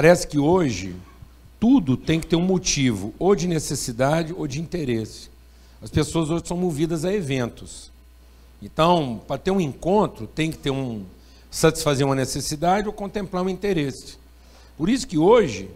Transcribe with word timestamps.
Parece 0.00 0.26
que 0.26 0.38
hoje 0.38 0.96
tudo 1.60 1.94
tem 1.94 2.18
que 2.18 2.26
ter 2.26 2.34
um 2.34 2.40
motivo, 2.40 3.12
ou 3.18 3.36
de 3.36 3.46
necessidade 3.46 4.32
ou 4.34 4.46
de 4.46 4.58
interesse. 4.58 5.28
As 5.82 5.90
pessoas 5.90 6.30
hoje 6.30 6.44
são 6.46 6.56
movidas 6.56 7.04
a 7.04 7.12
eventos. 7.12 7.90
Então, 8.62 9.20
para 9.28 9.36
ter 9.36 9.50
um 9.50 9.60
encontro, 9.60 10.26
tem 10.26 10.50
que 10.50 10.56
ter 10.56 10.70
um 10.70 11.04
satisfazer 11.50 12.06
uma 12.06 12.14
necessidade 12.14 12.86
ou 12.86 12.94
contemplar 12.94 13.44
um 13.44 13.48
interesse. 13.50 14.16
Por 14.74 14.88
isso 14.88 15.06
que 15.06 15.18
hoje 15.18 15.68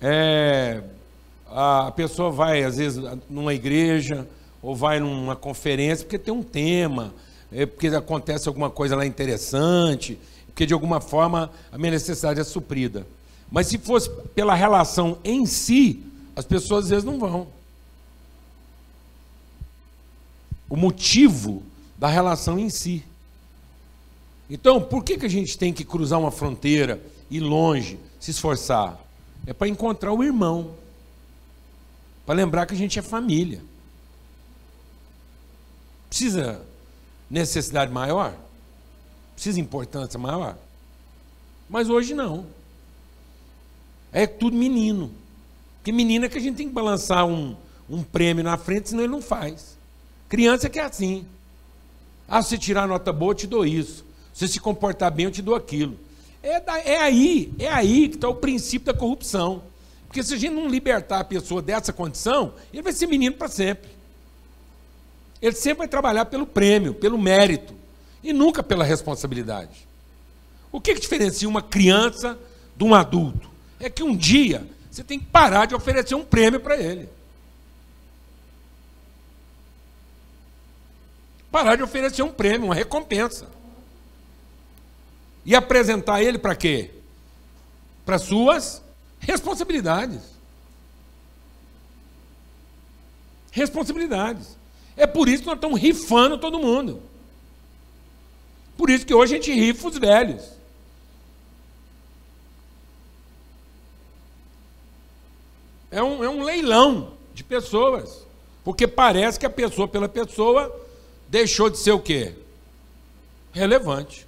é, 0.00 0.82
a 1.50 1.92
pessoa 1.94 2.30
vai, 2.30 2.64
às 2.64 2.78
vezes, 2.78 2.98
numa 3.28 3.52
igreja 3.52 4.26
ou 4.62 4.74
vai 4.74 4.98
numa 4.98 5.36
conferência 5.36 6.06
porque 6.06 6.18
tem 6.18 6.32
um 6.32 6.42
tema, 6.42 7.12
é 7.52 7.66
porque 7.66 7.88
acontece 7.88 8.48
alguma 8.48 8.70
coisa 8.70 8.96
lá 8.96 9.04
interessante, 9.04 10.18
porque 10.46 10.64
de 10.64 10.72
alguma 10.72 11.02
forma 11.02 11.50
a 11.70 11.76
minha 11.76 11.90
necessidade 11.90 12.40
é 12.40 12.44
suprida. 12.44 13.06
Mas 13.50 13.66
se 13.66 13.78
fosse 13.78 14.10
pela 14.34 14.54
relação 14.54 15.18
em 15.24 15.46
si, 15.46 16.04
as 16.36 16.44
pessoas 16.44 16.84
às 16.84 16.90
vezes 16.90 17.04
não 17.04 17.18
vão. 17.18 17.48
O 20.68 20.76
motivo 20.76 21.62
da 21.96 22.08
relação 22.08 22.58
em 22.58 22.68
si. 22.68 23.04
Então, 24.50 24.80
por 24.80 25.02
que, 25.02 25.18
que 25.18 25.26
a 25.26 25.30
gente 25.30 25.58
tem 25.58 25.72
que 25.72 25.84
cruzar 25.84 26.18
uma 26.18 26.30
fronteira, 26.30 27.02
ir 27.30 27.40
longe, 27.40 27.98
se 28.20 28.30
esforçar? 28.30 28.98
É 29.46 29.52
para 29.52 29.68
encontrar 29.68 30.12
o 30.12 30.22
irmão. 30.22 30.74
Para 32.24 32.34
lembrar 32.34 32.66
que 32.66 32.74
a 32.74 32.76
gente 32.76 32.98
é 32.98 33.02
família. 33.02 33.62
Precisa 36.08 36.62
necessidade 37.30 37.92
maior? 37.92 38.34
Precisa 39.34 39.60
importância 39.60 40.18
maior? 40.18 40.56
Mas 41.68 41.88
hoje 41.88 42.14
não. 42.14 42.46
É 44.12 44.26
tudo 44.26 44.56
menino. 44.56 45.10
Porque 45.76 45.92
menino 45.92 46.24
é 46.24 46.28
que 46.28 46.38
a 46.38 46.40
gente 46.40 46.56
tem 46.56 46.68
que 46.68 46.74
balançar 46.74 47.26
um, 47.26 47.56
um 47.88 48.02
prêmio 48.02 48.44
na 48.44 48.56
frente, 48.56 48.90
senão 48.90 49.02
ele 49.02 49.12
não 49.12 49.22
faz. 49.22 49.76
Criança 50.28 50.66
é 50.66 50.70
que 50.70 50.78
é 50.78 50.84
assim. 50.84 51.24
Ah, 52.28 52.42
se 52.42 52.58
tirar 52.58 52.86
nota 52.86 53.12
boa, 53.12 53.32
eu 53.32 53.36
te 53.36 53.46
dou 53.46 53.64
isso. 53.64 54.04
Se 54.34 54.46
se 54.46 54.60
comportar 54.60 55.10
bem, 55.10 55.24
eu 55.24 55.30
te 55.30 55.40
dou 55.40 55.54
aquilo. 55.54 55.98
É, 56.42 56.60
da, 56.60 56.78
é 56.78 56.98
aí, 56.98 57.52
é 57.58 57.68
aí 57.68 58.08
que 58.08 58.16
está 58.16 58.28
o 58.28 58.34
princípio 58.34 58.92
da 58.92 58.98
corrupção. 58.98 59.62
Porque 60.06 60.22
se 60.22 60.34
a 60.34 60.36
gente 60.36 60.54
não 60.54 60.68
libertar 60.68 61.20
a 61.20 61.24
pessoa 61.24 61.60
dessa 61.60 61.92
condição, 61.92 62.52
ele 62.72 62.82
vai 62.82 62.92
ser 62.92 63.06
menino 63.06 63.36
para 63.36 63.48
sempre. 63.48 63.90
Ele 65.40 65.54
sempre 65.54 65.78
vai 65.78 65.88
trabalhar 65.88 66.24
pelo 66.26 66.46
prêmio, 66.46 66.94
pelo 66.94 67.18
mérito, 67.18 67.74
e 68.22 68.32
nunca 68.32 68.62
pela 68.62 68.84
responsabilidade. 68.84 69.86
O 70.70 70.80
que, 70.80 70.94
que 70.94 71.00
diferencia 71.00 71.48
uma 71.48 71.62
criança 71.62 72.38
de 72.76 72.84
um 72.84 72.94
adulto? 72.94 73.47
É 73.80 73.88
que 73.88 74.02
um 74.02 74.16
dia 74.16 74.66
você 74.90 75.04
tem 75.04 75.18
que 75.18 75.26
parar 75.26 75.66
de 75.66 75.74
oferecer 75.74 76.14
um 76.14 76.24
prêmio 76.24 76.58
para 76.58 76.76
ele. 76.76 77.08
Parar 81.50 81.76
de 81.76 81.82
oferecer 81.82 82.22
um 82.22 82.32
prêmio, 82.32 82.66
uma 82.66 82.74
recompensa. 82.74 83.48
E 85.44 85.54
apresentar 85.54 86.22
ele 86.22 86.38
para 86.38 86.56
quê? 86.56 86.90
Para 88.04 88.18
suas 88.18 88.82
responsabilidades. 89.20 90.22
Responsabilidades. 93.50 94.58
É 94.96 95.06
por 95.06 95.28
isso 95.28 95.42
que 95.42 95.46
nós 95.46 95.56
estamos 95.56 95.80
rifando 95.80 96.38
todo 96.38 96.58
mundo. 96.58 97.00
Por 98.76 98.90
isso 98.90 99.06
que 99.06 99.14
hoje 99.14 99.34
a 99.34 99.36
gente 99.36 99.52
rifa 99.52 99.88
os 99.88 99.98
velhos. 99.98 100.57
É 105.90 106.02
um, 106.02 106.22
é 106.22 106.28
um 106.28 106.42
leilão 106.42 107.12
de 107.34 107.42
pessoas. 107.42 108.26
Porque 108.64 108.86
parece 108.86 109.38
que 109.38 109.46
a 109.46 109.50
pessoa 109.50 109.88
pela 109.88 110.08
pessoa 110.08 110.74
deixou 111.28 111.70
de 111.70 111.78
ser 111.78 111.92
o 111.92 112.00
quê? 112.00 112.34
Relevante. 113.52 114.26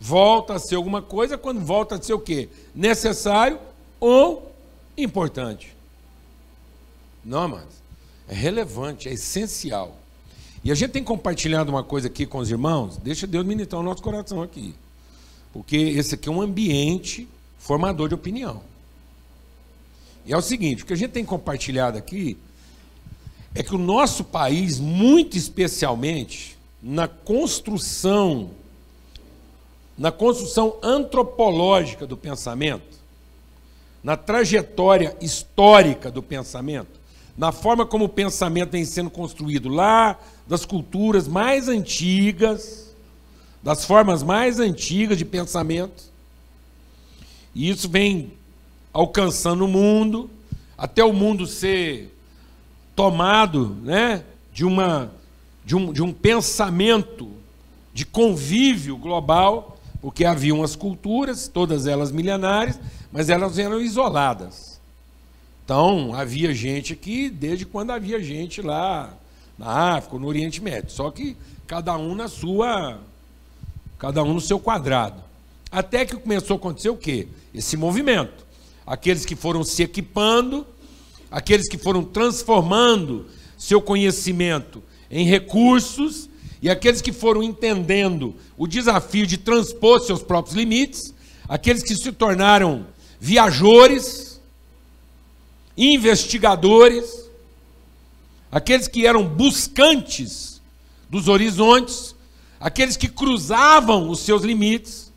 Volta 0.00 0.54
a 0.54 0.58
ser 0.58 0.76
alguma 0.76 1.02
coisa 1.02 1.38
quando 1.38 1.60
volta 1.60 1.94
a 1.94 2.02
ser 2.02 2.14
o 2.14 2.18
quê? 2.18 2.48
Necessário 2.74 3.58
ou 4.00 4.52
importante. 4.96 5.76
Não, 7.24 7.46
mas 7.46 7.64
é 8.28 8.34
relevante, 8.34 9.08
é 9.08 9.12
essencial. 9.12 9.96
E 10.64 10.70
a 10.72 10.74
gente 10.74 10.92
tem 10.92 11.04
compartilhado 11.04 11.70
uma 11.70 11.84
coisa 11.84 12.06
aqui 12.06 12.24
com 12.24 12.38
os 12.38 12.50
irmãos, 12.50 12.96
deixa 12.96 13.26
Deus 13.26 13.44
ministrar 13.44 13.80
o 13.80 13.84
nosso 13.84 14.02
coração 14.02 14.42
aqui. 14.42 14.74
Porque 15.52 15.76
esse 15.76 16.14
aqui 16.14 16.28
é 16.28 16.32
um 16.32 16.40
ambiente 16.40 17.28
formador 17.62 18.08
de 18.08 18.14
opinião. 18.14 18.60
E 20.26 20.32
é 20.32 20.36
o 20.36 20.42
seguinte: 20.42 20.82
o 20.82 20.86
que 20.86 20.92
a 20.92 20.96
gente 20.96 21.12
tem 21.12 21.24
compartilhado 21.24 21.96
aqui 21.96 22.36
é 23.54 23.62
que 23.62 23.74
o 23.74 23.78
nosso 23.78 24.24
país, 24.24 24.80
muito 24.80 25.36
especialmente 25.36 26.58
na 26.82 27.06
construção, 27.06 28.50
na 29.96 30.10
construção 30.10 30.76
antropológica 30.82 32.06
do 32.06 32.16
pensamento, 32.16 32.98
na 34.02 34.16
trajetória 34.16 35.16
histórica 35.20 36.10
do 36.10 36.22
pensamento, 36.22 37.00
na 37.38 37.52
forma 37.52 37.86
como 37.86 38.06
o 38.06 38.08
pensamento 38.08 38.72
vem 38.72 38.84
sendo 38.84 39.10
construído 39.10 39.68
lá 39.68 40.18
das 40.46 40.64
culturas 40.64 41.28
mais 41.28 41.68
antigas, 41.68 42.92
das 43.62 43.84
formas 43.84 44.24
mais 44.24 44.58
antigas 44.58 45.16
de 45.16 45.24
pensamento, 45.24 46.11
e 47.54 47.68
isso 47.68 47.88
vem 47.88 48.32
alcançando 48.92 49.64
o 49.64 49.68
mundo, 49.68 50.30
até 50.76 51.04
o 51.04 51.12
mundo 51.12 51.46
ser 51.46 52.14
tomado 52.94 53.76
né, 53.82 54.24
de, 54.52 54.64
uma, 54.64 55.10
de, 55.64 55.76
um, 55.76 55.92
de 55.92 56.02
um 56.02 56.12
pensamento 56.12 57.30
de 57.92 58.04
convívio 58.04 58.96
global, 58.96 59.78
porque 60.00 60.24
haviam 60.24 60.62
as 60.62 60.74
culturas, 60.74 61.48
todas 61.48 61.86
elas 61.86 62.10
milenares, 62.10 62.78
mas 63.12 63.28
elas 63.28 63.58
eram 63.58 63.80
isoladas. 63.80 64.80
Então, 65.64 66.14
havia 66.14 66.52
gente 66.52 66.92
aqui 66.92 67.30
desde 67.30 67.64
quando 67.64 67.92
havia 67.92 68.22
gente 68.22 68.60
lá 68.60 69.14
na 69.56 69.96
África, 69.96 70.18
no 70.18 70.26
Oriente 70.26 70.60
Médio, 70.60 70.90
só 70.90 71.10
que 71.10 71.36
cada 71.66 71.96
um 71.96 72.14
na 72.14 72.28
sua, 72.28 72.98
cada 73.98 74.22
um 74.22 74.34
no 74.34 74.40
seu 74.40 74.58
quadrado. 74.58 75.22
Até 75.72 76.04
que 76.04 76.14
começou 76.14 76.54
a 76.54 76.58
acontecer 76.58 76.90
o 76.90 76.96
quê? 76.96 77.26
Esse 77.54 77.78
movimento. 77.78 78.44
Aqueles 78.86 79.24
que 79.24 79.34
foram 79.34 79.64
se 79.64 79.82
equipando, 79.82 80.66
aqueles 81.30 81.66
que 81.66 81.78
foram 81.78 82.04
transformando 82.04 83.26
seu 83.56 83.80
conhecimento 83.80 84.82
em 85.10 85.24
recursos, 85.24 86.28
e 86.60 86.68
aqueles 86.68 87.00
que 87.00 87.12
foram 87.12 87.42
entendendo 87.42 88.36
o 88.56 88.66
desafio 88.66 89.26
de 89.26 89.38
transpor 89.38 90.00
seus 90.00 90.22
próprios 90.22 90.54
limites, 90.54 91.14
aqueles 91.48 91.82
que 91.82 91.96
se 91.96 92.12
tornaram 92.12 92.86
viajores, 93.18 94.40
investigadores, 95.76 97.30
aqueles 98.50 98.86
que 98.86 99.06
eram 99.06 99.26
buscantes 99.26 100.60
dos 101.08 101.28
horizontes, 101.28 102.14
aqueles 102.60 102.96
que 102.96 103.08
cruzavam 103.08 104.10
os 104.10 104.20
seus 104.20 104.42
limites, 104.42 105.11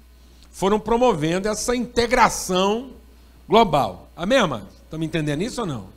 foram 0.56 0.80
promovendo 0.80 1.50
essa 1.50 1.76
integração 1.76 2.92
global. 3.48 4.08
Amém, 4.16 4.38
amados? 4.38 4.70
Estão 4.86 4.98
me 4.98 5.06
entendendo 5.06 5.42
isso 5.42 5.60
ou 5.60 5.68
não? 5.68 5.90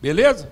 Beleza? 0.00 0.48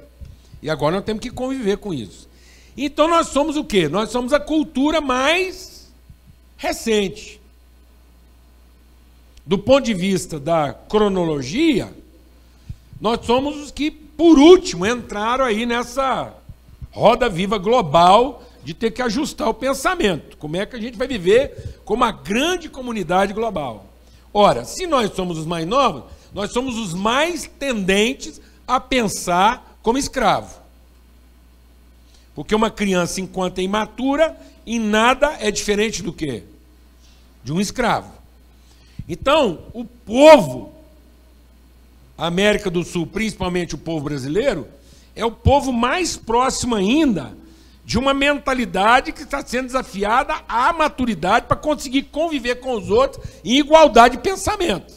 E 0.61 0.69
agora 0.69 0.97
nós 0.97 1.05
temos 1.05 1.23
que 1.23 1.31
conviver 1.31 1.79
com 1.79 1.95
isso. 1.95 2.29
Então 2.77 3.07
nós 3.07 3.29
somos 3.29 3.57
o 3.57 3.63
quê? 3.63 3.89
Nós 3.89 4.11
somos 4.11 4.33
a 4.33 4.41
cultura 4.41 5.01
mais 5.01 5.89
recente. 6.57 7.41
Do 9.47 9.57
ponto 9.57 9.85
de 9.85 9.95
vista 9.95 10.41
da 10.41 10.75
cronologia, 10.75 11.95
nós 13.01 13.25
somos 13.25 13.57
os 13.59 13.71
que, 13.71 13.89
por 13.89 14.37
último, 14.37 14.85
entraram 14.85 15.45
aí 15.45 15.65
nessa 15.65 16.35
roda 16.91 17.29
viva 17.29 17.57
global 17.57 18.43
de 18.69 18.75
ter 18.75 18.91
que 18.91 19.01
ajustar 19.01 19.49
o 19.49 19.55
pensamento. 19.55 20.37
Como 20.37 20.55
é 20.55 20.67
que 20.67 20.77
a 20.77 20.79
gente 20.79 20.99
vai 20.99 21.09
viver 21.09 21.81
como 21.87 22.05
uma 22.05 22.13
grande 22.13 22.69
comunidade 22.69 23.33
global? 23.33 23.87
Ora, 24.31 24.67
se 24.67 24.87
nós 24.87 25.11
somos 25.15 25.39
os 25.39 25.47
mais 25.47 25.67
novos, 25.67 26.05
nós 26.35 26.53
somos 26.53 26.77
os 26.77 26.93
mais 26.93 27.51
tendentes 27.59 28.39
a 28.67 28.79
pensar 28.79 29.79
como 29.83 29.97
escravo. 29.97 30.61
Porque 32.35 32.55
uma 32.55 32.71
criança, 32.71 33.23
enquanto 33.23 33.59
é 33.59 33.63
imatura, 33.63 34.39
em 34.67 34.79
nada 34.79 35.39
é 35.41 35.51
diferente 35.51 36.03
do 36.03 36.13
que? 36.13 36.43
De 37.43 37.55
um 37.55 37.63
escravo. 37.63 38.13
Então, 39.09 39.61
o 39.73 39.83
povo, 39.83 40.75
América 42.19 42.69
do 42.69 42.85
Sul, 42.85 43.07
principalmente 43.07 43.75
o 43.75 43.79
povo 43.79 44.05
brasileiro, 44.05 44.69
é 45.17 45.25
o 45.25 45.33
povo 45.33 45.73
mais 45.73 46.19
próximo 46.19 46.75
ainda 46.75 47.35
de 47.89 47.99
uma 47.99 48.13
mentalidade 48.13 49.13
que 49.13 49.23
está 49.23 49.43
sendo 49.43 49.69
desafiada 49.69 50.35
à 50.47 50.75
maturidade 50.75 51.47
para 51.47 51.57
conseguir 51.57 52.03
conviver 52.03 52.57
com 52.57 52.75
os 52.75 52.91
outros 52.91 53.27
em 53.43 53.59
igualdade 53.59 54.19
de 54.19 54.23
pensamento. 54.23 54.93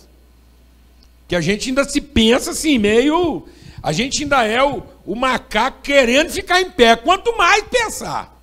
Que 1.26 1.38
a 1.38 1.40
gente 1.40 1.70
ainda 1.70 1.86
se 1.86 2.02
pensa 2.02 2.52
assim, 2.52 2.78
meio. 2.78 3.48
A 3.82 3.94
gente 3.94 4.24
ainda 4.24 4.44
é 4.44 4.62
o, 4.62 4.84
o 5.06 5.16
macaco 5.16 5.82
querendo 5.82 6.32
ficar 6.32 6.60
em 6.60 6.70
pé. 6.70 6.98
Quanto 6.98 7.38
mais 7.38 7.64
pensar. 7.64 8.38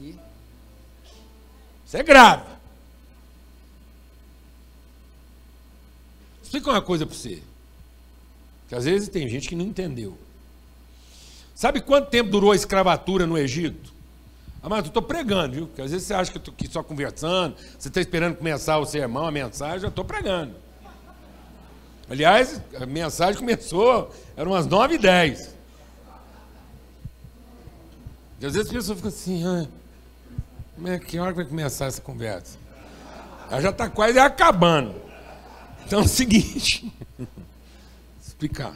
Isso 0.00 1.96
é 1.96 2.04
grave. 2.04 2.44
Explica 6.40 6.70
uma 6.70 6.82
coisa 6.82 7.04
para 7.04 7.16
você. 7.16 7.42
Que 8.68 8.76
às 8.76 8.84
vezes 8.84 9.08
tem 9.08 9.28
gente 9.28 9.48
que 9.48 9.56
não 9.56 9.64
entendeu. 9.64 10.16
Sabe 11.62 11.80
quanto 11.80 12.10
tempo 12.10 12.28
durou 12.28 12.50
a 12.50 12.56
escravatura 12.56 13.24
no 13.24 13.38
Egito? 13.38 13.94
Mas 14.60 14.80
eu 14.80 14.86
estou 14.86 15.00
pregando, 15.00 15.54
viu? 15.54 15.66
Porque 15.68 15.80
às 15.80 15.92
vezes 15.92 16.08
você 16.08 16.12
acha 16.12 16.28
que 16.28 16.36
eu 16.36 16.40
estou 16.40 16.52
aqui 16.52 16.66
só 16.66 16.82
conversando, 16.82 17.54
você 17.78 17.86
está 17.86 18.00
esperando 18.00 18.34
começar 18.34 18.78
o 18.78 18.84
sermão, 18.84 19.28
a 19.28 19.30
mensagem, 19.30 19.84
eu 19.84 19.88
estou 19.88 20.04
pregando. 20.04 20.56
Aliás, 22.10 22.60
a 22.80 22.84
mensagem 22.84 23.38
começou, 23.38 24.12
eram 24.36 24.50
umas 24.50 24.66
9 24.66 24.96
e 24.96 24.98
10. 24.98 25.54
E 28.40 28.46
às 28.46 28.54
vezes 28.54 28.66
as 28.66 28.72
pessoas 28.72 28.96
ficam 28.96 29.08
assim, 29.08 29.46
ah, 29.46 29.68
é, 30.90 30.98
que 30.98 31.16
hora 31.16 31.32
vai 31.32 31.44
começar 31.44 31.86
essa 31.86 32.00
conversa? 32.00 32.58
Ela 33.48 33.60
já 33.60 33.70
está 33.70 33.88
quase 33.88 34.18
acabando. 34.18 34.96
Então 35.86 36.00
é 36.00 36.02
o 36.02 36.08
seguinte, 36.08 36.92
explicar. 38.20 38.74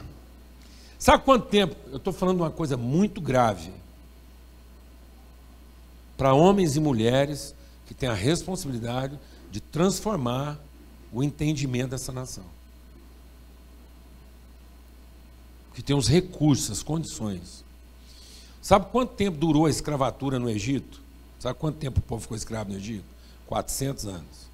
Sabe 1.07 1.23
quanto 1.23 1.47
tempo? 1.47 1.73
Eu 1.89 1.95
estou 1.95 2.11
falando 2.11 2.41
uma 2.41 2.51
coisa 2.51 2.75
muito 2.75 3.21
grave. 3.21 3.71
Para 6.17 6.33
homens 6.33 6.75
e 6.75 6.81
mulheres 6.81 7.55
que 7.85 7.93
têm 7.93 8.09
a 8.09 8.13
responsabilidade 8.13 9.17
de 9.49 9.61
transformar 9.61 10.59
o 11.13 11.23
entendimento 11.23 11.91
dessa 11.91 12.11
nação. 12.11 12.43
Que 15.73 15.81
tem 15.81 15.95
os 15.95 16.09
recursos, 16.09 16.69
as 16.71 16.83
condições. 16.83 17.63
Sabe 18.61 18.87
quanto 18.91 19.13
tempo 19.13 19.37
durou 19.37 19.65
a 19.65 19.69
escravatura 19.69 20.37
no 20.37 20.49
Egito? 20.49 20.99
Sabe 21.39 21.57
quanto 21.57 21.77
tempo 21.77 21.99
o 21.99 22.03
povo 22.03 22.23
ficou 22.23 22.35
escravo 22.35 22.71
no 22.71 22.75
Egito? 22.75 23.05
400 23.45 24.07
anos. 24.07 24.49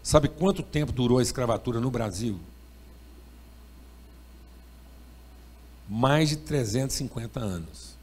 Sabe 0.00 0.28
quanto 0.28 0.62
tempo 0.62 0.92
durou 0.92 1.18
a 1.18 1.22
escravatura 1.22 1.80
no 1.80 1.90
Brasil? 1.90 2.38
Mais 5.88 6.28
de 6.30 6.36
350 6.36 7.40
anos. 7.40 7.96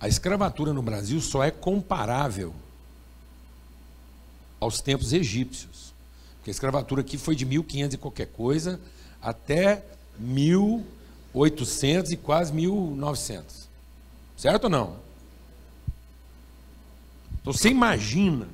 A 0.00 0.08
escravatura 0.08 0.72
no 0.72 0.82
Brasil 0.82 1.20
só 1.20 1.42
é 1.42 1.50
comparável 1.50 2.54
aos 4.60 4.80
tempos 4.80 5.12
egípcios. 5.12 5.94
Porque 6.36 6.50
a 6.50 6.52
escravatura 6.52 7.00
aqui 7.00 7.16
foi 7.16 7.34
de 7.34 7.44
1500 7.46 7.94
e 7.94 7.98
qualquer 7.98 8.26
coisa 8.26 8.80
até 9.22 9.82
1800 10.18 12.12
e 12.12 12.16
quase 12.18 12.52
1900. 12.52 13.68
Certo 14.36 14.64
ou 14.64 14.70
não? 14.70 14.96
Então 17.40 17.52
você 17.52 17.70
imagina 17.70 18.46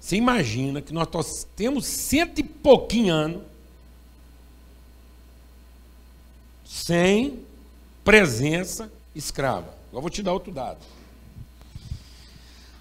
você 0.00 0.16
imagina 0.16 0.80
que 0.80 0.92
nós 0.92 1.46
temos 1.54 1.84
cento 1.84 2.38
e 2.38 2.42
pouquinho 2.42 3.12
anos 3.12 3.42
sem 6.64 7.44
presença 8.02 8.90
escrava. 9.14 9.74
Agora 9.88 10.00
vou 10.00 10.10
te 10.10 10.22
dar 10.22 10.32
outro 10.32 10.52
dado. 10.52 10.78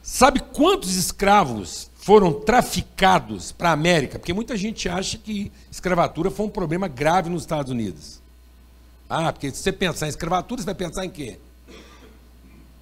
Sabe 0.01 0.39
quantos 0.39 0.95
escravos 0.95 1.89
foram 1.95 2.33
traficados 2.33 3.51
para 3.51 3.69
a 3.69 3.73
América? 3.73 4.17
Porque 4.17 4.33
muita 4.33 4.55
gente 4.55 4.87
acha 4.87 5.17
que 5.17 5.51
escravatura 5.69 6.31
foi 6.31 6.45
um 6.45 6.49
problema 6.49 6.87
grave 6.87 7.29
nos 7.29 7.43
Estados 7.43 7.71
Unidos. 7.71 8.21
Ah, 9.09 9.33
porque 9.33 9.51
se 9.51 9.57
você 9.57 9.71
pensar 9.71 10.05
em 10.05 10.09
escravatura, 10.09 10.61
você 10.61 10.65
vai 10.65 10.75
pensar 10.75 11.05
em 11.05 11.09
quê? 11.09 11.37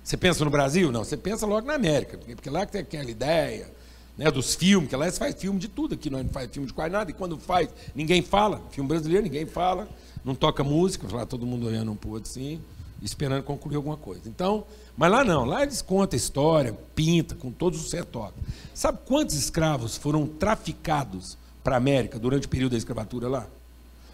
Você 0.04 0.16
pensa 0.16 0.46
no 0.46 0.52
Brasil? 0.52 0.92
Não, 0.92 1.04
você 1.04 1.18
pensa 1.18 1.46
logo 1.46 1.68
na 1.68 1.74
América, 1.74 2.18
porque 2.18 2.50
lá 2.50 2.66
que 2.66 2.74
tem 2.74 2.82
aquela 2.82 3.10
ideia, 3.10 3.70
né, 4.18 4.32
dos 4.32 4.56
filmes, 4.56 4.90
que 4.90 4.98
você 4.98 5.20
faz 5.20 5.36
filme 5.36 5.60
de 5.60 5.68
tudo, 5.68 5.94
aqui 5.94 6.10
não 6.10 6.28
faz 6.30 6.50
filme 6.50 6.68
de 6.68 6.74
quase 6.74 6.92
nada, 6.92 7.12
e 7.12 7.14
quando 7.14 7.38
faz, 7.38 7.70
ninguém 7.94 8.22
fala. 8.22 8.62
Filme 8.72 8.88
brasileiro, 8.88 9.24
ninguém 9.24 9.46
fala, 9.46 9.88
não 10.26 10.34
toca 10.34 10.64
música, 10.64 11.08
lá 11.16 11.26
todo 11.26 11.46
mundo 11.46 11.68
olhando 11.68 11.92
um 11.92 11.96
pouco 11.96 12.18
assim, 12.18 12.60
esperando 13.02 13.44
concluir 13.44 13.76
alguma 13.76 13.96
coisa. 13.96 14.28
Então, 14.28 14.66
mas 14.98 15.12
lá 15.12 15.24
não, 15.24 15.46
lá 15.46 15.62
eles 15.62 15.84
contam 15.84 16.18
a 16.18 16.22
história, 16.22 16.74
pinta, 16.96 17.36
com 17.36 17.52
todos 17.52 17.80
os 17.80 17.92
setópicos. 17.92 18.44
Sabe 18.74 19.00
quantos 19.06 19.36
escravos 19.36 19.96
foram 19.96 20.26
traficados 20.26 21.38
para 21.64 21.76
a 21.76 21.78
América 21.78 22.18
durante 22.18 22.48
o 22.48 22.50
período 22.50 22.72
da 22.72 22.78
escravatura 22.78 23.28
lá? 23.28 23.48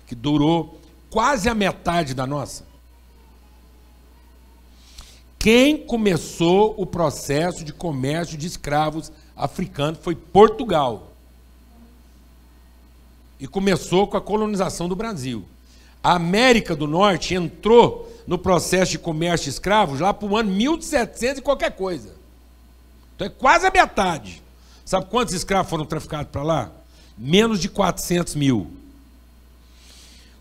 Que 0.05 0.15
durou 0.15 0.81
quase 1.09 1.47
a 1.47 1.55
metade 1.55 2.13
da 2.13 2.27
nossa. 2.27 2.65
Quem 5.39 5.77
começou 5.77 6.73
o 6.77 6.85
processo 6.85 7.63
de 7.63 7.73
comércio 7.73 8.37
de 8.37 8.47
escravos 8.47 9.11
africano 9.35 9.97
foi 10.01 10.15
Portugal. 10.15 11.11
E 13.39 13.47
começou 13.47 14.07
com 14.07 14.17
a 14.17 14.21
colonização 14.21 14.87
do 14.87 14.95
Brasil. 14.95 15.45
A 16.03 16.15
América 16.15 16.75
do 16.75 16.87
Norte 16.87 17.33
entrou 17.33 18.11
no 18.27 18.37
processo 18.37 18.91
de 18.91 18.99
comércio 18.99 19.45
de 19.45 19.51
escravos 19.51 19.99
lá 19.99 20.13
para 20.13 20.27
o 20.27 20.37
ano 20.37 20.51
1700 20.51 21.39
e 21.39 21.41
qualquer 21.41 21.75
coisa. 21.75 22.13
Então 23.15 23.27
é 23.27 23.29
quase 23.29 23.65
a 23.65 23.71
metade. 23.71 24.41
Sabe 24.85 25.05
quantos 25.05 25.33
escravos 25.33 25.69
foram 25.69 25.85
traficados 25.85 26.31
para 26.31 26.43
lá? 26.43 26.71
Menos 27.17 27.59
de 27.59 27.69
400 27.69 28.35
mil. 28.35 28.71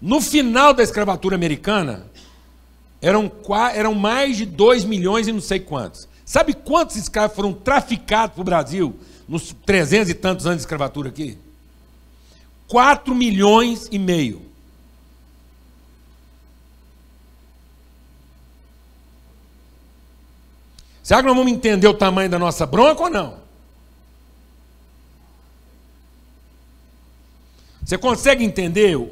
No 0.00 0.20
final 0.20 0.74
da 0.74 0.82
escravatura 0.82 1.36
americana, 1.36 2.06
eram, 3.00 3.30
eram 3.74 3.94
mais 3.94 4.36
de 4.36 4.46
2 4.46 4.84
milhões 4.84 5.28
e 5.28 5.32
não 5.32 5.40
sei 5.40 5.60
quantos. 5.60 6.08
Sabe 6.32 6.54
quantos 6.54 6.96
escravos 6.96 7.36
foram 7.36 7.52
traficados 7.52 8.34
para 8.34 8.40
o 8.40 8.44
Brasil 8.44 8.98
nos 9.28 9.52
300 9.66 10.08
e 10.08 10.14
tantos 10.14 10.46
anos 10.46 10.56
de 10.56 10.62
escravatura 10.62 11.10
aqui? 11.10 11.36
4 12.68 13.14
milhões 13.14 13.86
e 13.92 13.98
meio. 13.98 14.40
Será 21.02 21.20
que 21.20 21.28
nós 21.28 21.36
vamos 21.36 21.52
entender 21.52 21.86
o 21.86 21.92
tamanho 21.92 22.30
da 22.30 22.38
nossa 22.38 22.64
bronca 22.64 23.02
ou 23.02 23.10
não? 23.10 23.36
Você 27.84 27.98
consegue 27.98 28.42
entender 28.42 28.96
o, 28.96 29.10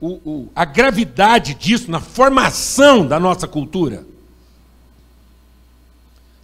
o, 0.00 0.48
a 0.56 0.64
gravidade 0.64 1.54
disso 1.54 1.88
na 1.88 2.00
formação 2.00 3.06
da 3.06 3.20
nossa 3.20 3.46
cultura? 3.46 4.07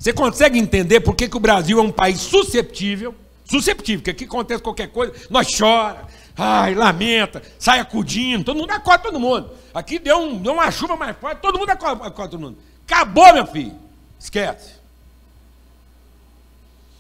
Você 0.05 0.13
consegue 0.13 0.59
entender 0.59 1.01
por 1.01 1.17
que, 1.17 1.27
que 1.27 1.37
o 1.39 1.41
Brasil 1.41 1.79
é 1.79 1.83
um 1.83 1.91
país 1.91 2.21
susceptível? 2.21 3.15
Susceptível, 3.43 4.05
que 4.05 4.11
aqui 4.11 4.25
acontece 4.25 4.63
qualquer 4.63 4.89
coisa, 4.89 5.15
nós 5.31 5.49
chora, 5.59 6.07
ai, 6.37 6.75
lamenta, 6.75 7.43
sai 7.59 7.81
acudindo, 7.81 8.45
todo 8.45 8.59
mundo 8.59 8.71
acorda 8.71 9.05
todo 9.05 9.19
mundo. 9.19 9.53
Aqui 9.73 9.99
deu, 9.99 10.19
um, 10.19 10.37
deu 10.37 10.53
uma 10.53 10.71
chuva 10.71 10.95
mais 10.95 11.17
forte, 11.17 11.41
todo 11.41 11.59
mundo 11.59 11.71
acorda, 11.71 12.07
acorda 12.07 12.33
todo 12.33 12.41
mundo. 12.43 12.59
Acabou, 12.87 13.33
meu 13.33 13.47
filho. 13.47 13.75
Esquece. 14.21 14.73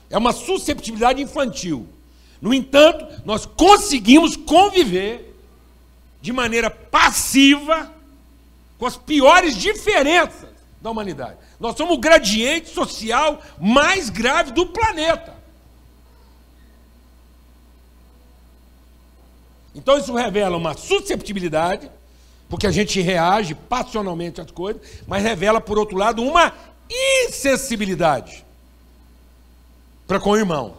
É 0.08 0.16
uma 0.16 0.32
susceptibilidade 0.32 1.20
infantil. 1.20 1.87
No 2.40 2.54
entanto, 2.54 3.20
nós 3.26 3.44
conseguimos 3.44 4.34
conviver 4.34 5.38
de 6.23 6.32
maneira 6.32 6.70
passiva 6.70 7.92
com 8.78 8.87
as 8.87 8.96
piores 8.96 9.58
diferenças 9.58 10.53
da 10.84 10.90
humanidade. 10.90 11.38
Nós 11.58 11.78
somos 11.78 11.96
o 11.96 11.98
gradiente 11.98 12.68
social 12.68 13.40
mais 13.58 14.10
grave 14.10 14.52
do 14.52 14.66
planeta. 14.66 15.34
Então 19.74 19.96
isso 19.96 20.14
revela 20.14 20.58
uma 20.58 20.76
susceptibilidade, 20.76 21.90
porque 22.50 22.66
a 22.66 22.70
gente 22.70 23.00
reage 23.00 23.54
passionalmente 23.54 24.42
às 24.42 24.50
coisas, 24.50 24.82
mas 25.08 25.22
revela, 25.22 25.58
por 25.58 25.78
outro 25.78 25.96
lado, 25.96 26.22
uma 26.22 26.52
insensibilidade 27.26 28.44
para 30.06 30.20
com 30.20 30.32
o 30.32 30.36
irmão. 30.36 30.76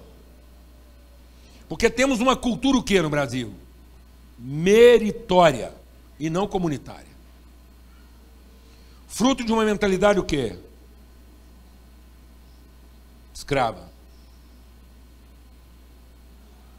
Porque 1.68 1.90
temos 1.90 2.20
uma 2.20 2.36
cultura 2.36 2.78
o 2.78 2.84
que 2.84 3.02
no 3.02 3.10
Brasil? 3.10 3.56
Meritória 4.38 5.74
e 6.20 6.30
não 6.30 6.48
comunitária. 6.48 7.15
Fruto 9.16 9.46
de 9.46 9.54
uma 9.54 9.64
mentalidade 9.64 10.20
o 10.20 10.26
quê? 10.26 10.58
escrava. 13.34 13.90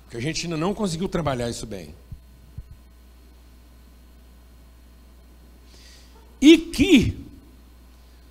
Porque 0.02 0.18
a 0.18 0.20
gente 0.20 0.44
ainda 0.44 0.58
não 0.58 0.74
conseguiu 0.74 1.08
trabalhar 1.08 1.48
isso 1.48 1.64
bem. 1.64 1.94
E 6.38 6.58
que 6.58 7.24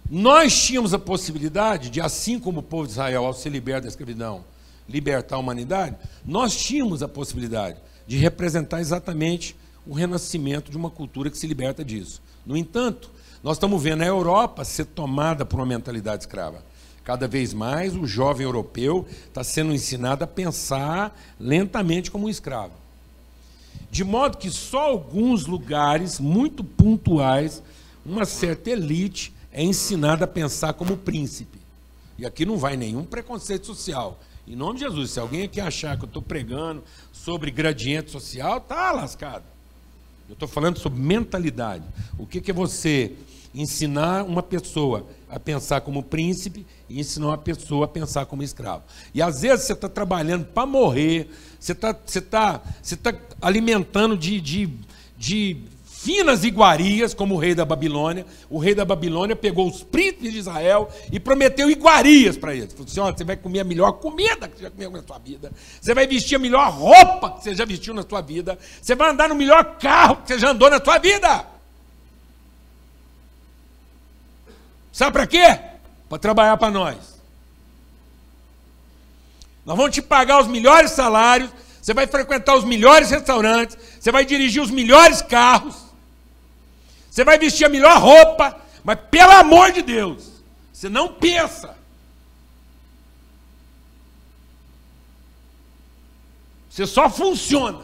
nós 0.08 0.56
tínhamos 0.56 0.94
a 0.94 1.00
possibilidade 1.00 1.90
de, 1.90 2.00
assim 2.00 2.40
como 2.40 2.60
o 2.60 2.64
povo 2.64 2.86
de 2.86 2.92
Israel, 2.92 3.26
ao 3.26 3.34
se 3.34 3.50
libertar 3.50 3.82
da 3.82 3.88
escravidão, 3.88 4.46
libertar 4.88 5.38
a 5.38 5.40
humanidade, 5.40 5.98
nós 6.24 6.56
tínhamos 6.56 7.02
a 7.02 7.08
possibilidade 7.08 7.80
de 8.06 8.18
representar 8.18 8.82
exatamente 8.82 9.56
o 9.84 9.96
renascimento 9.96 10.70
de 10.70 10.78
uma 10.78 10.92
cultura 10.92 11.32
que 11.32 11.38
se 11.40 11.48
liberta 11.48 11.84
disso. 11.84 12.22
No 12.46 12.56
entanto, 12.56 13.15
nós 13.46 13.58
estamos 13.58 13.84
vendo 13.84 14.02
a 14.02 14.08
Europa 14.08 14.66
ser 14.66 14.86
tomada 14.86 15.46
por 15.46 15.60
uma 15.60 15.68
mentalidade 15.68 16.24
escrava. 16.24 16.66
Cada 17.04 17.28
vez 17.28 17.54
mais 17.54 17.96
o 17.96 18.08
jovem 18.08 18.44
europeu 18.44 19.06
está 19.28 19.44
sendo 19.44 19.72
ensinado 19.72 20.24
a 20.24 20.28
pensar 20.28 21.16
lentamente 21.40 22.10
como 22.10 22.26
um 22.26 22.30
escravo. 22.30 22.74
De 23.92 24.04
modo 24.04 24.40
que 24.40 24.50
só 24.50 24.80
alguns 24.80 25.46
lugares 25.46 26.20
muito 26.20 26.64
pontuais, 26.64 27.62
uma 28.04 28.26
certa 28.26 28.72
elite 28.72 29.32
é 29.52 29.62
ensinada 29.64 30.26
a 30.26 30.28
pensar 30.28 30.74
como 30.74 30.98
príncipe. 30.98 31.60
E 32.18 32.26
aqui 32.26 32.48
não 32.48 32.58
vai 32.58 32.76
nenhum 32.76 33.04
preconceito 33.04 33.68
social. 33.68 34.20
Em 34.48 34.56
nome 34.56 34.80
de 34.80 34.86
Jesus, 34.86 35.12
se 35.12 35.20
alguém 35.20 35.44
aqui 35.44 35.62
achar 35.62 35.96
que 36.00 36.06
eu 36.06 36.08
estou 36.08 36.22
pregando 36.24 36.84
sobre 37.14 37.52
gradiente 37.52 38.10
social, 38.10 38.60
tá 38.60 38.92
lascado. 38.92 39.44
Eu 40.28 40.34
estou 40.34 40.48
falando 40.48 40.80
sobre 40.80 41.00
mentalidade. 41.00 41.84
O 42.18 42.26
que, 42.26 42.42
que 42.42 42.50
é 42.50 42.54
você 42.54 43.16
ensinar 43.56 44.24
uma 44.24 44.44
pessoa 44.44 45.08
a 45.30 45.40
pensar 45.40 45.82
como 45.82 46.04
príncipe 46.04 46.66
e 46.90 47.00
ensinar 47.00 47.28
uma 47.28 47.38
pessoa 47.38 47.86
a 47.86 47.88
pensar 47.88 48.26
como 48.26 48.44
escravo. 48.44 48.84
E 49.14 49.22
às 49.22 49.42
vezes 49.42 49.66
você 49.66 49.74
está 49.74 49.90
trabalhando 49.90 50.46
para 50.46 50.66
morrer, 50.66 51.30
você 51.60 51.72
está 51.72 51.96
você 52.06 52.22
tá, 52.22 52.62
você 52.82 52.96
tá 52.96 53.14
alimentando 53.42 54.18
de, 54.18 54.40
de, 54.42 54.70
de 55.18 55.58
finas 56.06 56.44
iguarias, 56.44 57.16
como 57.16 57.34
o 57.34 57.38
rei 57.38 57.56
da 57.56 57.66
Babilônia. 57.66 58.28
O 58.48 58.60
rei 58.60 58.76
da 58.76 58.86
Babilônia 58.86 59.36
pegou 59.36 59.68
os 59.68 59.82
príncipes 59.82 60.32
de 60.32 60.38
Israel 60.38 60.88
e 61.12 61.20
prometeu 61.20 61.70
iguarias 61.70 62.38
para 62.38 62.54
eles. 62.54 62.74
Falou 62.74 62.86
assim: 62.86 63.00
olha, 63.00 63.18
você 63.18 63.24
vai 63.24 63.36
comer 63.36 63.62
a 63.62 63.64
melhor 63.64 63.94
comida 63.94 64.48
que 64.48 64.58
você 64.58 64.64
já 64.64 64.70
comeu 64.70 64.92
na 64.92 65.02
sua 65.02 65.18
vida, 65.18 65.52
você 65.82 65.94
vai 65.96 66.06
vestir 66.06 66.36
a 66.36 66.40
melhor 66.40 66.72
roupa 66.72 67.32
que 67.32 67.44
você 67.44 67.56
já 67.56 67.66
vestiu 67.66 67.94
na 67.94 68.04
sua 68.04 68.22
vida, 68.22 68.60
você 68.80 68.94
vai 68.94 69.10
andar 69.10 69.30
no 69.30 69.36
melhor 69.36 69.78
carro 69.80 70.18
que 70.18 70.28
você 70.28 70.38
já 70.38 70.52
andou 70.52 70.70
na 70.70 70.84
sua 70.84 71.00
vida. 71.00 71.55
Sabe 74.96 75.12
para 75.12 75.28
quê? 75.28 75.60
Para 76.08 76.18
trabalhar 76.18 76.56
para 76.56 76.72
nós. 76.72 77.22
Nós 79.66 79.76
vamos 79.76 79.94
te 79.94 80.02
pagar 80.02 80.40
os 80.40 80.48
melhores 80.48 80.92
salários, 80.92 81.52
você 81.82 81.94
vai 81.94 82.08
frequentar 82.08 82.56
os 82.56 82.64
melhores 82.64 83.10
restaurantes, 83.10 83.78
você 84.00 84.10
vai 84.10 84.24
dirigir 84.24 84.64
os 84.64 84.72
melhores 84.72 85.22
carros, 85.22 85.76
você 87.12 87.26
vai 87.26 87.38
vestir 87.38 87.66
a 87.66 87.70
melhor 87.70 88.00
roupa, 88.00 88.58
mas 88.86 88.98
pelo 89.12 89.32
amor 89.34 89.74
de 89.74 89.82
Deus, 89.82 90.32
você 90.72 90.88
não 90.88 91.12
pensa. 91.12 91.76
Você 96.70 96.88
só 96.88 97.10
funciona. 97.10 97.84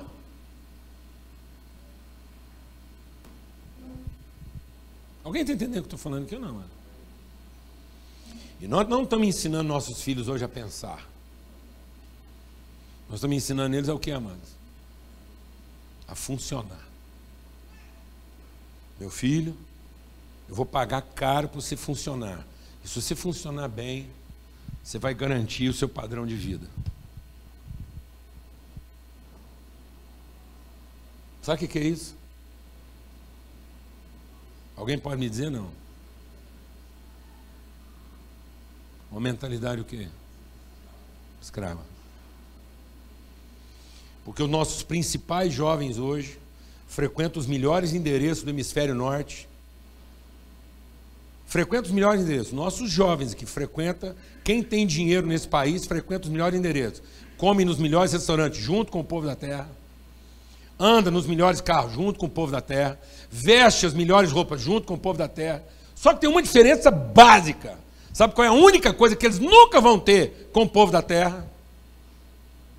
Alguém 5.25 5.41
está 5.41 5.53
entendendo 5.53 5.71
o 5.71 5.73
que 5.73 5.93
eu 5.93 5.97
estou 5.97 5.99
falando 5.99 6.23
aqui 6.23 6.35
ou 6.35 6.41
não? 6.41 6.53
Mano? 6.53 6.80
E 8.61 8.67
nós 8.67 8.87
não 8.87 9.03
estamos 9.03 9.27
ensinando 9.27 9.63
nossos 9.63 10.03
filhos 10.03 10.27
hoje 10.27 10.45
a 10.45 10.47
pensar. 10.47 11.09
Nós 13.09 13.17
estamos 13.17 13.35
ensinando 13.35 13.75
eles 13.75 13.89
ao 13.89 13.97
que, 13.97 14.11
amados? 14.11 14.55
A 16.07 16.13
funcionar. 16.13 16.87
Meu 18.99 19.09
filho, 19.09 19.57
eu 20.47 20.53
vou 20.53 20.65
pagar 20.65 21.01
caro 21.01 21.49
para 21.49 21.59
você 21.59 21.75
funcionar. 21.75 22.45
E 22.85 22.87
se 22.87 23.01
você 23.01 23.15
funcionar 23.15 23.67
bem, 23.67 24.07
você 24.83 24.99
vai 24.99 25.15
garantir 25.15 25.67
o 25.67 25.73
seu 25.73 25.89
padrão 25.89 26.27
de 26.27 26.35
vida. 26.35 26.67
Sabe 31.41 31.65
o 31.65 31.67
que 31.67 31.79
é 31.79 31.83
isso? 31.83 32.15
Alguém 34.75 34.99
pode 34.99 35.19
me 35.19 35.27
dizer 35.27 35.49
não? 35.49 35.80
Uma 39.11 39.19
mentalidade 39.19 39.81
o 39.81 39.83
quê? 39.83 40.07
Escrava. 41.41 41.81
Porque 44.23 44.41
os 44.41 44.49
nossos 44.49 44.83
principais 44.83 45.53
jovens 45.53 45.97
hoje 45.97 46.39
frequentam 46.87 47.39
os 47.39 47.47
melhores 47.47 47.93
endereços 47.93 48.43
do 48.43 48.49
hemisfério 48.49 48.95
norte. 48.95 49.49
Frequentam 51.45 51.89
os 51.89 51.91
melhores 51.91 52.21
endereços. 52.21 52.53
Nossos 52.53 52.89
jovens 52.89 53.33
que 53.33 53.45
frequentam, 53.45 54.15
quem 54.43 54.63
tem 54.63 54.87
dinheiro 54.87 55.27
nesse 55.27 55.47
país, 55.47 55.85
frequenta 55.85 56.27
os 56.27 56.31
melhores 56.31 56.57
endereços. 56.57 57.03
Come 57.37 57.65
nos 57.65 57.77
melhores 57.77 58.13
restaurantes 58.13 58.61
junto 58.61 58.91
com 58.91 59.01
o 59.01 59.03
povo 59.03 59.27
da 59.27 59.35
terra. 59.35 59.69
Anda 60.79 61.11
nos 61.11 61.27
melhores 61.27 61.59
carros 61.59 61.93
junto 61.93 62.17
com 62.17 62.27
o 62.27 62.29
povo 62.29 62.51
da 62.51 62.61
terra. 62.61 62.97
Veste 63.29 63.85
as 63.85 63.93
melhores 63.93 64.31
roupas 64.31 64.61
junto 64.61 64.87
com 64.87 64.93
o 64.93 64.97
povo 64.97 65.17
da 65.17 65.27
terra. 65.27 65.63
Só 65.95 66.13
que 66.13 66.21
tem 66.21 66.29
uma 66.29 66.41
diferença 66.41 66.89
básica 66.89 67.80
Sabe 68.13 68.33
qual 68.33 68.45
é 68.45 68.49
a 68.49 68.53
única 68.53 68.93
coisa 68.93 69.15
que 69.15 69.25
eles 69.25 69.39
nunca 69.39 69.79
vão 69.79 69.97
ter 69.97 70.49
com 70.51 70.63
o 70.63 70.69
povo 70.69 70.91
da 70.91 71.01
terra? 71.01 71.47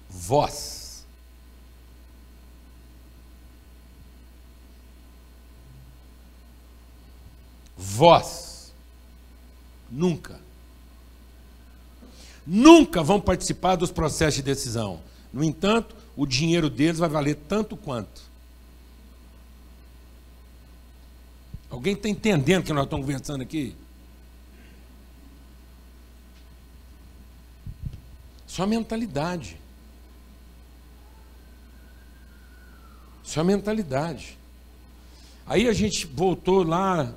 Voz. 0.09 1.07
Voz. 7.77 8.73
Nunca. 9.91 10.41
Nunca 12.47 13.03
vão 13.03 13.21
participar 13.21 13.77
dos 13.77 13.91
processos 13.91 14.35
de 14.35 14.43
decisão. 14.43 15.01
No 15.33 15.43
entanto, 15.43 15.97
o 16.17 16.27
dinheiro 16.27 16.69
deles 16.69 16.99
vai 16.99 17.09
valer 17.09 17.37
tanto 17.49 17.77
quanto. 17.77 18.23
Alguém 21.71 21.95
está 21.95 22.09
entendendo 22.09 22.63
o 22.63 22.65
que 22.65 22.73
nós 22.73 22.85
estamos 22.85 23.07
conversando 23.07 23.43
aqui? 23.43 23.75
Só 28.53 28.67
mentalidade. 28.67 29.57
Só 33.25 33.43
mentalidade. 33.43 34.37
Aí 35.47 35.67
a 35.67 35.73
gente 35.73 36.07
voltou 36.07 36.63
lá, 36.63 37.15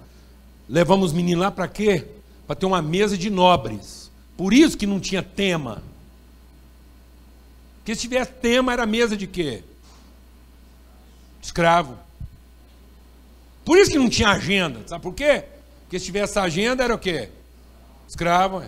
levamos 0.70 1.08
os 1.08 1.14
meninos 1.14 1.44
lá 1.44 1.52
para 1.52 1.68
quê? 1.68 2.08
Para 2.48 2.56
ter 2.56 2.66
uma 2.66 2.82
mesa 2.82 3.18
de 3.18 3.30
nobres. 3.30 4.10
Por 4.38 4.54
isso 4.54 4.78
que 4.78 4.88
não 4.88 4.98
tinha 4.98 5.22
tema. 5.22 5.84
Porque 7.80 7.96
se 7.96 8.04
tivesse 8.04 8.32
tema, 8.32 8.72
era 8.72 8.86
mesa 8.86 9.18
de 9.18 9.28
quê? 9.28 9.62
Escravo. 11.44 12.00
Por 13.66 13.78
isso 13.78 13.92
que 13.92 14.00
não 14.00 14.10
tinha 14.10 14.30
agenda. 14.30 14.88
Sabe 14.88 15.04
por 15.04 15.14
quê? 15.14 15.44
Porque 15.82 16.00
se 16.00 16.06
tivesse 16.06 16.40
agenda, 16.40 16.82
era 16.82 16.96
o 16.96 16.98
quê? 16.98 17.28
Escravo. 18.08 18.64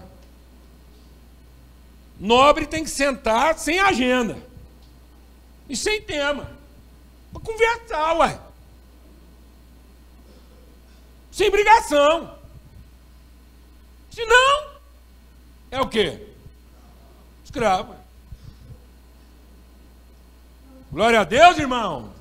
É. 2.20 2.26
Nobre 2.26 2.66
tem 2.66 2.84
que 2.84 2.90
sentar 2.90 3.58
sem 3.58 3.80
agenda 3.80 4.38
e 5.70 5.76
sem 5.76 6.02
tema. 6.02 6.52
Para 7.32 7.42
conversar, 7.42 8.14
ué. 8.18 8.40
Sem 11.32 11.52
brigação. 11.52 12.36
Se 14.10 14.26
não, 14.26 14.72
é 15.70 15.80
o 15.80 15.88
quê? 15.88 16.28
Escravo. 17.46 17.96
Glória 20.92 21.22
a 21.22 21.24
Deus, 21.24 21.58
irmão. 21.58 22.12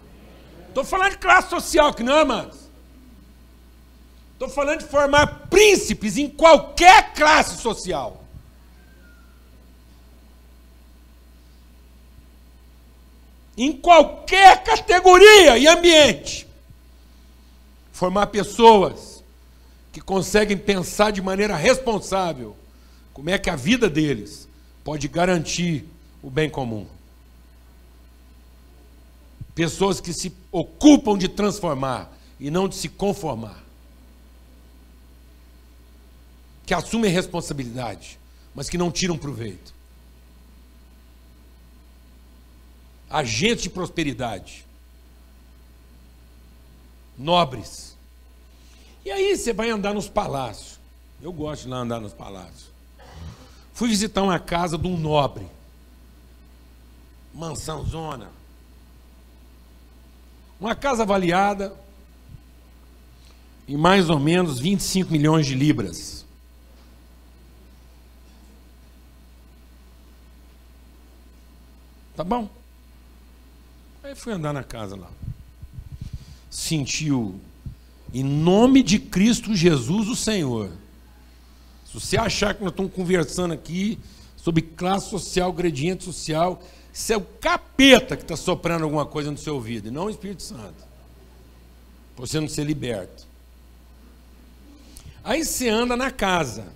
Estou 0.69 0.85
falando 0.85 1.12
de 1.12 1.19
classe 1.19 1.49
social 1.49 1.95
que 1.95 2.03
não, 2.03 2.26
mas. 2.26 2.69
Estou 4.33 4.50
falando 4.50 4.81
de 4.81 4.87
formar 4.87 5.49
príncipes 5.49 6.19
em 6.19 6.29
qualquer 6.29 7.15
classe 7.15 7.57
social. 7.62 8.25
Em 13.57 13.73
qualquer 13.73 14.63
categoria 14.63 15.57
e 15.57 15.67
ambiente. 15.67 16.47
Formar 17.93 18.27
pessoas 18.27 19.25
que 19.93 20.01
conseguem 20.01 20.59
pensar 20.59 21.11
de 21.11 21.23
maneira 21.23 21.57
responsável 21.57 22.55
como 23.15 23.31
é 23.31 23.39
que 23.39 23.49
a 23.49 23.57
vida 23.57 23.89
deles 23.89 24.47
pode 24.85 25.09
garantir 25.09 25.87
o 26.23 26.29
bem 26.29 26.51
comum. 26.51 26.87
Pessoas 29.55 30.03
que 30.03 30.13
se 30.13 30.37
ocupam 30.53 31.17
de 31.17 31.29
transformar 31.29 32.13
e 32.39 32.51
não 32.51 32.69
de 32.69 32.77
se 32.77 32.91
conformar. 32.91 33.65
Que 36.67 36.75
assumem 36.75 37.11
responsabilidade, 37.11 38.19
mas 38.55 38.69
que 38.69 38.77
não 38.77 38.93
tiram 38.93 39.17
proveito. 39.17 39.73
Agentes 43.11 43.63
de 43.63 43.71
prosperidade, 43.71 44.67
nobres. 47.17 47.97
E 49.05 49.11
aí 49.11 49.37
você 49.37 49.53
vai 49.53 49.71
andar 49.71 49.95
nos 49.95 50.09
palácios. 50.09 50.79
Eu 51.23 51.33
gosto 51.33 51.67
de 51.67 51.73
andar 51.73 52.01
nos 52.01 52.13
palácios. 52.13 52.71
Fui 53.73 53.89
visitar 53.89 54.23
uma 54.23 54.39
casa 54.39 54.77
de 54.77 54.87
um 54.87 54.97
nobre. 54.97 55.47
Mansão 57.33 57.85
zona. 57.85 58.31
Uma 60.61 60.75
casa 60.75 61.03
avaliada 61.03 61.77
em 63.69 63.77
mais 63.77 64.09
ou 64.09 64.19
menos 64.19 64.59
25 64.59 65.13
milhões 65.13 65.47
de 65.47 65.55
libras. 65.55 66.25
Tá 72.15 72.25
bom? 72.25 72.49
Aí 74.07 74.15
fui 74.15 74.33
andar 74.33 74.53
na 74.53 74.63
casa 74.63 74.95
lá. 74.95 75.11
Sentiu, 76.49 77.41
em 78.15 78.23
nome 78.23 78.81
de 78.81 79.01
Cristo 79.01 79.53
Jesus, 79.53 80.07
o 80.07 80.15
Senhor. 80.15 80.71
Se 81.85 81.95
você 81.95 82.17
achar 82.17 82.55
que 82.55 82.63
nós 82.63 82.71
estamos 82.71 82.93
conversando 82.93 83.53
aqui 83.53 83.99
sobre 84.37 84.63
classe 84.63 85.11
social, 85.11 85.53
gradiente 85.53 86.05
social, 86.05 86.63
isso 86.95 87.13
é 87.13 87.17
o 87.17 87.21
capeta 87.21 88.17
que 88.17 88.23
está 88.23 88.37
soprando 88.37 88.85
alguma 88.85 89.05
coisa 89.05 89.29
no 89.29 89.37
seu 89.37 89.57
ouvido, 89.57 89.89
e 89.89 89.91
não 89.91 90.05
o 90.05 90.11
Espírito 90.11 90.45
Santo. 90.45 90.87
Você 92.17 92.39
não 92.39 92.49
ser 92.49 92.63
liberto. 92.63 93.27
Aí 95.25 95.45
você 95.45 95.69
anda 95.69 95.97
na 95.97 96.13
casa, 96.13 96.73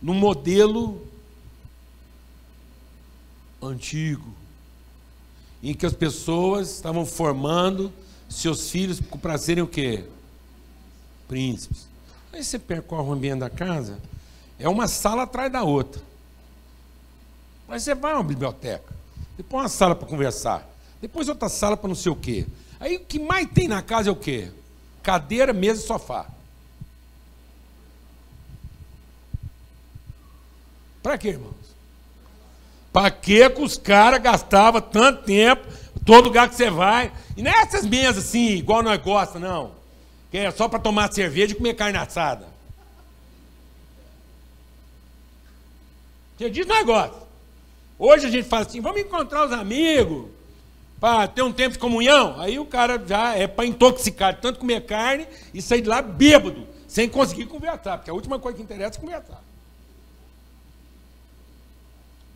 no 0.00 0.14
modelo 0.14 1.06
antigo, 3.60 4.45
em 5.70 5.74
que 5.74 5.84
as 5.84 5.92
pessoas 5.92 6.70
estavam 6.70 7.04
formando 7.04 7.92
seus 8.28 8.70
filhos 8.70 9.00
para 9.00 9.36
serem 9.36 9.64
o 9.64 9.66
quê? 9.66 10.04
Príncipes. 11.26 11.88
Aí 12.32 12.44
você 12.44 12.56
percorre 12.56 13.08
o 13.08 13.12
ambiente 13.12 13.40
da 13.40 13.50
casa, 13.50 13.98
é 14.60 14.68
uma 14.68 14.86
sala 14.86 15.24
atrás 15.24 15.50
da 15.50 15.64
outra. 15.64 16.00
Mas 17.66 17.82
você 17.82 17.96
vai 17.96 18.12
a 18.12 18.16
uma 18.16 18.22
biblioteca, 18.22 18.94
depois 19.36 19.62
uma 19.64 19.68
sala 19.68 19.96
para 19.96 20.06
conversar, 20.06 20.70
depois 21.00 21.28
outra 21.28 21.48
sala 21.48 21.76
para 21.76 21.88
não 21.88 21.96
sei 21.96 22.12
o 22.12 22.16
quê. 22.16 22.46
Aí 22.78 22.96
o 22.96 23.00
que 23.00 23.18
mais 23.18 23.48
tem 23.50 23.66
na 23.66 23.82
casa 23.82 24.08
é 24.08 24.12
o 24.12 24.16
quê? 24.16 24.52
Cadeira, 25.02 25.52
mesa 25.52 25.82
e 25.82 25.86
sofá. 25.86 26.30
Para 31.02 31.18
quê, 31.18 31.30
irmãos? 31.30 31.55
Para 32.96 33.10
que 33.10 33.46
os 33.58 33.76
caras 33.76 34.22
gastavam 34.22 34.80
tanto 34.80 35.24
tempo, 35.24 35.66
todo 36.02 36.28
lugar 36.28 36.48
que 36.48 36.54
você 36.54 36.70
vai, 36.70 37.12
e 37.36 37.42
nessas 37.42 37.84
é 37.84 37.88
mesas 37.90 38.24
assim, 38.24 38.52
igual 38.52 38.82
nós 38.82 38.98
gostamos, 39.02 39.46
não. 39.46 39.72
Que 40.30 40.38
é 40.38 40.50
só 40.50 40.66
para 40.66 40.78
tomar 40.78 41.12
cerveja 41.12 41.52
e 41.52 41.56
comer 41.56 41.74
carne 41.74 41.98
assada. 41.98 42.48
Você 46.38 46.48
diz 46.48 46.64
nós 46.64 46.86
gostamos. 46.86 47.26
Hoje 47.98 48.28
a 48.28 48.30
gente 48.30 48.48
fala 48.48 48.64
assim, 48.64 48.80
vamos 48.80 49.02
encontrar 49.02 49.44
os 49.44 49.52
amigos, 49.52 50.30
para 50.98 51.28
ter 51.28 51.42
um 51.42 51.52
tempo 51.52 51.74
de 51.74 51.78
comunhão. 51.78 52.40
Aí 52.40 52.58
o 52.58 52.64
cara 52.64 52.98
já 53.06 53.34
é 53.34 53.46
para 53.46 53.66
intoxicar, 53.66 54.40
tanto 54.40 54.58
comer 54.58 54.86
carne 54.86 55.28
e 55.52 55.60
sair 55.60 55.82
de 55.82 55.88
lá 55.90 56.00
bêbado, 56.00 56.66
sem 56.88 57.10
conseguir 57.10 57.44
conversar, 57.44 57.98
porque 57.98 58.10
a 58.10 58.14
última 58.14 58.38
coisa 58.38 58.56
que 58.56 58.64
interessa 58.64 58.96
é 58.96 59.00
conversar. 59.02 59.42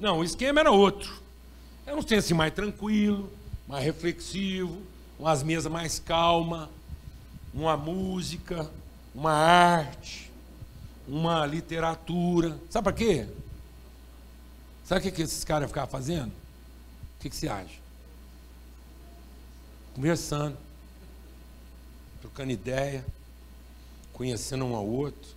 Não, 0.01 0.21
o 0.21 0.25
esquema 0.25 0.61
era 0.61 0.71
outro. 0.71 1.21
Era 1.87 1.95
um 1.95 2.01
assim 2.01 2.33
mais 2.33 2.55
tranquilo, 2.55 3.31
mais 3.69 3.85
reflexivo, 3.85 4.81
umas 5.19 5.43
mesas 5.43 5.71
mais 5.71 5.99
calmas, 5.99 6.71
uma 7.53 7.77
música, 7.77 8.71
uma 9.15 9.33
arte, 9.33 10.33
uma 11.07 11.45
literatura. 11.45 12.59
Sabe 12.71 12.85
para 12.85 12.93
quê? 12.95 13.29
Sabe 14.87 15.07
o 15.07 15.13
que, 15.13 15.21
esses 15.21 15.45
caras 15.45 15.69
ficavam 15.69 15.91
fazendo? 15.91 16.31
O 16.31 17.21
que, 17.21 17.29
que 17.29 17.37
você 17.37 17.49
acha? 17.49 17.79
Conversando, 19.95 20.57
trocando 22.23 22.53
ideia, 22.53 23.05
conhecendo 24.15 24.65
um 24.65 24.75
ao 24.75 24.87
outro, 24.87 25.31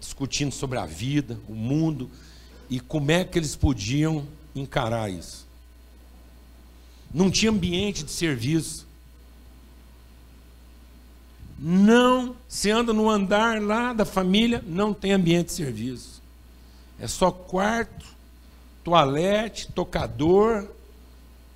discutindo 0.00 0.52
sobre 0.52 0.76
a 0.78 0.86
vida, 0.86 1.38
o 1.48 1.54
mundo 1.54 2.10
e 2.72 2.80
como 2.80 3.10
é 3.10 3.22
que 3.22 3.38
eles 3.38 3.54
podiam 3.54 4.26
encarar 4.54 5.10
isso. 5.12 5.46
Não 7.12 7.30
tinha 7.30 7.52
ambiente 7.52 8.02
de 8.02 8.10
serviço. 8.10 8.86
Não, 11.58 12.34
se 12.48 12.70
anda 12.70 12.94
no 12.94 13.10
andar 13.10 13.60
lá 13.60 13.92
da 13.92 14.06
família, 14.06 14.64
não 14.66 14.94
tem 14.94 15.12
ambiente 15.12 15.48
de 15.48 15.52
serviço. 15.52 16.22
É 16.98 17.06
só 17.06 17.30
quarto, 17.30 18.06
toalete, 18.82 19.70
tocador, 19.72 20.66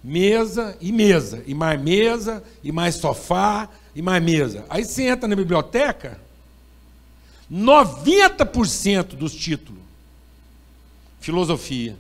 mesa 0.04 0.76
e 0.82 0.92
mesa, 0.92 1.42
e 1.46 1.54
mais 1.54 1.80
mesa, 1.80 2.44
e 2.62 2.70
mais 2.70 2.96
sofá, 2.96 3.70
e 3.94 4.02
mais 4.02 4.22
mesa. 4.22 4.66
Aí 4.68 4.84
você 4.84 5.04
entra 5.04 5.26
na 5.26 5.34
biblioteca, 5.34 6.20
90% 7.50 9.16
dos 9.16 9.34
títulos, 9.34 9.85
filosofia. 11.26 11.96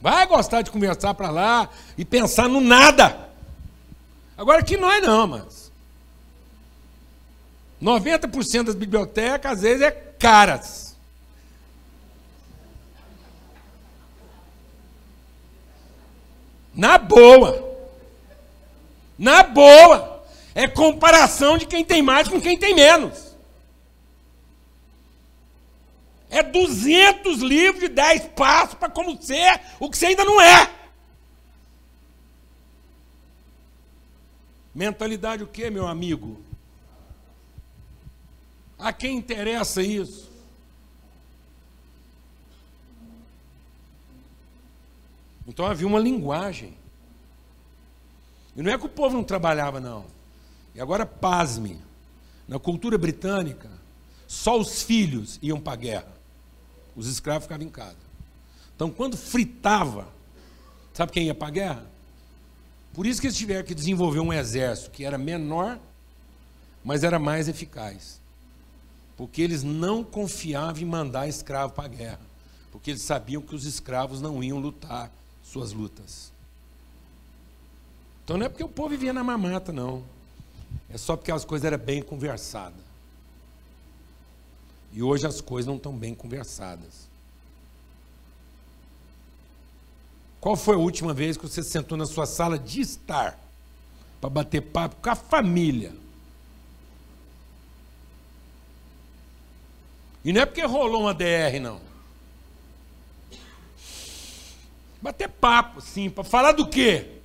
Vai 0.00 0.24
gostar 0.28 0.62
de 0.62 0.70
conversar 0.70 1.12
para 1.14 1.28
lá 1.28 1.68
e 1.96 2.04
pensar 2.04 2.48
no 2.48 2.60
nada. 2.60 3.28
Agora 4.36 4.64
não 4.78 4.92
é 4.92 5.00
não, 5.00 5.26
mas 5.26 5.72
90% 7.82 8.62
das 8.62 8.76
bibliotecas 8.76 9.52
às 9.54 9.62
vezes 9.62 9.82
é 9.82 9.90
caras. 9.90 10.96
Na 16.72 16.96
boa. 16.96 17.76
Na 19.18 19.42
boa. 19.42 20.22
É 20.54 20.68
comparação 20.68 21.58
de 21.58 21.66
quem 21.66 21.84
tem 21.84 22.02
mais 22.02 22.28
com 22.28 22.40
quem 22.40 22.56
tem 22.56 22.72
menos. 22.72 23.27
É 26.30 26.42
200 26.42 27.40
livros 27.40 27.80
de 27.80 27.88
10 27.88 28.28
passos 28.28 28.74
para 28.74 28.90
como 28.90 29.20
ser 29.22 29.60
o 29.80 29.88
que 29.90 29.96
você 29.96 30.06
ainda 30.06 30.24
não 30.24 30.40
é. 30.40 30.70
Mentalidade 34.74 35.42
o 35.42 35.46
que, 35.46 35.70
meu 35.70 35.86
amigo? 35.86 36.40
A 38.78 38.92
quem 38.92 39.16
interessa 39.16 39.82
isso? 39.82 40.30
Então 45.46 45.66
havia 45.66 45.86
uma 45.86 45.98
linguagem. 45.98 46.76
E 48.54 48.62
não 48.62 48.70
é 48.70 48.76
que 48.76 48.84
o 48.84 48.88
povo 48.88 49.16
não 49.16 49.24
trabalhava, 49.24 49.80
não. 49.80 50.04
E 50.74 50.80
agora, 50.80 51.06
pasme, 51.06 51.80
na 52.46 52.58
cultura 52.58 52.98
britânica, 52.98 53.70
só 54.26 54.58
os 54.58 54.82
filhos 54.82 55.38
iam 55.42 55.58
para 55.58 55.72
a 55.72 55.76
guerra. 55.76 56.17
Os 56.98 57.06
escravos 57.06 57.44
ficavam 57.44 57.64
em 57.64 57.70
casa. 57.70 57.96
Então, 58.74 58.90
quando 58.90 59.16
fritava, 59.16 60.08
sabe 60.92 61.12
quem 61.12 61.26
ia 61.26 61.34
para 61.34 61.46
a 61.46 61.50
guerra? 61.50 61.86
Por 62.92 63.06
isso 63.06 63.20
que 63.20 63.28
eles 63.28 63.36
tiveram 63.36 63.64
que 63.64 63.72
desenvolver 63.72 64.18
um 64.18 64.32
exército 64.32 64.90
que 64.90 65.04
era 65.04 65.16
menor, 65.16 65.78
mas 66.82 67.04
era 67.04 67.16
mais 67.16 67.46
eficaz. 67.46 68.20
Porque 69.16 69.40
eles 69.40 69.62
não 69.62 70.02
confiavam 70.02 70.82
em 70.82 70.84
mandar 70.84 71.28
escravo 71.28 71.72
para 71.72 71.84
a 71.84 71.88
guerra. 71.88 72.20
Porque 72.72 72.90
eles 72.90 73.02
sabiam 73.02 73.42
que 73.42 73.54
os 73.54 73.64
escravos 73.64 74.20
não 74.20 74.42
iam 74.42 74.58
lutar 74.58 75.08
suas 75.40 75.72
lutas. 75.72 76.32
Então 78.24 78.36
não 78.36 78.46
é 78.46 78.48
porque 78.48 78.64
o 78.64 78.68
povo 78.68 78.88
vivia 78.88 79.12
na 79.12 79.22
mamata, 79.22 79.72
não. 79.72 80.02
É 80.90 80.98
só 80.98 81.16
porque 81.16 81.30
as 81.30 81.44
coisas 81.44 81.64
eram 81.64 81.78
bem 81.78 82.02
conversadas. 82.02 82.87
E 84.92 85.02
hoje 85.02 85.26
as 85.26 85.40
coisas 85.40 85.66
não 85.66 85.76
estão 85.76 85.92
bem 85.92 86.14
conversadas. 86.14 87.08
Qual 90.40 90.56
foi 90.56 90.76
a 90.76 90.78
última 90.78 91.12
vez 91.12 91.36
que 91.36 91.46
você 91.46 91.62
sentou 91.62 91.98
na 91.98 92.06
sua 92.06 92.26
sala 92.26 92.58
de 92.58 92.80
estar 92.80 93.38
para 94.20 94.30
bater 94.30 94.60
papo 94.60 94.96
com 95.02 95.10
a 95.10 95.14
família? 95.14 95.92
E 100.24 100.32
não 100.32 100.42
é 100.42 100.46
porque 100.46 100.62
rolou 100.62 101.02
uma 101.02 101.14
DR, 101.14 101.60
não. 101.60 101.80
Bater 105.00 105.28
papo, 105.28 105.80
sim, 105.80 106.10
para 106.10 106.24
falar 106.24 106.52
do 106.52 106.68
quê? 106.68 107.18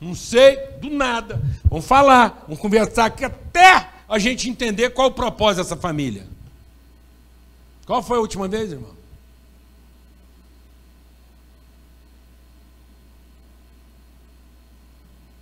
Não 0.00 0.14
sei, 0.14 0.56
do 0.80 0.88
nada. 0.88 1.40
Vamos 1.64 1.86
falar, 1.86 2.44
vamos 2.46 2.60
conversar 2.60 3.06
aqui 3.06 3.24
até 3.24 3.90
a 4.08 4.18
gente 4.18 4.48
entender 4.48 4.90
qual 4.90 5.08
o 5.08 5.12
propósito 5.12 5.62
dessa 5.62 5.76
família. 5.76 6.26
Qual 7.88 8.02
foi 8.02 8.18
a 8.18 8.20
última 8.20 8.46
vez, 8.46 8.70
irmão? 8.70 8.94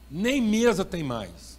Nem 0.09 0.40
mesa 0.40 0.85
tem 0.85 1.02
mais. 1.02 1.59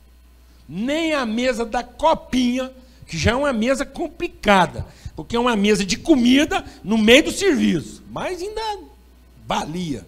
nem 0.70 1.14
a 1.14 1.26
mesa 1.26 1.66
da 1.66 1.84
copinha, 1.84 2.74
que 3.06 3.18
já 3.18 3.32
é 3.32 3.36
uma 3.36 3.52
mesa 3.52 3.86
complicada, 3.86 4.86
porque 5.14 5.36
é 5.36 5.40
uma 5.40 5.58
mesa 5.58 5.86
de 5.86 5.98
comida 5.98 6.66
no 6.86 6.98
meio 6.98 7.26
do 7.26 7.32
serviço, 7.34 8.02
mas 8.10 8.42
ainda 8.42 8.80
valia. 9.46 10.08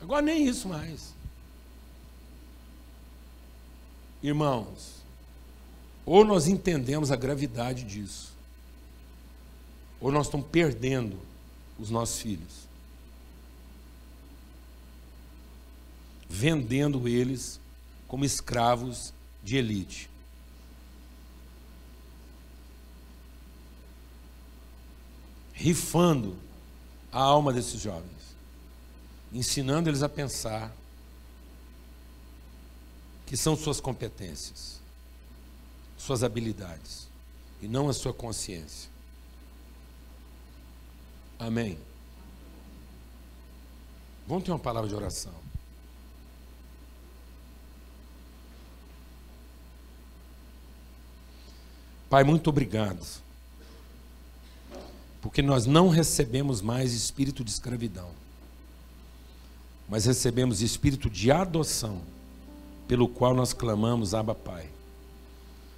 Agora 0.00 0.22
nem 0.22 0.46
isso 0.46 0.68
mais. 0.68 1.12
Irmãos, 4.22 5.02
ou 6.06 6.24
nós 6.24 6.46
entendemos 6.46 7.10
a 7.10 7.16
gravidade 7.16 7.82
disso, 7.82 8.27
ou 10.00 10.12
nós 10.12 10.26
estamos 10.26 10.46
perdendo 10.48 11.18
os 11.78 11.90
nossos 11.90 12.20
filhos. 12.20 12.68
Vendendo 16.28 17.08
eles 17.08 17.60
como 18.06 18.24
escravos 18.24 19.12
de 19.42 19.56
elite. 19.56 20.10
Rifando 25.52 26.36
a 27.10 27.20
alma 27.20 27.52
desses 27.52 27.80
jovens, 27.80 28.36
ensinando 29.32 29.88
eles 29.88 30.02
a 30.02 30.08
pensar 30.08 30.72
que 33.26 33.36
são 33.36 33.56
suas 33.56 33.80
competências, 33.80 34.80
suas 35.98 36.22
habilidades, 36.22 37.08
e 37.60 37.66
não 37.66 37.88
a 37.88 37.92
sua 37.92 38.14
consciência. 38.14 38.88
Amém. 41.38 41.78
Vamos 44.26 44.44
ter 44.44 44.50
uma 44.50 44.58
palavra 44.58 44.88
de 44.88 44.94
oração. 44.94 45.32
Pai, 52.10 52.24
muito 52.24 52.48
obrigado. 52.48 53.06
Porque 55.20 55.42
nós 55.42 55.66
não 55.66 55.88
recebemos 55.88 56.62
mais 56.62 56.92
espírito 56.92 57.44
de 57.44 57.50
escravidão, 57.50 58.10
mas 59.88 60.06
recebemos 60.06 60.62
espírito 60.62 61.10
de 61.10 61.30
adoção, 61.30 62.00
pelo 62.86 63.08
qual 63.08 63.34
nós 63.34 63.52
clamamos, 63.52 64.14
Abba 64.14 64.34
Pai. 64.34 64.68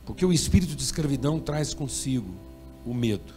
Porque 0.05 0.25
o 0.25 0.33
espírito 0.33 0.77
de 0.77 0.83
escravidão 0.83 1.41
traz 1.41 1.75
consigo 1.75 2.33
o 2.85 2.95
medo, 2.95 3.33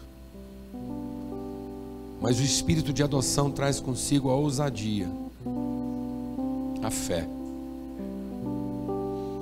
mas 2.23 2.39
o 2.39 2.41
espírito 2.41 2.93
de 2.93 3.03
adoção 3.03 3.51
traz 3.51 3.81
consigo 3.81 4.29
a 4.29 4.33
ousadia, 4.33 5.09
a 6.81 6.89
fé, 6.89 7.27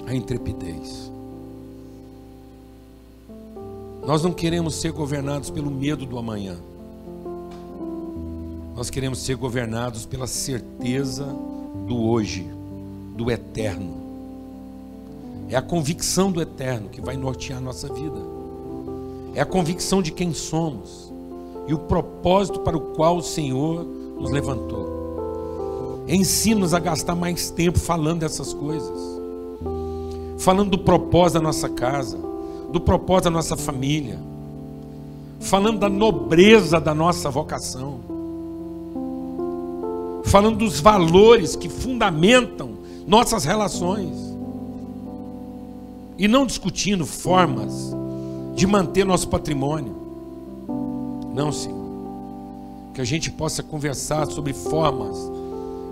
a 0.08 0.16
intrepidez. 0.16 1.12
Nós 4.04 4.24
não 4.24 4.34
queremos 4.34 4.74
ser 4.74 4.92
governados 4.92 5.52
pelo 5.52 5.70
medo 5.70 6.08
do 6.08 6.18
amanhã. 6.18 6.58
Nós 8.76 8.90
queremos 8.90 9.20
ser 9.20 9.36
governados 9.36 10.08
pela 10.08 10.26
certeza 10.26 11.28
do 11.88 12.02
hoje, 12.02 12.50
do 13.16 13.30
eterno. 13.30 13.94
É 15.50 15.56
a 15.56 15.62
convicção 15.62 16.32
do 16.32 16.42
eterno 16.42 16.90
que 16.90 17.00
vai 17.00 17.16
nortear 17.16 17.60
a 17.60 17.62
nossa 17.62 17.94
vida. 17.94 18.18
É 19.36 19.42
a 19.42 19.46
convicção 19.46 20.02
de 20.02 20.12
quem 20.12 20.34
somos 20.34 21.11
e 21.72 21.74
o 21.74 21.80
propósito 21.80 22.60
para 22.60 22.76
o 22.76 22.82
qual 22.94 23.18
o 23.18 23.24
Senhor 23.24 23.86
nos 24.20 24.30
levantou. 24.30 26.04
Ensina-nos 26.08 26.74
a 26.74 26.80
gastar 26.80 27.16
mais 27.16 27.50
tempo 27.50 27.80
falando 27.80 28.20
dessas 28.20 28.54
coisas, 28.54 29.00
falando 30.38 30.72
do 30.72 30.80
propósito 30.80 31.36
da 31.36 31.42
nossa 31.42 31.70
casa 31.70 32.32
do 32.72 32.80
propósito 32.80 33.26
da 33.26 33.32
nossa 33.32 33.58
família, 33.58 34.18
falando 35.40 35.80
da 35.80 35.90
nobreza 35.90 36.80
da 36.80 36.96
nossa 36.96 37.30
vocação, 37.30 38.00
falando 40.24 40.58
dos 40.58 40.80
valores 40.80 41.56
que 41.56 41.68
fundamentam 41.68 42.72
nossas 43.06 43.44
relações, 43.44 44.16
e 46.18 46.28
não 46.28 46.46
discutindo 46.46 47.06
formas 47.06 47.94
de 48.56 48.66
manter 48.68 49.06
nosso 49.06 49.28
patrimônio. 49.28 50.01
Não, 51.34 51.52
Senhor. 51.52 51.80
Que 52.94 53.02
a 53.02 53.06
gente 53.06 53.32
possa 53.32 53.64
conversar 53.64 54.28
sobre 54.28 54.54
formas 54.54 55.18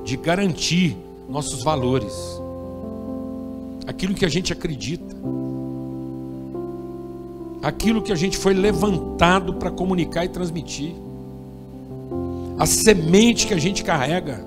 de 0.04 0.17
garantir 0.17 0.97
nossos 1.30 1.63
valores, 1.63 2.13
aquilo 3.88 4.13
que 4.13 4.25
a 4.25 4.30
gente 4.30 4.52
acredita 4.52 5.15
aquilo 7.62 8.02
que 8.02 8.12
a 8.12 8.15
gente 8.15 8.38
foi 8.38 8.54
levantado 8.54 9.54
para 9.54 9.69
comunicar 9.69 10.25
e 10.25 10.30
transmitir, 10.30 10.93
a 12.58 12.65
semente 12.65 13.47
que 13.47 13.54
a 13.54 13.58
gente 13.58 13.84
carrega, 13.84 14.43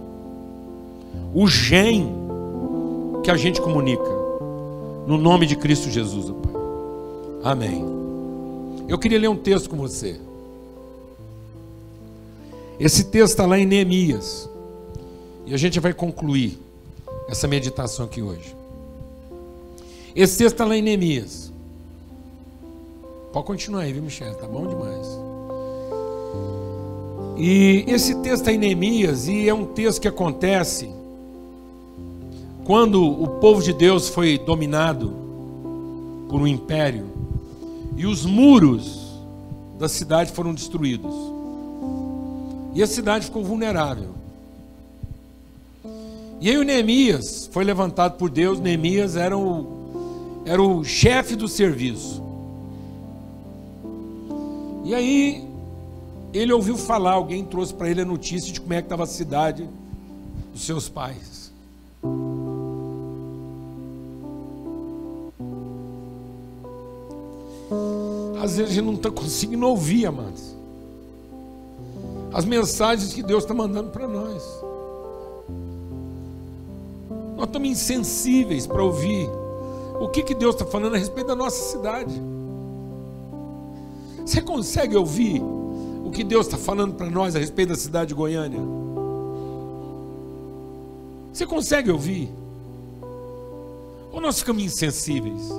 o 1.34 1.46
gen 1.46 2.12
que 3.22 3.30
a 3.30 3.36
gente 3.36 3.60
comunica, 3.60 4.10
no 5.06 5.16
nome 5.16 5.46
de 5.46 5.56
Cristo 5.56 5.90
Jesus, 5.90 6.30
Pai. 6.30 6.52
Amém. 7.44 7.84
Eu 8.88 8.98
queria 8.98 9.18
ler 9.18 9.28
um 9.28 9.36
texto 9.36 9.68
com 9.70 9.76
você. 9.76 10.18
Esse 12.82 13.04
texto 13.04 13.34
está 13.34 13.46
lá 13.46 13.60
em 13.60 13.64
Neemias. 13.64 14.50
E 15.46 15.54
a 15.54 15.56
gente 15.56 15.78
vai 15.78 15.94
concluir 15.94 16.58
essa 17.28 17.46
meditação 17.46 18.06
aqui 18.06 18.20
hoje. 18.20 18.56
Esse 20.16 20.38
texto 20.38 20.54
está 20.54 20.64
lá 20.64 20.76
em 20.76 20.82
Neemias. 20.82 21.52
Pode 23.32 23.46
continuar 23.46 23.82
aí, 23.82 23.92
viu, 23.92 24.02
Michel? 24.02 24.34
Tá 24.34 24.48
bom 24.48 24.66
demais. 24.66 25.06
E 27.38 27.84
esse 27.86 28.16
texto 28.16 28.48
é 28.48 28.54
em 28.54 28.58
Neemias 28.58 29.28
e 29.28 29.48
é 29.48 29.54
um 29.54 29.64
texto 29.64 30.00
que 30.00 30.08
acontece 30.08 30.90
quando 32.64 33.00
o 33.00 33.28
povo 33.38 33.62
de 33.62 33.72
Deus 33.72 34.08
foi 34.08 34.38
dominado 34.38 35.14
por 36.28 36.40
um 36.40 36.48
império 36.48 37.06
e 37.96 38.06
os 38.06 38.26
muros 38.26 39.20
da 39.78 39.88
cidade 39.88 40.32
foram 40.32 40.52
destruídos. 40.52 41.31
E 42.74 42.82
a 42.82 42.86
cidade 42.86 43.26
ficou 43.26 43.44
vulnerável. 43.44 44.10
E 46.40 46.50
aí 46.50 46.56
o 46.56 46.64
Neemias 46.64 47.48
foi 47.52 47.64
levantado 47.64 48.16
por 48.16 48.28
Deus, 48.28 48.58
Neemias 48.58 49.14
era 49.14 49.38
o, 49.38 50.42
era 50.44 50.60
o 50.60 50.82
chefe 50.82 51.36
do 51.36 51.46
serviço. 51.46 52.22
E 54.84 54.94
aí 54.94 55.48
ele 56.32 56.52
ouviu 56.52 56.76
falar, 56.76 57.12
alguém 57.12 57.44
trouxe 57.44 57.72
para 57.72 57.88
ele 57.88 58.00
a 58.00 58.04
notícia 58.04 58.52
de 58.52 58.60
como 58.60 58.72
é 58.72 58.80
que 58.80 58.86
estava 58.86 59.04
a 59.04 59.06
cidade 59.06 59.68
dos 60.52 60.64
seus 60.64 60.88
pais. 60.88 61.52
Às 68.42 68.56
vezes 68.56 68.72
a 68.72 68.74
gente 68.74 68.84
não 68.84 68.94
está 68.94 69.10
conseguindo 69.10 69.64
ouvir, 69.66 70.06
amados. 70.06 70.51
As 72.32 72.46
mensagens 72.46 73.12
que 73.12 73.22
Deus 73.22 73.44
está 73.44 73.52
mandando 73.52 73.90
para 73.90 74.08
nós. 74.08 74.42
Nós 77.36 77.46
estamos 77.46 77.68
insensíveis 77.68 78.66
para 78.66 78.82
ouvir 78.82 79.28
o 80.00 80.08
que, 80.08 80.22
que 80.22 80.34
Deus 80.34 80.54
está 80.54 80.64
falando 80.64 80.94
a 80.94 80.98
respeito 80.98 81.26
da 81.26 81.36
nossa 81.36 81.70
cidade. 81.70 82.14
Você 84.24 84.40
consegue 84.40 84.96
ouvir 84.96 85.42
o 85.42 86.10
que 86.10 86.24
Deus 86.24 86.46
está 86.46 86.56
falando 86.56 86.94
para 86.94 87.10
nós 87.10 87.36
a 87.36 87.38
respeito 87.38 87.70
da 87.70 87.74
cidade 87.74 88.08
de 88.08 88.14
Goiânia? 88.14 88.60
Você 91.32 91.44
consegue 91.44 91.90
ouvir? 91.90 92.30
Ou 94.10 94.20
nós 94.20 94.38
ficamos 94.38 94.62
insensíveis? 94.62 95.50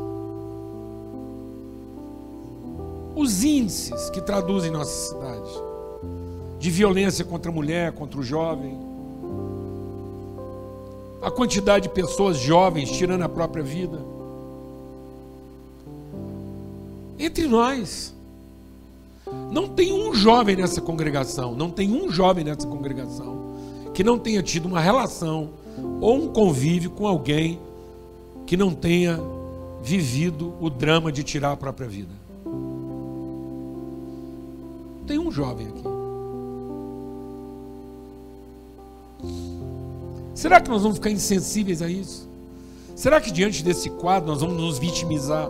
Os 3.15 3.43
índices 3.43 4.09
que 4.09 4.21
traduzem 4.21 4.71
nossa 4.71 5.09
cidade 5.09 5.72
de 6.63 6.71
violência 6.71 7.25
contra 7.25 7.51
a 7.51 7.53
mulher, 7.53 7.91
contra 7.91 8.17
o 8.17 8.23
jovem, 8.23 8.79
a 11.21 11.29
quantidade 11.29 11.89
de 11.89 11.93
pessoas 11.93 12.37
jovens 12.37 12.89
tirando 12.89 13.21
a 13.23 13.27
própria 13.27 13.61
vida. 13.61 13.99
Entre 17.19 17.47
nós, 17.47 18.15
não 19.51 19.67
tem 19.67 19.91
um 19.91 20.15
jovem 20.15 20.55
nessa 20.55 20.79
congregação, 20.79 21.53
não 21.53 21.69
tem 21.69 21.91
um 21.91 22.09
jovem 22.09 22.45
nessa 22.45 22.65
congregação 22.65 23.91
que 23.93 24.01
não 24.01 24.17
tenha 24.17 24.41
tido 24.41 24.65
uma 24.65 24.79
relação 24.79 25.49
ou 25.99 26.15
um 26.15 26.29
convívio 26.29 26.91
com 26.91 27.05
alguém 27.05 27.59
que 28.45 28.55
não 28.55 28.73
tenha 28.73 29.19
vivido 29.81 30.53
o 30.61 30.69
drama 30.69 31.11
de 31.11 31.23
tirar 31.23 31.51
a 31.51 31.57
própria 31.57 31.89
vida. 31.89 32.13
Tem 35.05 35.19
um 35.19 35.29
jovem 35.29 35.67
aqui. 35.67 35.92
Será 40.33 40.59
que 40.59 40.69
nós 40.69 40.81
vamos 40.81 40.97
ficar 40.97 41.11
insensíveis 41.11 41.81
a 41.81 41.89
isso? 41.89 42.29
Será 42.95 43.21
que 43.21 43.31
diante 43.31 43.63
desse 43.63 43.89
quadro 43.89 44.29
nós 44.29 44.41
vamos 44.41 44.57
nos 44.57 44.79
vitimizar? 44.79 45.49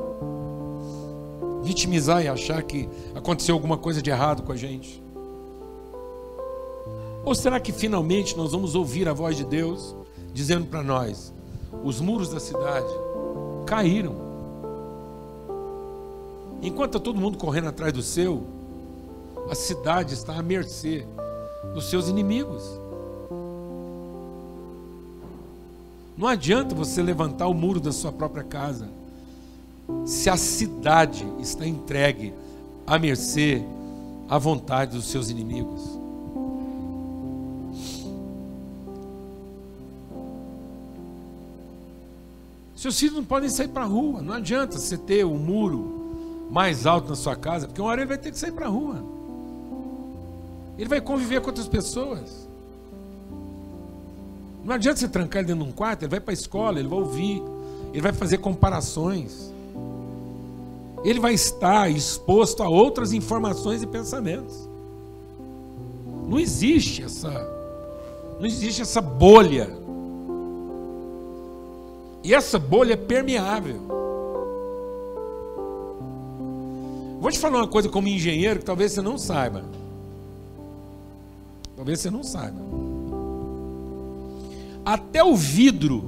Vitimizar 1.64 2.24
e 2.24 2.28
achar 2.28 2.62
que 2.64 2.90
aconteceu 3.16 3.56
alguma 3.56 3.78
coisa 3.78 4.02
de 4.02 4.10
errado 4.10 4.44
com 4.44 4.52
a 4.52 4.58
gente? 4.58 5.02
Ou 7.26 7.34
será 7.34 7.60
que 7.60 7.72
finalmente 7.72 8.36
nós 8.36 8.52
vamos 8.52 8.76
ouvir 8.76 9.08
a 9.08 9.14
voz 9.14 9.38
de 9.38 9.46
Deus 9.46 9.96
dizendo 10.34 10.66
para 10.68 10.84
nós: 10.84 11.34
os 11.84 12.02
muros 12.02 12.30
da 12.30 12.40
cidade 12.40 12.94
caíram. 13.66 14.16
Enquanto 16.62 16.98
está 16.98 17.00
todo 17.00 17.20
mundo 17.20 17.38
correndo 17.38 17.70
atrás 17.70 17.94
do 17.94 18.02
seu, 18.02 18.44
a 19.50 19.56
cidade 19.56 20.14
está 20.14 20.38
à 20.38 20.44
mercê 20.44 21.06
dos 21.74 21.90
seus 21.90 22.08
inimigos. 22.08 22.64
Não 26.18 26.28
adianta 26.28 26.76
você 26.76 27.02
levantar 27.02 27.48
o 27.48 27.54
muro 27.54 27.80
da 27.80 27.92
sua 27.92 28.12
própria 28.12 28.44
casa 28.44 28.88
se 30.06 30.30
a 30.30 30.38
cidade 30.38 31.26
está 31.40 31.66
entregue 31.66 32.34
à 32.86 33.00
mercê, 33.00 33.64
à 34.30 34.38
vontade 34.38 34.96
dos 34.96 35.06
seus 35.06 35.30
inimigos. 35.30 35.82
Seus 42.76 43.00
filhos 43.00 43.16
não 43.16 43.24
podem 43.24 43.50
sair 43.50 43.70
para 43.70 43.84
a 43.84 43.88
rua. 43.88 44.22
Não 44.22 44.34
adianta 44.34 44.78
você 44.78 44.98
ter 44.98 45.26
um 45.26 45.38
muro 45.38 46.48
mais 46.52 46.86
alto 46.86 47.10
na 47.10 47.16
sua 47.16 47.36
casa, 47.36 47.66
porque 47.66 47.82
uma 47.82 47.90
hora 47.90 48.02
ele 48.02 48.10
vai 48.10 48.18
ter 48.18 48.30
que 48.30 48.38
sair 48.38 48.52
para 48.52 48.66
a 48.66 48.70
rua. 48.70 49.02
Ele 50.78 50.90
vai 50.90 51.00
conviver 51.00 51.40
com 51.40 51.48
outras 51.48 51.68
pessoas. 51.68 52.43
Não 54.64 54.76
adianta 54.76 55.00
você 55.00 55.08
trancar 55.08 55.42
ele 55.42 55.48
dentro 55.48 55.64
de 55.64 55.70
um 55.70 55.74
quarto, 55.74 56.04
ele 56.04 56.12
vai 56.12 56.20
para 56.20 56.32
a 56.32 56.34
escola, 56.34 56.80
ele 56.80 56.88
vai 56.88 57.00
ouvir, 57.00 57.42
ele 57.92 58.02
vai 58.02 58.14
fazer 58.14 58.38
comparações. 58.38 59.52
Ele 61.04 61.20
vai 61.20 61.34
estar 61.34 61.90
exposto 61.90 62.64
a 62.64 62.70
outras 62.70 63.12
informações 63.12 63.82
e 63.82 63.88
pensamentos. 63.88 64.70
Não 66.28 66.40
existe 66.40 67.04
essa 67.04 67.52
não 68.40 68.48
existe 68.48 68.82
essa 68.82 69.00
bolha 69.00 69.70
e 72.24 72.34
essa 72.34 72.58
bolha 72.58 72.94
é 72.94 72.98
permeável. 72.98 73.82
Vou 77.20 77.32
te 77.32 77.38
falar 77.38 77.60
uma 77.60 77.68
coisa 77.68 77.90
como 77.90 78.08
engenheiro 78.08 78.60
que 78.60 78.66
talvez 78.66 78.94
você 78.94 79.02
não 79.02 79.18
saiba. 79.18 79.64
Talvez 81.76 82.00
você 82.00 82.10
não 82.10 82.24
saiba. 82.24 82.60
Até 84.86 85.24
o 85.24 85.36
vidro 85.36 86.04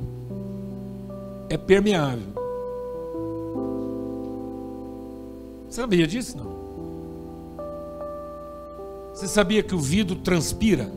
é 1.50 1.58
permeável. 1.58 2.28
Você 5.68 5.82
sabia 5.82 6.08
disso? 6.08 6.38
Não. 6.38 6.56
Você 9.14 9.28
sabia 9.28 9.64
que 9.64 9.74
o 9.74 9.80
vidro 9.80 10.18
transpira? 10.18 10.92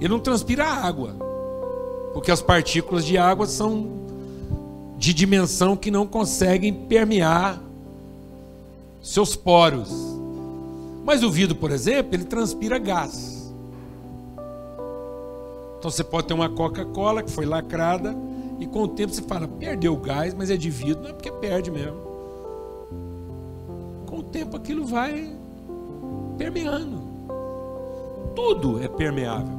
Ele 0.00 0.08
não 0.08 0.18
transpira 0.18 0.64
água. 0.64 1.14
Porque 2.12 2.30
as 2.30 2.42
partículas 2.42 3.04
de 3.04 3.16
água 3.16 3.46
são 3.46 3.88
de 4.98 5.12
dimensão 5.12 5.76
que 5.76 5.90
não 5.90 6.06
conseguem 6.06 6.72
permear 6.72 7.60
seus 9.02 9.36
poros. 9.36 9.90
Mas 11.04 11.22
o 11.22 11.30
vidro, 11.30 11.54
por 11.56 11.70
exemplo, 11.70 12.14
ele 12.14 12.24
transpira 12.24 12.78
gás. 12.78 13.33
Então 15.84 15.90
você 15.90 16.02
pode 16.02 16.28
ter 16.28 16.32
uma 16.32 16.48
Coca-Cola 16.48 17.22
que 17.22 17.30
foi 17.30 17.44
lacrada 17.44 18.16
e 18.58 18.66
com 18.66 18.84
o 18.84 18.88
tempo 18.88 19.12
você 19.12 19.20
fala, 19.20 19.46
perdeu 19.46 19.92
o 19.92 19.98
gás, 19.98 20.32
mas 20.32 20.48
é 20.48 20.56
de 20.56 20.70
vidro, 20.70 21.02
não 21.02 21.10
é 21.10 21.12
porque 21.12 21.30
perde 21.30 21.70
mesmo. 21.70 22.00
Com 24.06 24.20
o 24.20 24.22
tempo 24.22 24.56
aquilo 24.56 24.86
vai 24.86 25.30
permeando. 26.38 27.02
Tudo 28.34 28.82
é 28.82 28.88
permeável. 28.88 29.58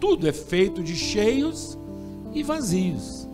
Tudo 0.00 0.26
é 0.26 0.32
feito 0.32 0.82
de 0.82 0.96
cheios 0.96 1.76
e 2.32 2.42
vazios. 2.42 3.28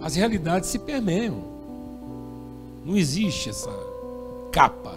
As 0.00 0.14
realidades 0.14 0.68
se 0.68 0.78
permeiam. 0.78 1.42
Não 2.84 2.96
existe 2.96 3.50
essa 3.50 3.76
capa, 4.52 4.94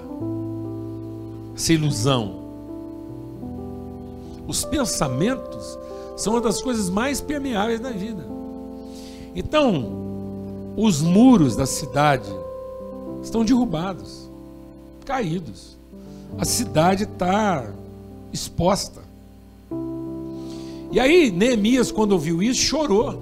essa 1.55 1.73
ilusão. 1.73 2.38
Os 4.49 4.65
pensamentos 4.65 5.77
são 6.17 6.33
uma 6.33 6.41
das 6.41 6.59
coisas 6.59 6.89
mais 6.89 7.21
permeáveis 7.21 7.79
da 7.79 7.91
vida. 7.91 8.25
Então, 9.35 10.73
os 10.75 11.03
muros 11.03 11.55
da 11.55 11.67
cidade 11.67 12.27
estão 13.21 13.45
derrubados, 13.45 14.27
caídos. 15.05 15.77
A 16.35 16.45
cidade 16.45 17.03
está 17.03 17.71
exposta. 18.33 19.03
E 20.91 20.99
aí, 20.99 21.29
Neemias, 21.29 21.91
quando 21.91 22.13
ouviu 22.13 22.41
isso, 22.41 22.59
chorou. 22.59 23.21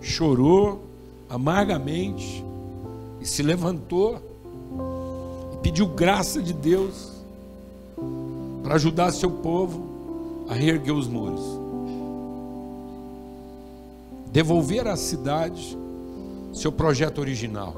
Chorou 0.00 0.84
amargamente 1.28 2.44
e 3.20 3.26
se 3.26 3.42
levantou 3.42 4.20
e 5.52 5.56
pediu 5.56 5.88
graça 5.88 6.40
de 6.40 6.52
Deus 6.52 7.09
para 8.62 8.74
ajudar 8.74 9.12
seu 9.12 9.30
povo 9.30 10.44
a 10.48 10.54
reerguer 10.54 10.94
os 10.94 11.08
muros. 11.08 11.40
Devolver 14.32 14.86
à 14.86 14.96
cidade 14.96 15.76
seu 16.52 16.70
projeto 16.70 17.18
original. 17.18 17.74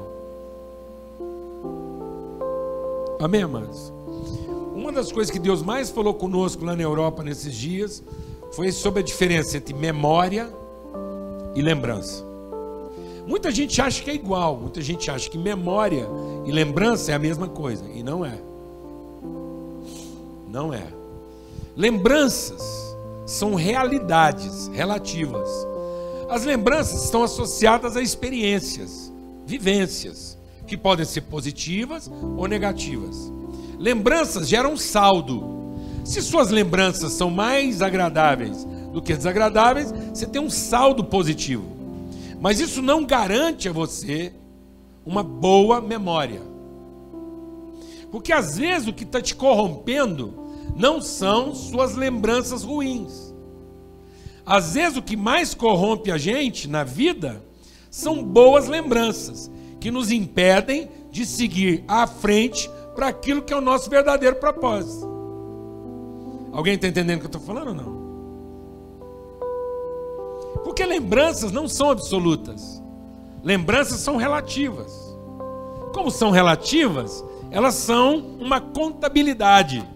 Amém, 3.19 3.43
amados? 3.43 3.93
Uma 4.75 4.91
das 4.91 5.11
coisas 5.11 5.31
que 5.31 5.39
Deus 5.39 5.61
mais 5.61 5.89
falou 5.89 6.13
conosco 6.13 6.65
lá 6.65 6.75
na 6.75 6.83
Europa 6.83 7.23
nesses 7.23 7.53
dias 7.53 8.03
foi 8.51 8.71
sobre 8.71 8.99
a 8.99 9.03
diferença 9.03 9.57
entre 9.57 9.73
memória 9.73 10.53
e 11.55 11.61
lembrança. 11.61 12.23
Muita 13.25 13.49
gente 13.51 13.81
acha 13.81 14.03
que 14.03 14.11
é 14.11 14.15
igual, 14.15 14.57
muita 14.57 14.81
gente 14.81 15.09
acha 15.09 15.29
que 15.29 15.37
memória 15.37 16.07
e 16.45 16.51
lembrança 16.51 17.11
é 17.11 17.15
a 17.15 17.19
mesma 17.19 17.47
coisa, 17.47 17.85
e 17.93 18.03
não 18.03 18.25
é. 18.25 18.37
Não 20.53 20.71
é. 20.71 20.85
Lembranças 21.75 22.61
são 23.25 23.55
realidades 23.55 24.67
relativas. 24.67 25.49
As 26.29 26.45
lembranças 26.45 27.05
estão 27.05 27.23
associadas 27.23 27.97
a 27.97 28.01
experiências, 28.03 29.11
vivências, 29.47 30.37
que 30.67 30.77
podem 30.77 31.05
ser 31.07 31.21
positivas 31.21 32.07
ou 32.37 32.47
negativas. 32.47 33.17
Lembranças 33.79 34.47
geram 34.47 34.77
saldo. 34.77 35.43
Se 36.05 36.21
suas 36.21 36.51
lembranças 36.51 37.13
são 37.13 37.31
mais 37.31 37.81
agradáveis 37.81 38.63
do 38.91 39.01
que 39.01 39.15
desagradáveis, 39.15 39.91
você 40.13 40.27
tem 40.27 40.39
um 40.39 40.51
saldo 40.51 41.03
positivo. 41.03 41.65
Mas 42.39 42.59
isso 42.59 42.79
não 42.79 43.03
garante 43.03 43.67
a 43.67 43.73
você 43.73 44.31
uma 45.03 45.23
boa 45.23 45.81
memória. 45.81 46.43
Porque 48.11 48.31
às 48.31 48.55
vezes 48.55 48.87
o 48.87 48.93
que 48.93 49.03
está 49.03 49.19
te 49.19 49.33
corrompendo 49.33 50.42
não 50.75 51.01
são 51.01 51.53
suas 51.53 51.95
lembranças 51.95 52.63
ruins. 52.63 53.33
Às 54.45 54.73
vezes 54.73 54.97
o 54.97 55.01
que 55.01 55.15
mais 55.15 55.53
corrompe 55.53 56.11
a 56.11 56.17
gente 56.17 56.67
na 56.67 56.83
vida 56.83 57.43
são 57.89 58.23
boas 58.23 58.67
lembranças 58.67 59.49
que 59.79 59.91
nos 59.91 60.11
impedem 60.11 60.89
de 61.11 61.25
seguir 61.25 61.83
à 61.87 62.07
frente 62.07 62.69
para 62.95 63.07
aquilo 63.07 63.41
que 63.41 63.53
é 63.53 63.57
o 63.57 63.61
nosso 63.61 63.89
verdadeiro 63.89 64.35
propósito. 64.37 65.07
Alguém 66.51 66.75
está 66.75 66.87
entendendo 66.87 67.17
o 67.17 67.19
que 67.19 67.25
eu 67.25 67.37
estou 67.37 67.41
falando 67.41 67.69
ou 67.69 67.73
não? 67.73 68.03
Porque 70.63 70.85
lembranças 70.85 71.51
não 71.51 71.67
são 71.67 71.89
absolutas. 71.89 72.81
Lembranças 73.43 73.99
são 73.99 74.15
relativas. 74.15 74.91
Como 75.93 76.09
são 76.09 76.31
relativas, 76.31 77.23
elas 77.51 77.75
são 77.75 78.17
uma 78.39 78.61
contabilidade. 78.61 79.87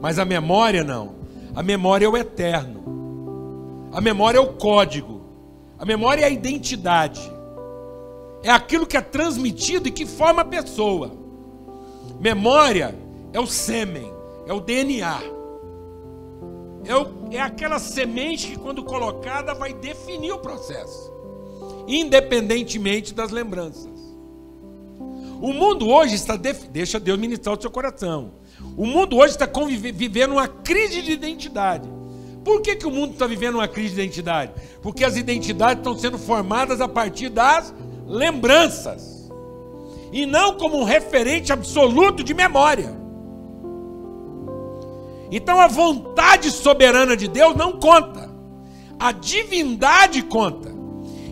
Mas 0.00 0.18
a 0.18 0.24
memória 0.24 0.84
não. 0.84 1.16
A 1.54 1.62
memória 1.62 2.06
é 2.06 2.08
o 2.08 2.16
eterno. 2.16 3.88
A 3.92 4.00
memória 4.00 4.38
é 4.38 4.40
o 4.40 4.54
código. 4.54 5.22
A 5.78 5.84
memória 5.84 6.22
é 6.22 6.24
a 6.26 6.30
identidade. 6.30 7.20
É 8.42 8.50
aquilo 8.50 8.86
que 8.86 8.96
é 8.96 9.00
transmitido 9.00 9.88
e 9.88 9.92
que 9.92 10.06
forma 10.06 10.42
a 10.42 10.44
pessoa. 10.44 11.12
Memória 12.20 12.94
é 13.32 13.40
o 13.40 13.46
sêmen 13.46 14.18
é 14.48 14.52
o 14.52 14.60
DNA. 14.60 15.20
É, 16.86 16.96
o, 16.96 17.28
é 17.30 17.40
aquela 17.40 17.78
semente 17.78 18.48
que, 18.48 18.58
quando 18.58 18.82
colocada, 18.82 19.52
vai 19.52 19.74
definir 19.74 20.32
o 20.32 20.38
processo, 20.38 21.12
independentemente 21.86 23.12
das 23.12 23.30
lembranças. 23.30 23.98
O 25.40 25.52
mundo 25.52 25.86
hoje 25.86 26.14
está. 26.14 26.34
Def... 26.34 26.66
Deixa 26.68 26.98
Deus 26.98 27.18
ministrar 27.18 27.56
o 27.56 27.60
seu 27.60 27.70
coração. 27.70 28.32
O 28.76 28.86
mundo 28.86 29.16
hoje 29.16 29.34
está 29.34 29.48
vivendo 29.92 30.32
uma 30.32 30.48
crise 30.48 31.02
de 31.02 31.12
identidade, 31.12 31.88
Por 32.44 32.62
que, 32.62 32.76
que 32.76 32.86
o 32.86 32.90
mundo 32.90 33.12
está 33.12 33.26
vivendo 33.26 33.56
uma 33.56 33.68
crise 33.68 33.94
de 33.94 34.00
identidade? 34.00 34.52
Porque 34.80 35.04
as 35.04 35.16
identidades 35.16 35.78
estão 35.78 35.98
sendo 35.98 36.16
formadas 36.16 36.80
a 36.80 36.88
partir 36.88 37.28
das 37.28 37.74
lembranças 38.06 39.30
e 40.12 40.24
não 40.24 40.54
como 40.54 40.78
um 40.78 40.84
referente 40.84 41.52
absoluto 41.52 42.24
de 42.24 42.32
memória. 42.32 42.96
Então 45.30 45.60
a 45.60 45.66
vontade 45.66 46.50
soberana 46.50 47.16
de 47.16 47.28
Deus 47.28 47.54
não 47.54 47.72
conta, 47.72 48.30
a 48.98 49.12
divindade 49.12 50.22
conta. 50.22 50.78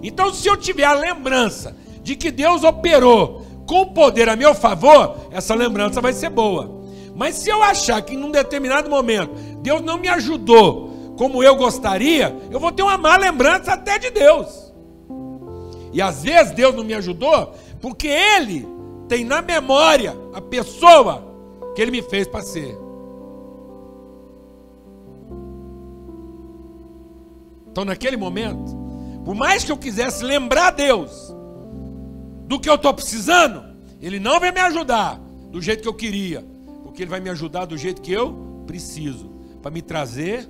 Então, 0.03 0.33
se 0.33 0.47
eu 0.47 0.57
tiver 0.57 0.85
a 0.85 0.93
lembrança 0.93 1.77
de 2.03 2.15
que 2.15 2.31
Deus 2.31 2.63
operou 2.63 3.45
com 3.67 3.87
poder 3.87 4.29
a 4.29 4.37
meu 4.37 4.55
favor, 4.55 5.17
essa 5.31 5.55
lembrança 5.55 6.01
vai 6.01 6.13
ser 6.13 6.31
boa. 6.31 6.76
Mas 7.17 7.37
se 7.37 7.49
eu 7.49 7.63
achar 7.63 8.03
que 8.03 8.15
em 8.15 8.23
um 8.23 8.31
determinado 8.31 8.91
momento 8.91 9.33
Deus 9.63 9.81
não 9.81 9.97
me 9.97 10.07
ajudou 10.07 11.15
como 11.17 11.43
eu 11.43 11.57
gostaria, 11.57 12.37
eu 12.51 12.61
vou 12.61 12.71
ter 12.71 12.83
uma 12.83 12.99
má 12.99 13.17
lembrança 13.17 13.73
até 13.73 13.99
de 13.99 14.11
Deus. 14.11 14.73
E 15.95 16.03
às 16.03 16.23
vezes 16.23 16.53
Deus 16.53 16.75
não 16.75 16.85
me 16.85 16.93
ajudou 16.93 17.55
porque 17.81 18.07
Ele 18.07 18.69
tem 19.09 19.25
na 19.25 19.41
memória 19.41 20.15
a 20.35 20.43
pessoa 20.43 21.25
que 21.75 21.81
Ele 21.81 21.91
me 21.91 22.03
fez 22.03 22.29
para 22.29 22.43
ser. 22.43 22.77
Então, 27.71 27.85
naquele 27.85 28.19
momento, 28.19 28.77
por 29.25 29.35
mais 29.35 29.65
que 29.65 29.73
eu 29.73 29.77
quisesse 29.79 30.23
lembrar 30.23 30.71
Deus 30.71 31.35
do 32.47 32.61
que 32.61 32.69
eu 32.69 32.75
estou 32.75 32.93
precisando, 32.93 33.65
Ele 34.03 34.21
não 34.21 34.39
vai 34.39 34.53
me 34.53 34.61
ajudar 34.61 35.19
do 35.51 35.63
jeito 35.63 35.83
que 35.83 35.89
eu 35.89 35.95
queria, 35.95 36.45
porque 36.97 37.03
Ele 37.03 37.11
vai 37.11 37.21
me 37.21 37.29
ajudar 37.29 37.67
do 37.67 37.77
jeito 37.77 38.01
que 38.01 38.11
eu 38.11 38.65
preciso, 38.67 39.29
para 39.61 39.71
me 39.71 39.83
trazer 39.83 40.49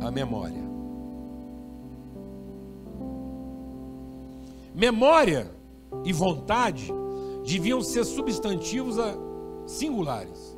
a 0.00 0.08
memória. 0.08 0.62
Memória 4.72 5.50
e 6.04 6.12
vontade 6.12 6.92
deviam 7.44 7.80
ser 7.80 8.04
substantivos 8.04 8.94
singulares. 9.66 10.56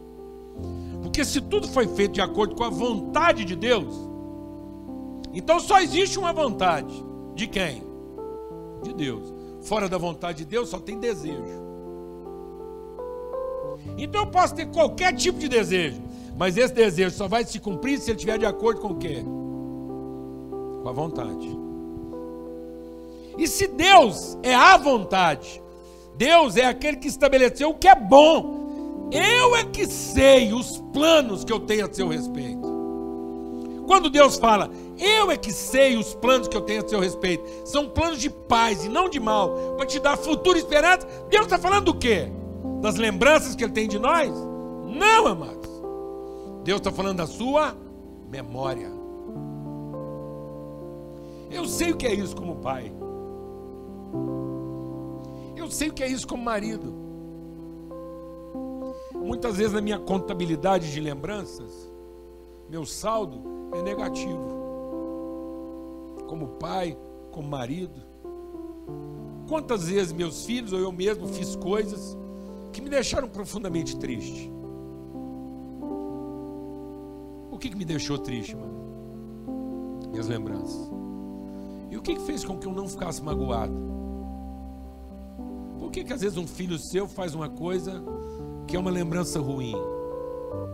Porque 1.02 1.24
se 1.24 1.40
tudo 1.40 1.66
foi 1.66 1.86
feito 1.86 2.12
de 2.12 2.20
acordo 2.20 2.54
com 2.54 2.64
a 2.64 2.68
vontade 2.68 3.46
de 3.46 3.56
Deus, 3.56 3.94
então 5.32 5.58
só 5.60 5.80
existe 5.80 6.18
uma 6.18 6.34
vontade. 6.34 6.92
De 7.34 7.46
quem? 7.46 7.82
De 8.82 8.92
Deus. 8.92 9.32
Fora 9.62 9.88
da 9.88 9.96
vontade 9.96 10.38
de 10.38 10.44
Deus 10.44 10.68
só 10.68 10.78
tem 10.78 11.00
desejo. 11.00 11.67
Então 13.96 14.22
eu 14.22 14.26
posso 14.26 14.54
ter 14.54 14.66
qualquer 14.66 15.14
tipo 15.14 15.38
de 15.38 15.48
desejo, 15.48 16.00
mas 16.36 16.56
esse 16.56 16.72
desejo 16.72 17.14
só 17.14 17.26
vai 17.26 17.44
se 17.44 17.58
cumprir 17.58 17.98
se 17.98 18.10
ele 18.10 18.16
estiver 18.16 18.38
de 18.38 18.46
acordo 18.46 18.80
com 18.80 18.88
o 18.88 18.96
quê? 18.96 19.24
Com 20.82 20.88
a 20.88 20.92
vontade. 20.92 21.58
E 23.36 23.46
se 23.46 23.66
Deus 23.68 24.36
é 24.42 24.54
a 24.54 24.76
vontade, 24.76 25.62
Deus 26.16 26.56
é 26.56 26.64
aquele 26.64 26.96
que 26.96 27.08
estabeleceu 27.08 27.70
o 27.70 27.74
que 27.74 27.88
é 27.88 27.94
bom, 27.94 29.08
eu 29.12 29.56
é 29.56 29.64
que 29.64 29.86
sei 29.86 30.52
os 30.52 30.82
planos 30.92 31.44
que 31.44 31.52
eu 31.52 31.60
tenho 31.60 31.86
a 31.86 31.92
seu 31.92 32.08
respeito. 32.08 32.68
Quando 33.86 34.10
Deus 34.10 34.36
fala, 34.36 34.70
eu 34.98 35.30
é 35.30 35.36
que 35.36 35.52
sei 35.52 35.96
os 35.96 36.14
planos 36.14 36.46
que 36.46 36.56
eu 36.56 36.60
tenho 36.60 36.84
a 36.84 36.88
seu 36.88 37.00
respeito, 37.00 37.42
são 37.64 37.88
planos 37.88 38.20
de 38.20 38.28
paz 38.28 38.84
e 38.84 38.88
não 38.88 39.08
de 39.08 39.18
mal, 39.18 39.76
para 39.76 39.86
te 39.86 39.98
dar 39.98 40.16
futuro 40.16 40.58
esperança, 40.58 41.06
Deus 41.30 41.46
está 41.46 41.56
falando 41.56 41.86
do 41.86 41.94
quê? 41.94 42.28
Das 42.80 42.96
lembranças 42.96 43.54
que 43.54 43.64
Ele 43.64 43.72
tem 43.72 43.88
de 43.88 43.98
nós? 43.98 44.30
Não, 44.86 45.26
amados. 45.26 45.68
Deus 46.64 46.78
está 46.78 46.92
falando 46.92 47.18
da 47.18 47.26
sua 47.26 47.76
memória. 48.28 48.90
Eu 51.50 51.64
sei 51.66 51.92
o 51.92 51.96
que 51.96 52.06
é 52.06 52.14
isso 52.14 52.36
como 52.36 52.56
pai. 52.56 52.92
Eu 55.56 55.70
sei 55.70 55.88
o 55.88 55.92
que 55.92 56.02
é 56.02 56.08
isso 56.08 56.26
como 56.26 56.42
marido. 56.42 56.94
Muitas 59.14 59.56
vezes 59.56 59.72
na 59.72 59.80
minha 59.80 59.98
contabilidade 59.98 60.92
de 60.92 61.00
lembranças, 61.00 61.90
meu 62.68 62.86
saldo 62.86 63.42
é 63.74 63.82
negativo. 63.82 64.56
Como 66.26 66.48
pai, 66.48 66.96
como 67.32 67.48
marido. 67.48 68.00
Quantas 69.48 69.88
vezes 69.88 70.12
meus 70.12 70.44
filhos 70.44 70.72
ou 70.72 70.78
eu 70.78 70.92
mesmo 70.92 71.26
fiz 71.26 71.56
coisas 71.56 72.16
que 72.78 72.84
me 72.84 72.90
deixaram 72.90 73.28
profundamente 73.28 73.96
triste? 73.96 74.52
O 77.50 77.58
que, 77.58 77.70
que 77.70 77.76
me 77.76 77.84
deixou 77.84 78.18
triste, 78.18 78.54
mano? 78.54 80.08
Minhas 80.12 80.28
lembranças. 80.28 80.88
E 81.90 81.96
o 81.96 82.02
que, 82.02 82.14
que 82.14 82.20
fez 82.22 82.44
com 82.44 82.56
que 82.56 82.68
eu 82.68 82.72
não 82.72 82.88
ficasse 82.88 83.20
magoado? 83.20 83.74
Por 85.76 85.90
que, 85.90 86.04
que 86.04 86.12
às 86.12 86.20
vezes 86.20 86.38
um 86.38 86.46
filho 86.46 86.78
seu 86.78 87.08
faz 87.08 87.34
uma 87.34 87.48
coisa 87.48 88.00
que 88.68 88.76
é 88.76 88.78
uma 88.78 88.90
lembrança 88.90 89.40
ruim, 89.40 89.74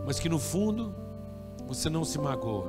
mas 0.05 0.19
que 0.19 0.29
no 0.29 0.38
fundo 0.38 0.95
você 1.67 1.88
não 1.88 2.05
se 2.05 2.19
magoa? 2.19 2.69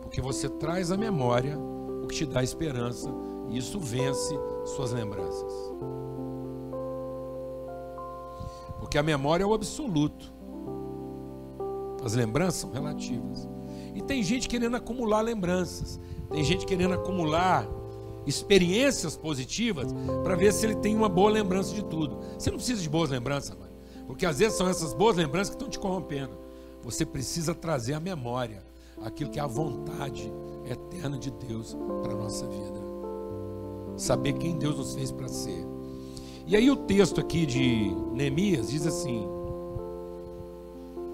Porque 0.00 0.22
você 0.22 0.48
traz 0.48 0.90
à 0.90 0.96
memória 0.96 1.58
o 1.58 2.06
que 2.06 2.14
te 2.14 2.24
dá 2.24 2.42
esperança 2.42 3.10
e 3.50 3.58
isso 3.58 3.78
vence 3.78 4.34
suas 4.64 4.92
lembranças. 4.92 5.52
Porque 8.94 9.00
a 9.00 9.02
memória 9.02 9.42
é 9.42 9.46
o 9.46 9.52
absoluto. 9.52 10.32
As 12.04 12.14
lembranças 12.14 12.60
são 12.60 12.70
relativas. 12.70 13.48
E 13.92 14.00
tem 14.00 14.22
gente 14.22 14.48
querendo 14.48 14.76
acumular 14.76 15.20
lembranças. 15.20 15.98
Tem 16.30 16.44
gente 16.44 16.64
querendo 16.64 16.94
acumular 16.94 17.68
experiências 18.24 19.16
positivas 19.16 19.92
para 20.22 20.36
ver 20.36 20.52
se 20.52 20.64
ele 20.64 20.76
tem 20.76 20.94
uma 20.94 21.08
boa 21.08 21.28
lembrança 21.28 21.74
de 21.74 21.84
tudo. 21.84 22.20
Você 22.38 22.52
não 22.52 22.56
precisa 22.56 22.80
de 22.80 22.88
boas 22.88 23.10
lembranças, 23.10 23.58
mano. 23.58 23.72
Porque 24.06 24.24
às 24.24 24.38
vezes 24.38 24.56
são 24.56 24.68
essas 24.68 24.94
boas 24.94 25.16
lembranças 25.16 25.48
que 25.48 25.56
estão 25.56 25.68
te 25.68 25.80
corrompendo. 25.80 26.38
Você 26.84 27.04
precisa 27.04 27.52
trazer 27.52 27.94
à 27.94 28.00
memória 28.00 28.64
aquilo 29.02 29.28
que 29.28 29.40
é 29.40 29.42
a 29.42 29.48
vontade 29.48 30.32
eterna 30.70 31.18
de 31.18 31.32
Deus 31.32 31.76
para 32.00 32.12
a 32.12 32.16
nossa 32.16 32.46
vida. 32.46 32.80
Saber 33.96 34.34
quem 34.34 34.56
Deus 34.56 34.78
nos 34.78 34.94
fez 34.94 35.10
para 35.10 35.26
ser. 35.26 35.73
E 36.46 36.54
aí 36.54 36.70
o 36.70 36.76
texto 36.76 37.20
aqui 37.20 37.46
de 37.46 37.90
Neemias 38.12 38.68
diz 38.68 38.86
assim: 38.86 39.26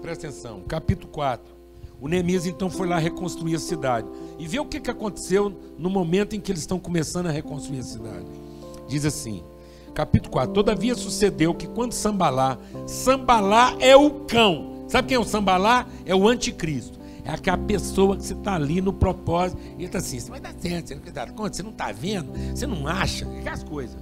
Presta 0.01 0.27
atenção, 0.27 0.61
capítulo 0.67 1.07
4. 1.09 1.61
O 2.01 2.07
Neemias 2.07 2.45
então 2.45 2.69
foi 2.69 2.87
lá 2.87 2.97
reconstruir 2.97 3.55
a 3.55 3.59
cidade. 3.59 4.07
E 4.37 4.47
vê 4.47 4.59
o 4.59 4.65
que, 4.65 4.79
que 4.79 4.89
aconteceu 4.89 5.55
no 5.77 5.89
momento 5.89 6.35
em 6.35 6.41
que 6.41 6.51
eles 6.51 6.61
estão 6.61 6.79
começando 6.79 7.27
a 7.27 7.31
reconstruir 7.31 7.79
a 7.79 7.83
cidade. 7.83 8.25
Diz 8.89 9.05
assim, 9.05 9.41
capítulo 9.93 10.31
4: 10.31 10.53
Todavia 10.53 10.95
sucedeu 10.95 11.53
que 11.53 11.67
quando 11.67 11.93
Sambalá, 11.93 12.57
Sambalá 12.85 13.77
é 13.79 13.95
o 13.95 14.11
cão. 14.25 14.83
Sabe 14.89 15.09
quem 15.09 15.15
é 15.15 15.19
o 15.19 15.23
Sambalá? 15.23 15.87
É 16.05 16.13
o 16.13 16.27
anticristo. 16.27 16.99
É 17.23 17.31
aquela 17.31 17.57
pessoa 17.57 18.17
que 18.17 18.25
você 18.25 18.33
está 18.33 18.55
ali 18.55 18.81
no 18.81 18.91
propósito. 18.91 19.61
E 19.77 19.85
está 19.85 19.99
assim: 19.99 20.19
você 20.19 20.29
vai 20.29 20.41
dar 20.41 20.53
certo, 20.59 20.93
você 21.37 21.63
não 21.63 21.71
está 21.71 21.89
vendo, 21.93 22.33
você 22.53 22.67
não 22.67 22.85
acha, 22.85 23.25
aquelas 23.39 23.63
coisas. 23.63 23.97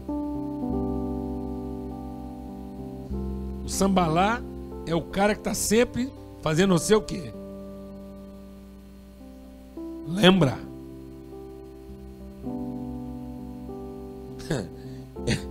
O 3.70 3.72
Sambalá 3.72 4.42
é 4.88 4.96
o 4.96 5.02
cara 5.04 5.36
que 5.36 5.42
está 5.42 5.54
sempre 5.54 6.12
fazendo 6.42 6.74
o 6.74 6.80
seu 6.80 7.00
quê? 7.00 7.32
Lembra? 10.08 10.58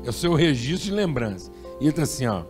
É 0.05 0.09
o 0.09 0.13
seu 0.13 0.35
registro 0.35 0.87
de 0.87 0.93
lembrança. 0.93 1.53
E 1.79 1.85
ele 1.85 1.91
está 1.91 2.03
assim, 2.03 2.27
ó. 2.27 2.43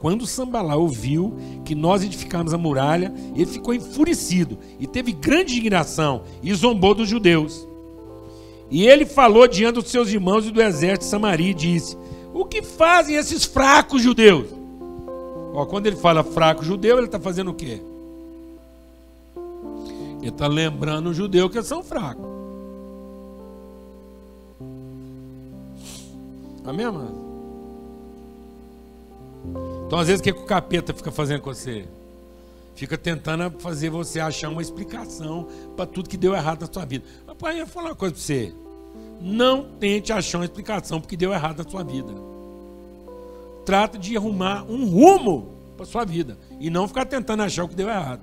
Quando 0.00 0.26
Sambalá 0.26 0.74
ouviu 0.74 1.36
que 1.64 1.74
nós 1.74 2.02
edificamos 2.02 2.52
a 2.52 2.58
muralha, 2.58 3.14
ele 3.36 3.46
ficou 3.46 3.72
enfurecido 3.72 4.58
e 4.80 4.86
teve 4.86 5.12
grande 5.12 5.52
indignação 5.52 6.22
e 6.42 6.52
zombou 6.54 6.94
dos 6.94 7.08
judeus. 7.08 7.68
E 8.68 8.88
ele 8.88 9.06
falou 9.06 9.46
diante 9.46 9.74
dos 9.74 9.90
seus 9.90 10.08
irmãos 10.08 10.46
e 10.46 10.50
do 10.50 10.60
exército 10.60 11.04
de 11.04 11.10
Samaria 11.10 11.50
e 11.50 11.54
disse: 11.54 11.96
O 12.32 12.44
que 12.44 12.62
fazem 12.62 13.14
esses 13.14 13.44
fracos 13.44 14.02
judeus? 14.02 14.63
Ó, 15.54 15.64
quando 15.64 15.86
ele 15.86 15.94
fala 15.94 16.24
fraco 16.24 16.64
judeu, 16.64 16.96
ele 16.98 17.06
está 17.06 17.20
fazendo 17.20 17.52
o 17.52 17.54
quê? 17.54 17.80
Ele 20.18 20.28
está 20.28 20.48
lembrando 20.48 21.10
o 21.10 21.14
judeu 21.14 21.48
que 21.48 21.62
são 21.62 21.80
fracos. 21.80 22.26
Amém, 26.64 26.86
mano? 26.86 27.24
Então, 29.86 29.98
às 30.00 30.08
vezes, 30.08 30.20
o 30.20 30.24
que, 30.24 30.32
que 30.32 30.40
o 30.40 30.46
capeta 30.46 30.92
fica 30.92 31.12
fazendo 31.12 31.42
com 31.42 31.54
você? 31.54 31.86
Fica 32.74 32.98
tentando 32.98 33.56
fazer 33.60 33.90
você 33.90 34.18
achar 34.18 34.48
uma 34.48 34.62
explicação 34.62 35.46
para 35.76 35.86
tudo 35.86 36.08
que 36.08 36.16
deu 36.16 36.34
errado 36.34 36.62
na 36.62 36.72
sua 36.72 36.84
vida. 36.84 37.04
Mas, 37.24 37.36
pai, 37.36 37.60
eu 37.60 37.66
vou 37.66 37.72
falar 37.72 37.90
uma 37.90 37.94
coisa 37.94 38.12
para 38.12 38.22
você. 38.22 38.52
Não 39.20 39.62
tente 39.78 40.12
achar 40.12 40.38
uma 40.38 40.44
explicação 40.46 41.00
porque 41.00 41.16
deu 41.16 41.32
errado 41.32 41.62
na 41.62 41.70
sua 41.70 41.84
vida 41.84 42.33
trata 43.64 43.98
de 43.98 44.16
arrumar 44.16 44.64
um 44.64 44.86
rumo 44.88 45.54
para 45.76 45.86
sua 45.86 46.04
vida 46.04 46.38
e 46.60 46.70
não 46.70 46.86
ficar 46.86 47.04
tentando 47.04 47.42
achar 47.42 47.64
o 47.64 47.68
que 47.68 47.74
deu 47.74 47.88
errado. 47.88 48.22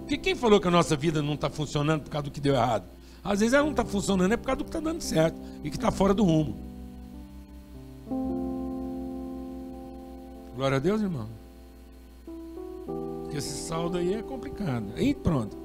Porque 0.00 0.16
quem 0.16 0.34
falou 0.34 0.60
que 0.60 0.68
a 0.68 0.70
nossa 0.70 0.94
vida 0.94 1.20
não 1.20 1.34
está 1.34 1.50
funcionando 1.50 2.02
por 2.02 2.10
causa 2.10 2.24
do 2.24 2.30
que 2.30 2.40
deu 2.40 2.54
errado? 2.54 2.84
Às 3.24 3.40
vezes 3.40 3.54
ela 3.54 3.64
não 3.64 3.72
está 3.72 3.84
funcionando 3.84 4.32
é 4.32 4.36
por 4.36 4.46
causa 4.46 4.58
do 4.58 4.64
que 4.64 4.70
está 4.70 4.80
dando 4.80 5.00
certo 5.00 5.36
e 5.64 5.70
que 5.70 5.76
está 5.76 5.90
fora 5.90 6.14
do 6.14 6.22
rumo. 6.22 6.56
Glória 10.54 10.76
a 10.76 10.80
Deus, 10.80 11.02
irmão. 11.02 11.26
Porque 13.24 13.36
esse 13.36 13.66
saldo 13.66 13.98
aí 13.98 14.14
é 14.14 14.22
complicado. 14.22 14.86
Aí 14.96 15.12
pronto. 15.12 15.56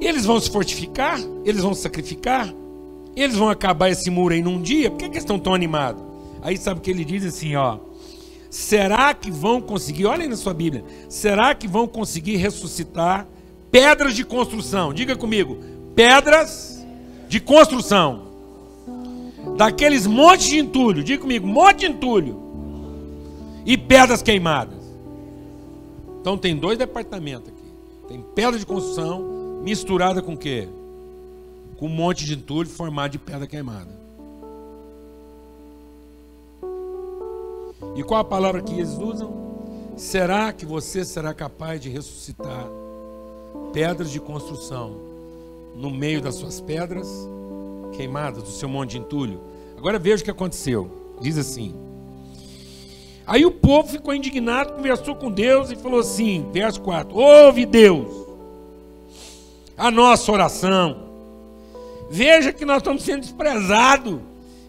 Eles 0.00 0.24
vão 0.24 0.40
se 0.40 0.50
fortificar, 0.50 1.20
eles 1.44 1.60
vão 1.60 1.74
se 1.74 1.82
sacrificar, 1.82 2.52
eles 3.14 3.36
vão 3.36 3.50
acabar 3.50 3.90
esse 3.90 4.08
muro 4.08 4.32
aí 4.32 4.40
num 4.40 4.62
dia. 4.62 4.90
Por 4.90 4.96
que, 4.96 5.04
que 5.04 5.12
eles 5.12 5.22
estão 5.22 5.38
tão 5.38 5.54
animados? 5.54 6.09
Aí 6.42 6.56
sabe 6.56 6.80
o 6.80 6.82
que 6.82 6.90
ele 6.90 7.04
diz 7.04 7.24
assim, 7.24 7.54
ó. 7.56 7.78
Será 8.50 9.14
que 9.14 9.30
vão 9.30 9.60
conseguir, 9.60 10.06
olhem 10.06 10.28
na 10.28 10.36
sua 10.36 10.52
Bíblia, 10.52 10.84
será 11.08 11.54
que 11.54 11.68
vão 11.68 11.86
conseguir 11.86 12.36
ressuscitar 12.36 13.28
pedras 13.70 14.14
de 14.14 14.24
construção? 14.24 14.92
Diga 14.92 15.14
comigo, 15.14 15.58
pedras 15.94 16.84
de 17.28 17.38
construção. 17.38 18.28
Daqueles 19.56 20.06
montes 20.06 20.48
de 20.48 20.58
entulho, 20.58 21.04
diga 21.04 21.22
comigo, 21.22 21.46
monte 21.46 21.80
de 21.80 21.86
entulho. 21.86 22.40
E 23.64 23.76
pedras 23.76 24.20
queimadas. 24.20 24.80
Então 26.20 26.36
tem 26.36 26.56
dois 26.56 26.76
departamentos 26.76 27.48
aqui. 27.48 27.72
Tem 28.08 28.20
pedra 28.34 28.58
de 28.58 28.66
construção 28.66 29.60
misturada 29.62 30.20
com 30.20 30.32
o 30.32 30.36
quê? 30.36 30.68
Com 31.76 31.86
um 31.86 31.90
monte 31.90 32.24
de 32.24 32.34
entulho 32.34 32.68
formado 32.68 33.12
de 33.12 33.18
pedra 33.18 33.46
queimada. 33.46 33.99
E 37.94 38.02
qual 38.02 38.20
a 38.20 38.24
palavra 38.24 38.62
que 38.62 38.74
eles 38.74 38.96
usam? 38.98 39.40
Será 39.96 40.52
que 40.52 40.64
você 40.64 41.04
será 41.04 41.34
capaz 41.34 41.80
de 41.80 41.88
ressuscitar 41.88 42.66
pedras 43.72 44.10
de 44.10 44.20
construção 44.20 44.96
no 45.74 45.90
meio 45.90 46.20
das 46.20 46.36
suas 46.36 46.60
pedras 46.60 47.08
queimadas, 47.92 48.42
do 48.42 48.50
seu 48.50 48.68
monte 48.68 48.92
de 48.92 48.98
entulho? 48.98 49.40
Agora 49.76 49.98
veja 49.98 50.22
o 50.22 50.24
que 50.24 50.30
aconteceu. 50.30 50.90
Diz 51.20 51.36
assim: 51.36 51.74
Aí 53.26 53.44
o 53.44 53.50
povo 53.50 53.88
ficou 53.88 54.14
indignado, 54.14 54.72
conversou 54.72 55.14
com 55.14 55.30
Deus 55.30 55.70
e 55.70 55.76
falou 55.76 56.00
assim, 56.00 56.48
verso 56.52 56.80
4: 56.80 57.16
Ouve 57.16 57.66
Deus 57.66 58.26
a 59.80 59.90
nossa 59.90 60.30
oração. 60.30 61.10
Veja 62.10 62.52
que 62.52 62.64
nós 62.64 62.78
estamos 62.78 63.02
sendo 63.02 63.20
desprezados, 63.20 64.18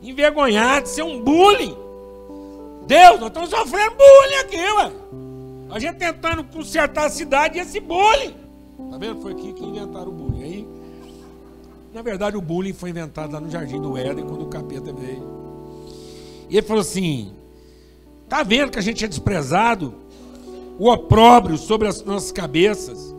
envergonhados, 0.01 0.91
isso 0.91 1.01
é 1.01 1.03
um 1.03 1.22
bullying. 1.22 1.76
Deus, 2.91 3.21
nós 3.21 3.29
estamos 3.29 3.49
sofrendo 3.49 3.95
bullying 3.95 4.39
aqui, 4.41 4.57
ué. 4.57 4.91
A 5.69 5.79
gente 5.79 5.95
tentando 5.95 6.43
consertar 6.43 7.05
a 7.05 7.09
cidade 7.09 7.57
e 7.57 7.61
esse 7.61 7.79
bullying. 7.79 8.35
Tá 8.91 8.97
vendo? 8.97 9.21
Foi 9.21 9.31
aqui 9.31 9.53
que 9.53 9.63
inventaram 9.63 10.09
o 10.09 10.11
bullying. 10.11 10.43
Aí, 10.43 10.67
na 11.93 12.01
verdade, 12.01 12.35
o 12.35 12.41
bullying 12.41 12.73
foi 12.73 12.89
inventado 12.89 13.31
lá 13.31 13.39
no 13.39 13.49
Jardim 13.49 13.79
do 13.79 13.97
Éden, 13.97 14.25
quando 14.25 14.41
o 14.43 14.47
capeta 14.47 14.91
veio. 14.91 15.23
E 16.49 16.57
ele 16.57 16.67
falou 16.67 16.81
assim: 16.81 17.31
Tá 18.27 18.43
vendo 18.43 18.71
que 18.71 18.79
a 18.79 18.81
gente 18.81 19.05
é 19.05 19.07
desprezado? 19.07 19.93
O 20.77 20.91
opróbrio 20.91 21.57
sobre 21.57 21.87
as 21.87 22.03
nossas 22.03 22.33
cabeças. 22.33 23.15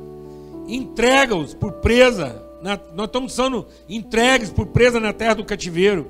Entrega-os 0.68 1.54
por 1.54 1.72
presa. 1.72 2.42
Na, 2.60 2.78
nós 2.94 3.06
estamos 3.06 3.32
sendo 3.32 3.66
entregues 3.88 4.50
por 4.50 4.66
presa 4.66 5.00
na 5.00 5.14
terra 5.14 5.32
do 5.32 5.46
cativeiro. 5.46 6.06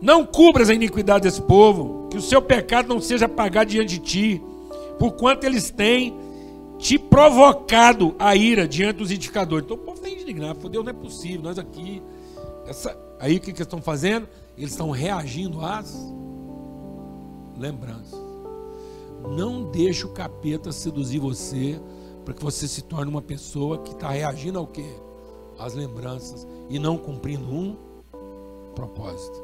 Não 0.00 0.24
cubras 0.24 0.70
a 0.70 0.74
iniquidade 0.74 1.24
desse 1.24 1.42
povo, 1.42 2.03
que 2.14 2.18
o 2.18 2.22
seu 2.22 2.40
pecado 2.40 2.86
não 2.86 3.00
seja 3.00 3.28
pagado 3.28 3.70
diante 3.70 3.98
de 3.98 3.98
ti, 3.98 4.42
porquanto 5.00 5.44
eles 5.44 5.68
têm 5.68 6.16
te 6.78 6.96
provocado 6.96 8.14
a 8.20 8.36
ira 8.36 8.68
diante 8.68 8.98
dos 8.98 9.10
indicadores. 9.10 9.64
Então 9.64 9.76
o 9.76 9.80
povo 9.80 9.96
está 9.96 10.08
indignado, 10.08 10.68
Deus 10.68 10.84
não 10.84 10.90
é 10.90 10.94
possível, 10.94 11.42
nós 11.42 11.58
aqui. 11.58 12.00
Essa, 12.68 12.96
aí 13.18 13.36
o 13.36 13.40
que, 13.40 13.46
que 13.46 13.58
eles 13.58 13.62
estão 13.62 13.82
fazendo? 13.82 14.28
Eles 14.56 14.70
estão 14.70 14.92
reagindo 14.92 15.60
às 15.60 15.92
lembranças. 17.58 18.16
Não 19.36 19.64
deixe 19.72 20.06
o 20.06 20.10
capeta 20.10 20.70
seduzir 20.70 21.18
você 21.18 21.80
para 22.24 22.32
que 22.32 22.44
você 22.44 22.68
se 22.68 22.82
torne 22.82 23.10
uma 23.10 23.22
pessoa 23.22 23.78
que 23.78 23.90
está 23.90 24.10
reagindo 24.10 24.60
ao 24.60 24.68
quê? 24.68 24.86
Às 25.58 25.74
lembranças 25.74 26.46
e 26.70 26.78
não 26.78 26.96
cumprindo 26.96 27.44
um 27.44 27.76
propósito. 28.76 29.43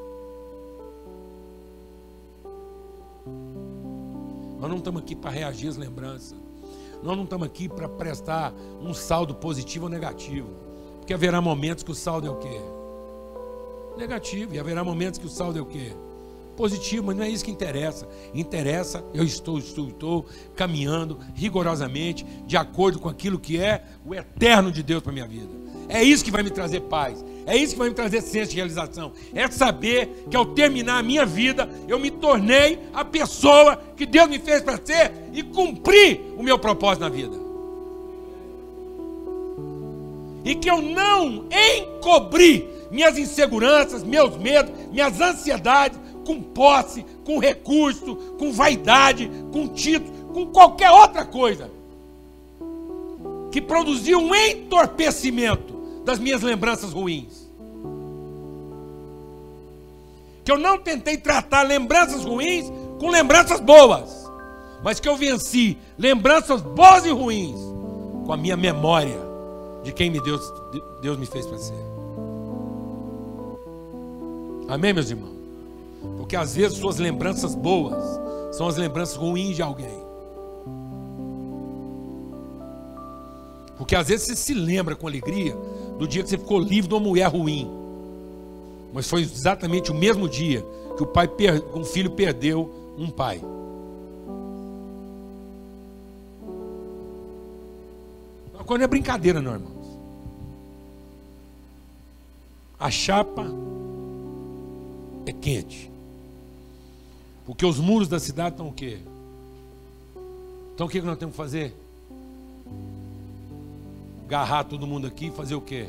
Nós 4.58 4.70
não 4.70 4.78
estamos 4.78 5.02
aqui 5.02 5.14
para 5.14 5.30
reagir 5.30 5.68
às 5.68 5.76
lembranças. 5.76 6.36
Nós 7.02 7.16
não 7.16 7.24
estamos 7.24 7.46
aqui 7.46 7.68
para 7.68 7.88
prestar 7.88 8.52
um 8.80 8.92
saldo 8.92 9.34
positivo 9.34 9.86
ou 9.86 9.90
negativo. 9.90 10.50
Porque 10.98 11.14
haverá 11.14 11.40
momentos 11.40 11.82
que 11.82 11.90
o 11.90 11.94
saldo 11.94 12.26
é 12.26 12.30
o 12.30 12.36
quê? 12.36 12.60
Negativo. 13.96 14.54
E 14.54 14.58
haverá 14.58 14.84
momentos 14.84 15.18
que 15.18 15.26
o 15.26 15.30
saldo 15.30 15.58
é 15.58 15.62
o 15.62 15.66
quê? 15.66 15.92
positivo, 16.60 17.06
mas 17.06 17.16
não 17.16 17.24
é 17.24 17.30
isso 17.30 17.42
que 17.42 17.50
interessa. 17.50 18.06
Interessa, 18.34 19.02
eu 19.14 19.24
estou, 19.24 19.58
estou, 19.58 19.88
estou 19.88 20.26
caminhando 20.54 21.18
rigorosamente 21.34 22.22
de 22.46 22.54
acordo 22.54 22.98
com 22.98 23.08
aquilo 23.08 23.38
que 23.38 23.58
é 23.58 23.82
o 24.04 24.14
eterno 24.14 24.70
de 24.70 24.82
Deus 24.82 25.02
para 25.02 25.10
minha 25.10 25.26
vida. 25.26 25.48
É 25.91 26.05
isso 26.05 26.24
que 26.24 26.30
vai 26.30 26.43
me 26.45 26.51
trazer 26.51 26.80
paz. 26.82 27.24
É 27.45 27.57
isso 27.57 27.72
que 27.72 27.78
vai 27.80 27.88
me 27.88 27.95
trazer 27.95 28.22
senso 28.22 28.51
de 28.51 28.57
realização. 28.57 29.12
É 29.34 29.51
saber 29.51 30.24
que 30.30 30.36
ao 30.36 30.47
terminar 30.47 30.99
a 30.99 31.03
minha 31.03 31.26
vida, 31.26 31.68
eu 31.88 31.99
me 31.99 32.12
tornei 32.12 32.78
a 32.95 33.05
pessoa 33.05 33.76
que 33.97 34.07
Deus 34.07 34.28
me 34.28 34.38
fez 34.38 34.62
para 34.62 34.78
ser 34.82 35.11
e 35.32 35.43
cumpri 35.43 36.20
o 36.38 36.45
meu 36.45 36.59
propósito 36.59 37.01
na 37.01 37.09
vida. 37.09 37.36
E 40.45 40.55
que 40.55 40.70
eu 40.70 40.80
não 40.80 41.47
encobri 41.51 42.68
minhas 42.91 43.18
inseguranças, 43.18 44.05
meus 44.05 44.36
medos, 44.36 44.72
minhas 44.93 45.20
ansiedades, 45.20 45.99
com 46.24 46.41
posse, 46.41 47.05
com 47.24 47.38
recurso, 47.38 48.14
com 48.38 48.53
vaidade, 48.53 49.28
com 49.53 49.66
título, 49.66 50.32
com 50.32 50.47
qualquer 50.47 50.93
outra 50.93 51.24
coisa 51.24 51.68
que 53.51 53.61
produziu 53.61 54.20
um 54.20 54.32
entorpecimento 54.32 55.69
das 56.05 56.18
minhas 56.18 56.42
lembranças 56.42 56.92
ruins. 56.92 57.48
Que 60.44 60.53
eu 60.53 60.59
não 60.59 60.78
tentei 60.78 61.16
tratar 61.16 61.62
lembranças 61.62 62.24
ruins 62.24 62.70
com 62.98 63.09
lembranças 63.09 63.61
boas, 63.61 64.30
mas 64.82 64.98
que 64.98 65.09
eu 65.09 65.16
venci 65.16 65.76
lembranças 65.98 66.61
boas 66.61 67.05
e 67.05 67.11
ruins 67.11 67.59
com 68.26 68.32
a 68.32 68.36
minha 68.36 68.57
memória 68.57 69.18
de 69.82 69.92
quem 69.92 70.11
me 70.11 70.20
Deus, 70.20 70.42
Deus 71.03 71.16
me 71.16 71.26
fez 71.26 71.46
para 71.46 71.59
ser. 71.59 71.74
Amém, 74.68 74.92
meus 74.92 75.11
irmãos? 75.11 75.36
Porque 76.16 76.36
às 76.36 76.55
vezes 76.55 76.78
suas 76.78 76.98
lembranças 76.98 77.55
boas 77.55 78.03
são 78.53 78.68
as 78.68 78.76
lembranças 78.76 79.16
ruins 79.16 79.57
de 79.57 79.62
alguém. 79.62 80.01
Porque 83.76 83.96
às 83.96 84.09
vezes 84.09 84.26
você 84.26 84.36
se 84.36 84.55
lembra 84.55 84.94
com 84.94 85.07
alegria 85.07 85.57
do 86.01 86.09
dia 86.09 86.22
que 86.22 86.30
você 86.30 86.38
ficou 86.38 86.59
livre 86.59 86.88
de 86.88 86.94
uma 86.94 87.01
mulher 87.01 87.28
ruim. 87.28 87.70
Mas 88.92 89.07
foi 89.07 89.20
exatamente 89.20 89.92
o 89.92 89.94
mesmo 89.94 90.26
dia 90.26 90.64
que 90.96 91.03
o 91.03 91.07
pai 91.07 91.28
um 91.74 91.84
filho 91.84 92.11
perdeu 92.11 92.94
um 92.98 93.11
pai. 93.11 93.40
Coisa 98.66 98.78
não 98.78 98.84
é 98.84 98.88
brincadeira, 98.88 99.42
não, 99.42 99.53
irmãos. 99.53 99.98
A 102.78 102.88
chapa 102.88 103.44
é 105.26 105.32
quente. 105.32 105.90
Porque 107.44 107.66
os 107.66 107.80
muros 107.80 108.07
da 108.07 108.20
cidade 108.20 108.55
estão 108.55 108.68
o 108.68 108.72
quê? 108.72 109.01
Então 110.72 110.86
o 110.86 110.90
que 110.90 111.03
nós 111.03 111.18
temos 111.18 111.32
que 111.32 111.36
fazer? 111.36 111.74
Garrar 114.31 114.62
todo 114.62 114.87
mundo 114.87 115.09
aqui 115.09 115.26
e 115.26 115.31
fazer 115.33 115.57
o 115.57 115.61
quê? 115.61 115.89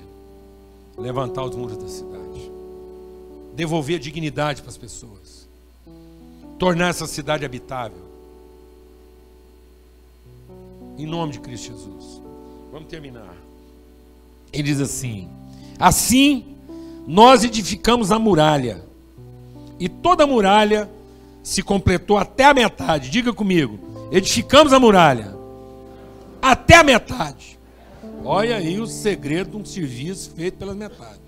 Levantar 0.98 1.44
os 1.44 1.56
muros 1.56 1.78
da 1.78 1.88
cidade. 1.88 2.52
Devolver 3.54 3.98
a 3.98 4.00
dignidade 4.00 4.64
para 4.64 4.72
as 4.72 4.78
pessoas. 4.78 5.48
Tornar 6.58 6.90
essa 6.90 7.06
cidade 7.06 7.46
habitável. 7.46 8.02
Em 10.98 11.06
nome 11.06 11.34
de 11.34 11.40
Cristo 11.40 11.68
Jesus. 11.68 12.20
Vamos 12.72 12.88
terminar. 12.90 13.36
Ele 14.52 14.64
diz 14.64 14.82
assim: 14.82 15.30
Assim 15.78 16.58
nós 17.06 17.44
edificamos 17.44 18.12
a 18.12 18.18
muralha 18.18 18.84
e 19.80 19.88
toda 19.88 20.24
a 20.24 20.28
muralha 20.28 20.90
se 21.44 21.62
completou 21.62 22.18
até 22.18 22.46
a 22.46 22.56
metade. 22.56 23.12
Diga 23.12 23.32
comigo, 23.32 23.80
edificamos 24.12 24.74
a 24.74 24.80
muralha 24.80 25.32
até 26.42 26.78
a 26.78 26.84
metade. 26.84 27.61
Olha 28.24 28.58
aí 28.58 28.80
o 28.80 28.88
segredo 28.88 29.52
de 29.52 29.58
um 29.58 29.66
serviço 29.66 30.32
feito 30.32 30.58
pela 30.58 30.74
metade. 30.74 31.20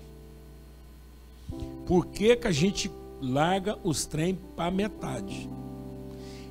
Por 1.86 2.06
que, 2.06 2.36
que 2.36 2.46
a 2.46 2.52
gente 2.52 2.90
larga 3.20 3.78
os 3.82 4.06
trem 4.06 4.38
para 4.56 4.70
metade? 4.70 5.48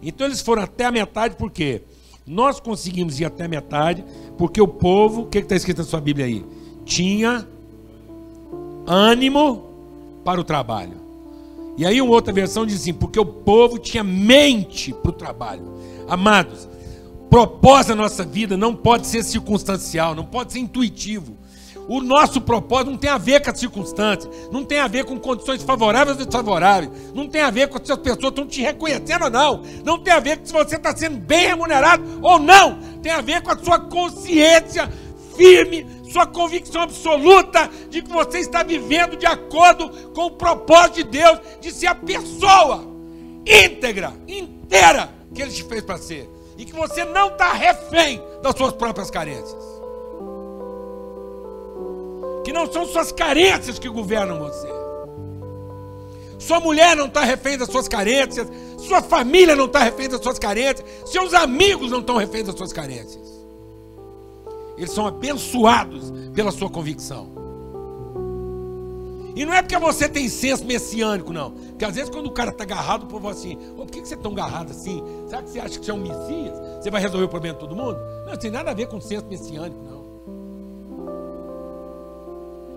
Então 0.01 0.27
eles 0.27 0.41
foram 0.41 0.63
até 0.63 0.85
a 0.85 0.91
metade, 0.91 1.35
por 1.35 1.49
quê? 1.49 1.81
Nós 2.25 2.59
conseguimos 2.59 3.19
ir 3.19 3.25
até 3.25 3.47
metade, 3.47 4.03
porque 4.37 4.61
o 4.61 4.67
povo, 4.67 5.21
o 5.21 5.27
que 5.27 5.39
está 5.39 5.55
escrito 5.55 5.79
na 5.79 5.83
sua 5.83 6.01
Bíblia 6.01 6.25
aí? 6.25 6.45
Tinha 6.85 7.47
ânimo 8.85 9.69
para 10.23 10.39
o 10.39 10.43
trabalho. 10.43 11.03
E 11.77 11.85
aí, 11.85 12.01
uma 12.01 12.13
outra 12.13 12.31
versão 12.31 12.65
diz 12.65 12.81
assim: 12.81 12.93
porque 12.93 13.19
o 13.19 13.25
povo 13.25 13.79
tinha 13.79 14.03
mente 14.03 14.93
para 14.93 15.09
o 15.09 15.13
trabalho. 15.13 15.63
Amados, 16.07 16.67
propósito 17.33 17.87
da 17.87 17.95
nossa 17.95 18.23
vida 18.23 18.55
não 18.55 18.75
pode 18.75 19.07
ser 19.07 19.23
circunstancial, 19.23 20.13
não 20.13 20.23
pode 20.23 20.53
ser 20.53 20.59
intuitivo. 20.59 21.35
O 21.89 21.99
nosso 21.99 22.39
propósito 22.39 22.91
não 22.91 22.97
tem 22.97 23.09
a 23.09 23.17
ver 23.17 23.41
com 23.41 23.49
as 23.49 23.59
circunstâncias, 23.59 24.31
não 24.51 24.63
tem 24.63 24.79
a 24.79 24.87
ver 24.87 25.03
com 25.03 25.19
condições 25.19 25.63
favoráveis 25.63 26.19
ou 26.19 26.25
desfavoráveis, 26.25 26.91
não 27.11 27.27
tem 27.27 27.41
a 27.41 27.49
ver 27.49 27.69
com 27.69 27.83
se 27.83 27.91
as 27.91 27.97
pessoas 27.97 28.29
estão 28.29 28.45
te 28.45 28.61
reconhecendo 28.61 29.23
ou 29.23 29.31
não, 29.31 29.63
não 29.83 29.97
tem 29.97 30.13
a 30.13 30.19
ver 30.19 30.37
com 30.37 30.45
se 30.45 30.53
você 30.53 30.75
está 30.75 30.95
sendo 30.95 31.17
bem 31.17 31.47
remunerado 31.47 32.03
ou 32.21 32.37
não, 32.37 32.77
tem 33.01 33.11
a 33.11 33.19
ver 33.19 33.41
com 33.41 33.49
a 33.49 33.57
sua 33.57 33.79
consciência 33.79 34.87
firme, 35.35 35.87
sua 36.11 36.27
convicção 36.27 36.83
absoluta 36.83 37.67
de 37.89 38.03
que 38.03 38.11
você 38.11 38.41
está 38.41 38.61
vivendo 38.61 39.17
de 39.17 39.25
acordo 39.25 39.89
com 40.13 40.25
o 40.25 40.31
propósito 40.31 40.97
de 40.97 41.03
Deus 41.05 41.39
de 41.59 41.71
ser 41.71 41.87
a 41.87 41.95
pessoa 41.95 42.85
íntegra, 43.43 44.13
inteira 44.27 45.09
que 45.33 45.41
Ele 45.41 45.51
te 45.51 45.63
fez 45.63 45.81
para 45.81 45.97
ser, 45.97 46.29
e 46.57 46.65
que 46.65 46.73
você 46.73 47.03
não 47.03 47.29
está 47.29 47.53
refém 47.53 48.21
das 48.41 48.55
suas 48.55 48.73
próprias 48.73 49.09
carências 49.09 49.73
que 52.43 52.51
não 52.51 52.71
são 52.71 52.85
suas 52.85 53.11
carências 53.11 53.79
que 53.79 53.89
governam 53.89 54.39
você. 54.39 54.67
Sua 56.37 56.59
mulher 56.59 56.95
não 56.95 57.05
está 57.05 57.23
refém 57.23 57.57
das 57.57 57.69
suas 57.69 57.87
carências, 57.87 58.47
sua 58.77 59.01
família 59.01 59.55
não 59.55 59.65
está 59.65 59.79
refém 59.79 60.09
das 60.09 60.21
suas 60.21 60.37
carências, 60.37 60.85
seus 61.05 61.33
amigos 61.33 61.89
não 61.89 61.99
estão 61.99 62.17
refém 62.17 62.43
das 62.43 62.55
suas 62.55 62.73
carências. 62.73 63.23
Eles 64.77 64.91
são 64.91 65.07
abençoados 65.07 66.11
pela 66.33 66.51
sua 66.51 66.69
convicção. 66.69 67.42
E 69.35 69.45
não 69.45 69.53
é 69.53 69.61
porque 69.61 69.77
você 69.77 70.07
tem 70.07 70.29
senso 70.29 70.63
messiânico, 70.63 71.33
não. 71.33 71.51
Porque 71.51 71.85
às 71.85 71.95
vezes 71.95 72.09
quando 72.09 72.27
o 72.27 72.31
cara 72.31 72.51
está 72.51 72.63
agarrado, 72.63 73.03
o 73.03 73.07
povo 73.07 73.27
assim, 73.27 73.57
oh, 73.73 73.85
por 73.85 73.87
que 73.87 73.99
você 73.99 74.13
é 74.13 74.17
tão 74.17 74.31
agarrado 74.31 74.71
assim? 74.71 75.03
Será 75.27 75.41
que 75.41 75.49
você 75.49 75.59
acha 75.59 75.79
que 75.79 75.85
você 75.85 75.91
é 75.91 75.93
um 75.93 76.01
Messias? 76.01 76.53
Você 76.81 76.91
vai 76.91 77.01
resolver 77.01 77.25
o 77.25 77.29
problema 77.29 77.55
de 77.55 77.59
todo 77.59 77.75
mundo? 77.75 77.97
Não, 78.27 78.35
tem 78.35 78.51
nada 78.51 78.71
a 78.71 78.73
ver 78.73 78.87
com 78.87 79.01
senso 79.01 79.25
messiânico, 79.25 79.81
não. 79.83 80.03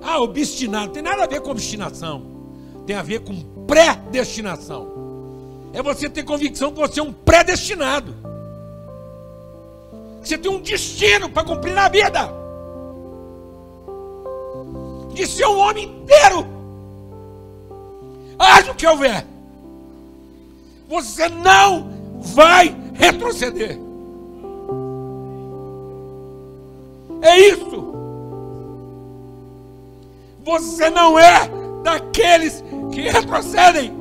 Ah, 0.03 0.21
obstinado. 0.21 0.93
Tem 0.93 1.03
nada 1.03 1.25
a 1.25 1.27
ver 1.27 1.41
com 1.41 1.51
obstinação. 1.51 2.23
Tem 2.87 2.97
a 2.97 3.03
ver 3.03 3.21
com 3.21 3.35
predestinação. 3.67 4.89
É 5.73 5.83
você 5.83 6.09
ter 6.09 6.23
convicção 6.23 6.73
que 6.73 6.79
você 6.79 7.01
é 7.01 7.03
um 7.03 7.13
predestinado. 7.13 8.15
Você 10.23 10.39
tem 10.39 10.51
um 10.51 10.61
destino 10.61 11.29
para 11.29 11.45
cumprir 11.45 11.75
na 11.75 11.89
vida. 11.89 12.46
De 15.17 15.27
ser 15.27 15.47
um 15.47 15.59
homem 15.59 15.85
inteiro. 15.85 16.47
Haja 18.39 18.73
o 18.73 18.75
que 18.75 18.87
houver. 18.87 19.27
Você 20.89 21.27
não 21.31 21.89
vai 22.21 22.77
retroceder. 22.93 23.79
É 27.23 27.39
isso. 27.49 27.95
Você 30.45 30.91
não 30.91 31.19
é 31.19 31.49
daqueles 31.83 32.63
que 32.93 33.01
retrocedem. 33.01 33.97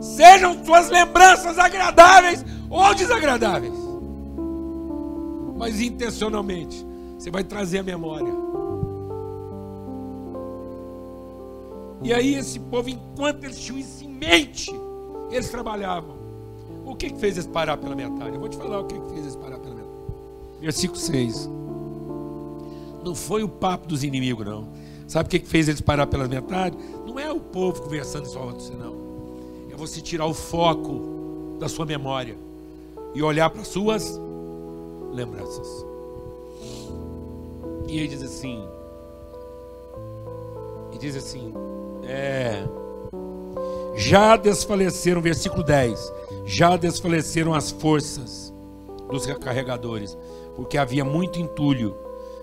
Sejam 0.00 0.64
suas 0.64 0.88
lembranças 0.88 1.58
agradáveis 1.58 2.42
ou 2.70 2.94
desagradáveis. 2.94 3.74
Mas 5.58 5.78
intencionalmente, 5.78 6.84
você 7.18 7.30
vai 7.30 7.44
trazer 7.44 7.80
a 7.80 7.82
memória. 7.82 8.53
E 12.04 12.12
aí, 12.12 12.34
esse 12.34 12.60
povo, 12.60 12.90
enquanto 12.90 13.44
eles 13.44 13.58
tinham 13.58 13.78
isso 13.78 14.04
em 14.04 14.08
mente, 14.08 14.70
eles 15.30 15.48
trabalhavam. 15.48 16.14
O 16.84 16.94
que, 16.94 17.08
que 17.08 17.18
fez 17.18 17.38
eles 17.38 17.46
parar 17.46 17.78
pela 17.78 17.96
metade? 17.96 18.34
Eu 18.34 18.40
vou 18.40 18.48
te 18.48 18.58
falar 18.58 18.80
o 18.80 18.84
que, 18.84 19.00
que 19.00 19.08
fez 19.08 19.20
eles 19.20 19.36
parar 19.36 19.58
pela 19.58 19.74
metade. 19.74 19.94
Versículo 20.60 21.00
6. 21.00 21.48
Não 23.02 23.14
foi 23.14 23.42
o 23.42 23.48
papo 23.48 23.88
dos 23.88 24.04
inimigos, 24.04 24.44
não. 24.44 24.68
Sabe 25.08 25.26
o 25.26 25.30
que 25.30 25.48
fez 25.48 25.66
eles 25.66 25.80
parar 25.80 26.06
pela 26.06 26.28
metade? 26.28 26.76
Não 27.06 27.18
é 27.18 27.32
o 27.32 27.40
povo 27.40 27.80
conversando 27.82 28.26
só 28.26 28.40
com 28.40 28.52
você, 28.52 28.74
não. 28.74 28.94
É 29.72 29.76
você 29.76 30.02
tirar 30.02 30.26
o 30.26 30.34
foco 30.34 31.56
da 31.58 31.70
sua 31.70 31.86
memória 31.86 32.36
e 33.14 33.22
olhar 33.22 33.48
para 33.48 33.64
suas 33.64 34.20
lembranças. 35.10 35.86
E 37.88 37.98
ele 37.98 38.08
diz 38.08 38.22
assim, 38.22 38.62
e 40.92 40.98
diz 40.98 41.16
assim, 41.16 41.52
é, 42.06 42.64
já 43.96 44.36
desfaleceram, 44.36 45.20
versículo 45.20 45.62
10, 45.62 46.12
já 46.44 46.76
desfaleceram 46.76 47.54
as 47.54 47.70
forças 47.70 48.52
dos 49.10 49.26
carregadores, 49.38 50.16
porque 50.56 50.76
havia 50.76 51.04
muito 51.04 51.38
entulho, 51.38 51.96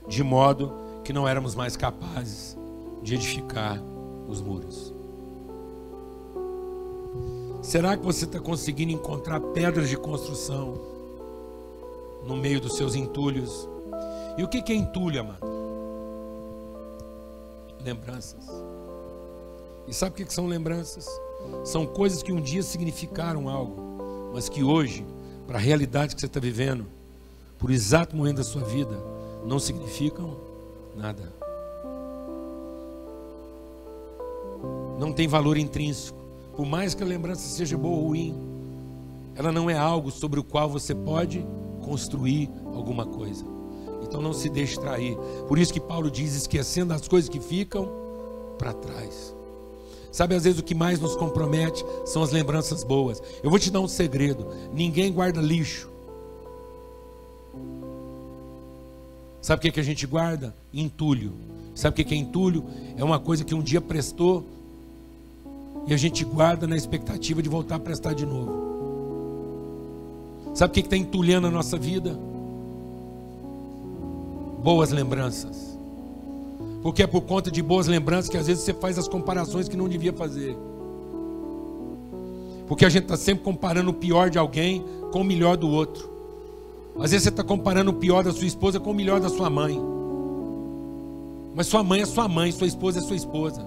de 0.07 0.23
modo 0.23 0.73
que 1.03 1.11
não 1.11 1.27
éramos 1.27 1.55
mais 1.55 1.75
capazes 1.75 2.57
de 3.01 3.15
edificar 3.15 3.81
os 4.27 4.41
muros. 4.41 4.93
Será 7.61 7.95
que 7.95 8.03
você 8.03 8.25
está 8.25 8.39
conseguindo 8.39 8.91
encontrar 8.91 9.39
pedras 9.39 9.87
de 9.89 9.97
construção 9.97 10.73
no 12.25 12.35
meio 12.35 12.59
dos 12.59 12.75
seus 12.75 12.95
entulhos? 12.95 13.69
E 14.37 14.43
o 14.43 14.47
que 14.47 14.71
é 14.71 14.75
entulho, 14.75 15.21
amado? 15.21 15.45
Lembranças. 17.83 18.47
E 19.87 19.93
sabe 19.93 20.21
o 20.21 20.25
que 20.25 20.33
são 20.33 20.47
lembranças? 20.47 21.07
São 21.63 21.85
coisas 21.85 22.23
que 22.23 22.31
um 22.31 22.41
dia 22.41 22.63
significaram 22.63 23.49
algo, 23.49 24.31
mas 24.33 24.47
que 24.47 24.63
hoje, 24.63 25.05
para 25.47 25.57
a 25.57 25.61
realidade 25.61 26.15
que 26.15 26.21
você 26.21 26.27
está 26.27 26.39
vivendo, 26.39 26.85
por 27.57 27.71
exato 27.71 28.15
momento 28.15 28.37
da 28.37 28.43
sua 28.43 28.63
vida, 28.63 28.97
não 29.45 29.59
significam 29.59 30.37
nada. 30.95 31.33
Não 34.97 35.11
tem 35.11 35.27
valor 35.27 35.57
intrínseco. 35.57 36.19
Por 36.55 36.65
mais 36.65 36.93
que 36.93 37.03
a 37.03 37.05
lembrança 37.05 37.41
seja 37.41 37.77
boa 37.77 37.97
ou 37.97 38.07
ruim, 38.07 38.35
ela 39.35 39.51
não 39.51 39.69
é 39.69 39.77
algo 39.77 40.11
sobre 40.11 40.39
o 40.39 40.43
qual 40.43 40.69
você 40.69 40.93
pode 40.93 41.45
construir 41.81 42.49
alguma 42.73 43.05
coisa. 43.05 43.45
Então 44.03 44.21
não 44.21 44.33
se 44.33 44.49
deixe 44.49 44.79
trair. 44.79 45.17
Por 45.47 45.57
isso 45.57 45.73
que 45.73 45.79
Paulo 45.79 46.11
diz 46.11 46.35
esquecendo 46.35 46.93
as 46.93 47.07
coisas 47.07 47.29
que 47.29 47.39
ficam 47.39 47.89
para 48.57 48.73
trás. 48.73 49.35
Sabe, 50.11 50.35
às 50.35 50.43
vezes 50.43 50.59
o 50.59 50.63
que 50.63 50.75
mais 50.75 50.99
nos 50.99 51.15
compromete 51.15 51.85
são 52.05 52.21
as 52.21 52.31
lembranças 52.31 52.83
boas. 52.83 53.21
Eu 53.41 53.49
vou 53.49 53.57
te 53.57 53.71
dar 53.71 53.79
um 53.79 53.87
segredo: 53.87 54.47
ninguém 54.73 55.11
guarda 55.11 55.39
lixo. 55.41 55.89
Sabe 59.41 59.59
o 59.59 59.61
que, 59.61 59.71
que 59.71 59.79
a 59.79 59.83
gente 59.83 60.05
guarda? 60.05 60.53
Entulho. 60.73 61.33
Sabe 61.73 62.01
o 62.01 62.05
que 62.05 62.13
é 62.13 62.17
entulho? 62.17 62.65
É 62.97 63.03
uma 63.03 63.19
coisa 63.19 63.43
que 63.43 63.55
um 63.55 63.61
dia 63.61 63.81
prestou 63.81 64.45
e 65.87 65.93
a 65.93 65.97
gente 65.97 66.23
guarda 66.23 66.67
na 66.67 66.75
expectativa 66.75 67.41
de 67.41 67.49
voltar 67.49 67.75
a 67.75 67.79
prestar 67.79 68.13
de 68.13 68.25
novo. 68.25 68.69
Sabe 70.53 70.71
o 70.71 70.73
que 70.73 70.81
está 70.81 70.97
entulhando 70.97 71.47
a 71.47 71.51
nossa 71.51 71.77
vida? 71.77 72.19
Boas 74.61 74.91
lembranças. 74.91 75.70
Porque 76.81 77.03
é 77.03 77.07
por 77.07 77.21
conta 77.21 77.51
de 77.51 77.61
boas 77.61 77.87
lembranças 77.87 78.29
que 78.29 78.37
às 78.37 78.47
vezes 78.47 78.63
você 78.63 78.73
faz 78.73 78.97
as 78.97 79.07
comparações 79.07 79.67
que 79.67 79.77
não 79.77 79.87
devia 79.87 80.11
fazer. 80.11 80.57
Porque 82.67 82.85
a 82.85 82.89
gente 82.89 83.03
está 83.03 83.17
sempre 83.17 83.43
comparando 83.43 83.91
o 83.91 83.93
pior 83.93 84.29
de 84.29 84.37
alguém 84.37 84.83
com 85.11 85.21
o 85.21 85.23
melhor 85.23 85.57
do 85.57 85.69
outro. 85.69 86.09
Às 86.95 87.11
vezes 87.11 87.23
você 87.23 87.29
está 87.29 87.43
comparando 87.43 87.91
o 87.91 87.93
pior 87.93 88.23
da 88.23 88.31
sua 88.31 88.47
esposa 88.47 88.79
com 88.79 88.91
o 88.91 88.93
melhor 88.93 89.19
da 89.19 89.29
sua 89.29 89.49
mãe. 89.49 89.79
Mas 91.53 91.67
sua 91.67 91.83
mãe 91.83 92.01
é 92.01 92.05
sua 92.05 92.27
mãe, 92.27 92.51
sua 92.51 92.67
esposa 92.67 92.99
é 92.99 93.01
sua 93.01 93.15
esposa. 93.15 93.61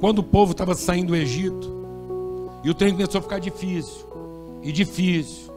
Quando 0.00 0.20
o 0.20 0.22
povo 0.22 0.52
estava 0.52 0.74
saindo 0.74 1.08
do 1.08 1.16
Egito, 1.16 1.70
e 2.64 2.70
o 2.70 2.74
trem 2.74 2.92
começou 2.92 3.18
a 3.18 3.22
ficar 3.22 3.38
difícil, 3.38 4.06
e 4.62 4.72
difícil, 4.72 5.49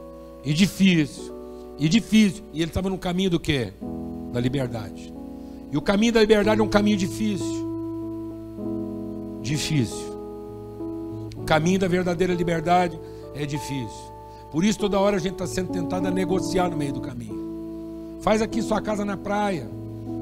e 0.44 0.52
difícil, 0.52 1.32
e 1.78 1.88
difícil, 1.88 2.44
e 2.52 2.60
ele 2.60 2.70
estava 2.70 2.90
no 2.90 2.98
caminho 2.98 3.30
do 3.30 3.40
quê? 3.40 3.72
Da 4.32 4.40
liberdade. 4.40 5.12
E 5.72 5.76
o 5.76 5.82
caminho 5.82 6.12
da 6.12 6.20
liberdade 6.20 6.60
é 6.60 6.64
um 6.64 6.68
caminho 6.68 6.96
difícil. 6.96 7.64
Difícil. 9.42 10.14
O 11.36 11.42
caminho 11.44 11.78
da 11.78 11.88
verdadeira 11.88 12.32
liberdade 12.34 12.98
é 13.34 13.44
difícil. 13.44 14.14
Por 14.50 14.64
isso 14.64 14.78
toda 14.78 15.00
hora 15.00 15.16
a 15.16 15.18
gente 15.18 15.32
está 15.32 15.46
sendo 15.46 15.72
tentado 15.72 16.06
a 16.06 16.10
negociar 16.10 16.70
no 16.70 16.76
meio 16.76 16.92
do 16.92 17.00
caminho. 17.00 18.18
Faz 18.20 18.40
aqui 18.40 18.62
sua 18.62 18.80
casa 18.80 19.04
na 19.04 19.16
praia. 19.16 19.68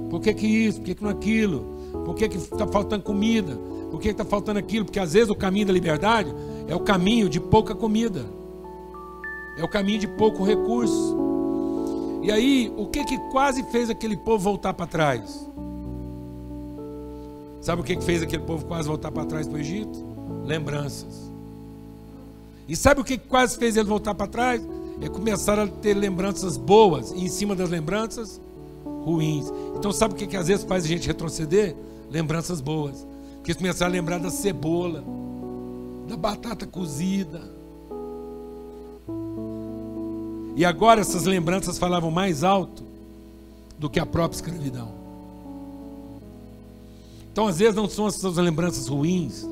Por 0.09 0.21
que, 0.21 0.33
que 0.33 0.47
isso? 0.47 0.81
Por 0.81 0.87
que, 0.87 0.95
que 0.95 1.03
não 1.03 1.11
aquilo? 1.11 1.73
Por 2.05 2.15
que 2.15 2.25
está 2.25 2.67
faltando 2.67 3.03
comida? 3.03 3.55
Por 3.91 4.01
que 4.01 4.09
está 4.09 4.25
faltando 4.25 4.59
aquilo? 4.59 4.87
Porque 4.87 4.99
às 4.99 5.13
vezes 5.13 5.29
o 5.29 5.35
caminho 5.35 5.67
da 5.67 5.73
liberdade 5.73 6.35
é 6.67 6.75
o 6.75 6.81
caminho 6.81 7.29
de 7.29 7.39
pouca 7.39 7.75
comida, 7.75 8.25
é 9.57 9.65
o 9.65 9.69
caminho 9.69 9.99
de 9.99 10.09
pouco 10.09 10.45
recurso. 10.45 11.17
E 12.23 12.31
aí, 12.31 12.73
o 12.77 12.87
que 12.87 13.05
que 13.05 13.19
quase 13.31 13.63
fez 13.65 13.91
aquele 13.91 14.17
povo 14.17 14.45
voltar 14.45 14.73
para 14.75 14.87
trás? 14.87 15.51
Sabe 17.61 17.81
o 17.81 17.85
que 17.85 17.97
que 17.97 18.05
fez 18.05 18.23
aquele 18.23 18.43
povo 18.43 18.65
quase 18.65 18.89
voltar 18.89 19.11
para 19.11 19.25
trás 19.25 19.47
para 19.47 19.57
o 19.57 19.61
Egito? 19.61 20.05
Lembranças. 20.45 21.31
E 22.69 22.75
sabe 22.75 23.01
o 23.01 23.05
que 23.05 23.19
quase 23.19 23.57
fez 23.59 23.77
ele 23.77 23.89
voltar 23.89 24.15
para 24.15 24.27
trás? 24.27 24.63
É 25.01 25.09
começar 25.09 25.59
a 25.59 25.67
ter 25.67 25.95
lembranças 25.95 26.57
boas 26.57 27.11
e 27.11 27.25
em 27.25 27.29
cima 27.29 27.55
das 27.55 27.71
lembranças 27.71 28.41
ruins. 29.05 29.53
Então 29.77 29.93
sabe 29.93 30.15
o 30.15 30.17
que, 30.17 30.27
que 30.27 30.37
às 30.37 30.49
vezes 30.49 30.65
faz 30.65 30.85
a 30.85 30.89
gente 30.89 31.07
retroceder? 31.07 31.77
Lembranças 32.11 32.61
boas. 32.61 33.07
Porque 33.37 33.55
começar 33.55 33.87
a 33.87 33.89
lembrar 33.89 34.19
da 34.19 34.31
cebola, 34.31 35.05
da 36.09 36.17
batata 36.17 36.67
cozida. 36.67 37.52
E 40.55 40.65
agora 40.65 41.01
essas 41.01 41.25
lembranças 41.25 41.79
falavam 41.79 42.11
mais 42.11 42.45
alto 42.45 42.85
do 43.79 43.89
que 43.89 43.99
a 43.99 44.07
própria 44.07 44.37
escravidão. 44.37 44.93
Então, 47.33 47.47
às 47.47 47.59
vezes, 47.59 47.75
não 47.75 47.89
são 47.89 48.07
as 48.07 48.17
suas 48.17 48.37
lembranças 48.37 48.89
ruins 48.89 49.47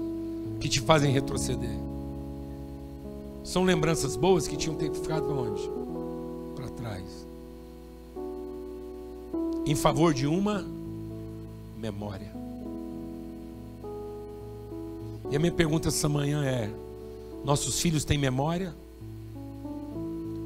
que 0.61 0.69
te 0.69 0.81
fazem 0.81 1.11
retroceder. 1.11 1.79
São 3.43 3.65
lembranças 3.65 4.17
boas 4.17 4.47
que 4.47 4.57
tinham 4.57 4.77
que 4.77 4.91
ficar 4.91 5.23
onde? 5.23 5.63
Para 6.55 6.69
trás. 6.69 7.27
Em 9.65 9.75
favor 9.75 10.13
de 10.13 10.27
uma 10.27 10.67
memória. 11.79 12.31
E 15.31 15.37
a 15.37 15.39
minha 15.39 15.53
pergunta 15.53 15.89
essa 15.89 16.09
manhã 16.09 16.45
é: 16.45 16.71
nossos 17.45 17.81
filhos 17.81 18.05
têm 18.05 18.19
memória? 18.19 18.75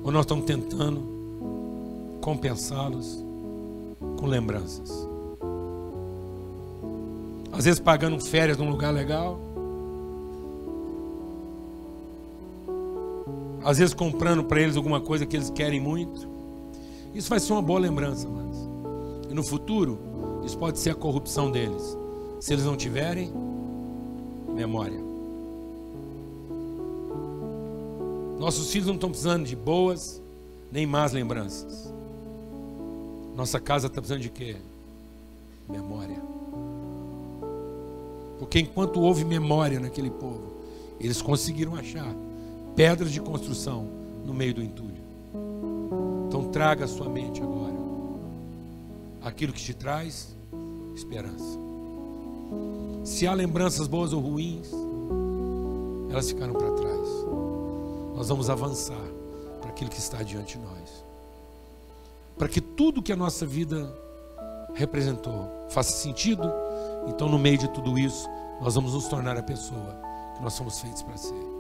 Ou 0.05 0.13
nós 0.13 0.25
estamos 0.25 0.45
tentando 0.45 1.03
compensá-los 2.21 3.25
com 4.19 4.27
lembranças? 4.27 5.09
Às 7.51 7.65
vezes 7.65 7.81
pagando 7.81 8.23
férias 8.23 8.59
num 8.59 8.69
lugar 8.69 8.93
legal. 8.93 9.41
Às 13.65 13.79
vezes 13.79 13.95
comprando 13.95 14.45
para 14.45 14.61
eles 14.61 14.77
alguma 14.77 15.01
coisa 15.01 15.25
que 15.25 15.37
eles 15.37 15.49
querem 15.49 15.81
muito. 15.81 16.29
Isso 17.15 17.31
vai 17.31 17.41
ser 17.41 17.53
uma 17.53 17.63
boa 17.63 17.81
lembrança, 17.81 18.29
mas 18.29 18.69
e 19.31 19.35
no 19.35 19.43
futuro 19.43 19.99
isso 20.45 20.59
pode 20.59 20.79
ser 20.79 20.91
a 20.91 20.95
corrupção 20.95 21.51
deles, 21.51 21.97
se 22.41 22.53
eles 22.53 22.65
não 22.65 22.77
tiverem 22.77 23.33
memória. 24.55 25.04
Nossos 28.39 28.71
filhos 28.71 28.87
não 28.87 28.95
estão 28.95 29.11
precisando 29.11 29.47
de 29.47 29.57
boas 29.57 30.21
nem 30.71 30.87
más 30.87 31.13
lembranças. 31.13 31.93
Nossa 33.37 33.61
casa 33.61 33.87
está 33.87 34.01
precisando 34.01 34.23
de 34.23 34.31
quê? 34.31 34.57
Memória. 35.69 36.21
Porque 38.39 38.61
enquanto 38.61 39.01
houve 39.01 39.25
memória 39.25 39.81
naquele 39.81 40.11
povo, 40.11 40.55
eles 41.01 41.23
conseguiram 41.23 41.75
achar 41.75 42.15
pedras 42.77 43.13
de 43.13 43.21
construção 43.21 43.89
no 44.25 44.35
meio 44.35 44.55
do 44.55 44.63
entulho. 44.63 45.03
Então 46.29 46.49
traga 46.49 46.85
à 46.85 46.89
sua 46.89 47.09
mente 47.09 47.41
agora 47.41 47.75
aquilo 49.23 49.53
que 49.53 49.61
te 49.61 49.75
traz 49.75 50.37
esperança. 50.95 51.59
Se 53.05 53.27
há 53.27 53.35
lembranças 53.35 53.87
boas 53.87 54.13
ou 54.13 54.21
ruins, 54.21 54.71
elas 56.11 56.29
ficaram 56.29 56.53
para 56.53 56.71
trás. 56.73 57.09
Nós 58.15 58.29
vamos 58.29 58.49
avançar 58.49 59.07
para 59.61 59.71
aquilo 59.71 59.91
que 59.91 59.99
está 59.99 60.23
diante 60.23 60.59
de 60.59 60.65
nós. 60.65 61.05
Para 62.39 62.49
que 62.49 62.61
tudo 62.61 63.03
que 63.03 63.13
a 63.13 63.17
nossa 63.17 63.47
vida 63.47 63.93
representou 64.75 65.49
faça 65.71 65.93
sentido, 65.93 66.51
então 67.09 67.29
no 67.29 67.39
meio 67.39 67.59
de 67.59 67.69
tudo 67.69 67.99
isso, 67.99 68.29
nós 68.61 68.75
vamos 68.75 68.95
nos 68.95 69.09
tornar 69.09 69.37
a 69.37 69.43
pessoa 69.43 70.01
que 70.37 70.43
nós 70.43 70.53
somos 70.53 70.81
feitos 70.81 71.03
para 71.03 71.17
ser. 71.17 71.55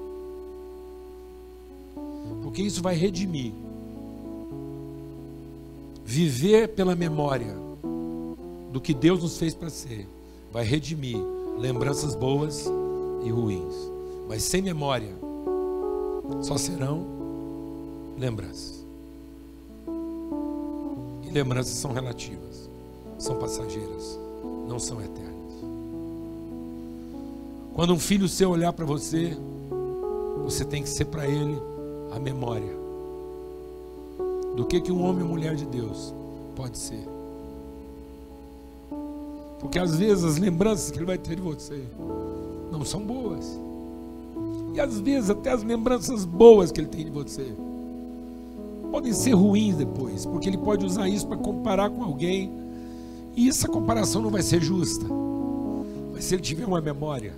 Porque 2.42 2.62
isso 2.62 2.82
vai 2.82 2.94
redimir. 2.94 3.52
Viver 6.04 6.68
pela 6.68 6.94
memória 6.94 7.56
do 8.70 8.80
que 8.80 8.92
Deus 8.92 9.22
nos 9.22 9.38
fez 9.38 9.54
para 9.54 9.70
ser, 9.70 10.06
vai 10.52 10.64
redimir 10.64 11.18
lembranças 11.58 12.14
boas 12.14 12.66
e 13.24 13.30
ruins. 13.30 13.74
Mas 14.28 14.42
sem 14.42 14.60
memória, 14.62 15.23
só 16.40 16.56
serão 16.56 17.06
lembranças. 18.18 18.84
E 21.22 21.30
lembranças 21.30 21.74
são 21.74 21.92
relativas, 21.92 22.68
são 23.18 23.36
passageiras, 23.36 24.18
não 24.68 24.78
são 24.78 25.00
eternas. 25.00 25.34
Quando 27.74 27.92
um 27.92 27.98
filho 27.98 28.28
seu 28.28 28.50
olhar 28.50 28.72
para 28.72 28.84
você, 28.84 29.36
você 30.44 30.64
tem 30.64 30.82
que 30.82 30.88
ser 30.88 31.06
para 31.06 31.26
ele 31.26 31.60
a 32.12 32.18
memória 32.18 32.84
do 34.54 34.64
que 34.64 34.80
que 34.80 34.92
um 34.92 35.02
homem 35.02 35.24
e 35.24 35.28
mulher 35.28 35.56
de 35.56 35.66
Deus 35.66 36.14
pode 36.54 36.78
ser. 36.78 37.04
Porque 39.58 39.78
às 39.78 39.96
vezes 39.96 40.24
as 40.24 40.36
lembranças 40.36 40.90
que 40.90 40.98
ele 40.98 41.06
vai 41.06 41.18
ter 41.18 41.36
de 41.36 41.42
você 41.42 41.82
não 42.70 42.84
são 42.84 43.00
boas. 43.00 43.58
E 44.74 44.80
às 44.80 44.98
vezes 44.98 45.30
até 45.30 45.52
as 45.52 45.62
lembranças 45.62 46.24
boas 46.24 46.72
que 46.72 46.80
ele 46.80 46.88
tem 46.88 47.04
de 47.04 47.10
você 47.10 47.54
podem 48.90 49.12
ser 49.12 49.32
ruins 49.32 49.76
depois, 49.76 50.24
porque 50.24 50.48
ele 50.48 50.58
pode 50.58 50.84
usar 50.84 51.08
isso 51.08 51.26
para 51.26 51.36
comparar 51.36 51.90
com 51.90 52.02
alguém. 52.02 52.52
E 53.36 53.48
essa 53.48 53.66
comparação 53.66 54.22
não 54.22 54.30
vai 54.30 54.42
ser 54.42 54.62
justa. 54.62 55.04
Mas 56.12 56.24
se 56.24 56.34
ele 56.34 56.42
tiver 56.42 56.64
uma 56.64 56.80
memória 56.80 57.34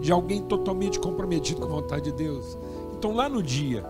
de 0.00 0.10
alguém 0.10 0.42
totalmente 0.42 0.98
comprometido 0.98 1.60
com 1.60 1.66
a 1.66 1.80
vontade 1.80 2.10
de 2.10 2.12
Deus, 2.12 2.58
então 2.98 3.12
lá 3.12 3.28
no 3.28 3.40
dia 3.40 3.84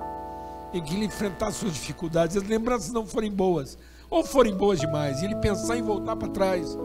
em 0.74 0.82
que 0.82 0.94
ele 0.94 1.06
enfrentar 1.06 1.50
suas 1.50 1.72
dificuldades, 1.72 2.36
as 2.36 2.42
lembranças 2.42 2.92
não 2.92 3.06
forem 3.06 3.30
boas, 3.30 3.78
ou 4.10 4.22
forem 4.22 4.54
boas 4.54 4.80
demais, 4.80 5.20
e 5.20 5.24
ele 5.24 5.36
pensar 5.36 5.78
em 5.78 5.82
voltar 5.82 6.16
para 6.16 6.28
trás, 6.28 6.76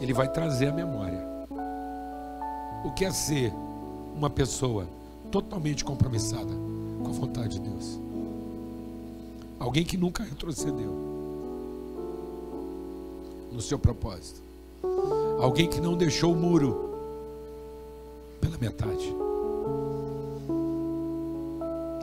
ele 0.00 0.12
vai 0.14 0.30
trazer 0.30 0.68
a 0.68 0.72
memória. 0.72 1.22
O 2.84 2.92
que 2.92 3.04
é 3.04 3.10
ser 3.10 3.52
uma 4.14 4.30
pessoa 4.30 4.86
totalmente 5.30 5.84
compromissada 5.84 6.52
com 7.02 7.08
a 7.08 7.12
vontade 7.12 7.58
de 7.58 7.68
Deus? 7.68 7.98
Alguém 9.58 9.84
que 9.84 9.96
nunca 9.96 10.22
retrocedeu 10.22 10.92
no 13.52 13.60
seu 13.60 13.78
propósito. 13.78 14.42
Alguém 15.40 15.68
que 15.68 15.80
não 15.80 15.96
deixou 15.96 16.32
o 16.32 16.36
muro 16.36 16.90
pela 18.40 18.58
metade. 18.58 19.14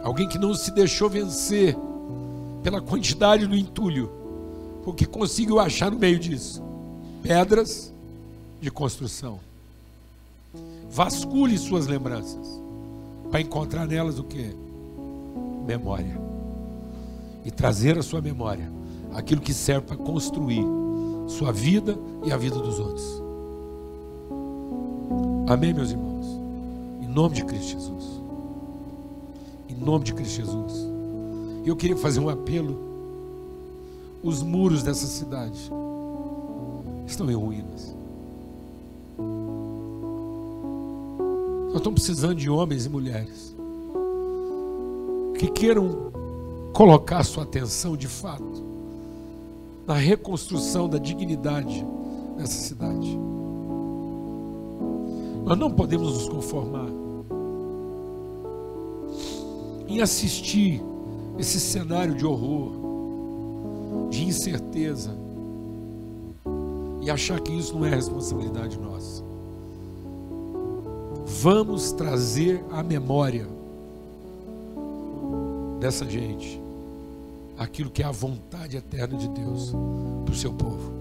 Alguém 0.04 0.28
que 0.28 0.38
não 0.38 0.54
se 0.54 0.72
deixou 0.72 1.10
vencer 1.10 1.76
pela 2.64 2.82
quantidade 2.82 3.46
do 3.46 3.56
entulho, 3.56 4.10
porque 4.84 5.06
conseguiu 5.06 5.60
achar 5.60 5.92
no 5.92 6.00
meio 6.00 6.20
disso 6.20 6.64
pedras 7.22 7.94
de 8.62 8.72
construção. 8.72 9.40
Vasculhe 10.90 11.58
suas 11.58 11.88
lembranças 11.88 12.62
para 13.30 13.42
encontrar 13.42 13.88
nelas 13.88 14.20
o 14.20 14.24
que? 14.24 14.56
Memória. 15.66 16.20
E 17.46 17.52
trazer 17.52 17.98
à 17.98 18.02
sua 18.02 18.22
memória 18.22 18.72
aquilo 19.14 19.42
que 19.42 19.54
serve 19.54 19.88
para 19.88 19.98
construir 19.98 20.66
sua 21.28 21.52
vida 21.52 21.98
e 22.26 22.32
a 22.32 22.38
vida 22.38 22.58
dos 22.58 22.80
outros. 22.80 23.24
Amém, 25.48 25.74
meus 25.74 25.92
irmãos? 25.92 26.26
Em 27.02 27.08
nome 27.08 27.36
de 27.36 27.46
Cristo 27.46 27.72
Jesus 27.72 28.20
nome 29.80 30.06
de 30.06 30.14
Cristo 30.14 30.36
Jesus. 30.36 30.88
Eu 31.66 31.76
queria 31.76 31.98
fazer 31.98 32.20
um 32.20 32.30
apelo. 32.30 32.78
Os 34.22 34.44
muros 34.44 34.84
dessa 34.84 35.08
cidade 35.08 35.58
estão 37.08 37.30
em 37.32 37.36
ruínas. 37.36 37.96
Nós 41.70 41.78
estamos 41.78 42.02
precisando 42.02 42.36
de 42.36 42.50
homens 42.50 42.88
e 42.88 42.90
mulheres 42.90 43.56
que 45.38 45.48
queiram 45.52 46.12
colocar 46.74 47.24
sua 47.24 47.44
atenção 47.44 47.96
de 47.96 48.08
fato 48.08 48.64
na 49.86 49.94
reconstrução 49.94 50.90
da 50.90 50.98
dignidade 50.98 51.86
dessa 52.36 52.54
cidade. 52.54 53.18
Nós 55.46 55.58
não 55.58 55.72
podemos 55.72 56.14
nos 56.14 56.28
conformar 56.28 56.90
em 59.88 60.02
assistir 60.02 60.82
esse 61.38 61.60
cenário 61.60 62.16
de 62.16 62.26
horror, 62.26 62.72
de 64.10 64.26
incerteza, 64.26 65.16
e 67.02 67.12
achar 67.12 67.40
que 67.40 67.52
isso 67.52 67.76
não 67.76 67.86
é 67.86 67.90
responsabilidade 67.90 68.80
nossa. 68.80 69.29
Vamos 71.42 71.94
trazer 71.94 72.62
à 72.70 72.84
memória 72.84 73.48
dessa 75.80 76.06
gente 76.10 76.62
aquilo 77.58 77.90
que 77.90 78.04
é 78.04 78.06
a 78.06 78.12
vontade 78.12 78.76
eterna 78.76 79.18
de 79.18 79.30
Deus 79.30 79.74
para 80.26 80.34
o 80.34 80.38
seu 80.38 80.52
povo. 80.52 80.92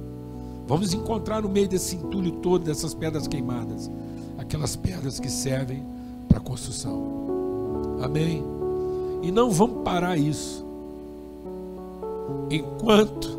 Vamos 0.66 0.94
encontrar 0.94 1.42
no 1.42 1.48
meio 1.48 1.66
desse 1.66 1.96
entulho 1.96 2.30
todo, 2.32 2.64
dessas 2.64 2.94
pedras 2.94 3.26
queimadas, 3.26 3.90
aquelas 4.38 4.76
pedras 4.76 5.18
que 5.18 5.28
servem 5.28 5.84
para 6.28 6.38
a 6.38 6.40
construção. 6.40 7.98
Amém? 8.00 8.44
E 9.22 9.32
não 9.32 9.50
vamos 9.50 9.82
parar 9.82 10.16
isso 10.16 10.64
enquanto 12.48 13.36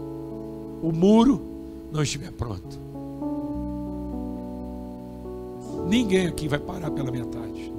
o 0.82 0.92
muro 0.92 1.42
não 1.94 2.04
estiver 2.04 2.32
pronto. 2.34 2.89
Ninguém 5.90 6.28
aqui 6.28 6.48
vai 6.48 6.60
parar 6.60 6.92
pela 6.92 7.12
metade. 7.12 7.74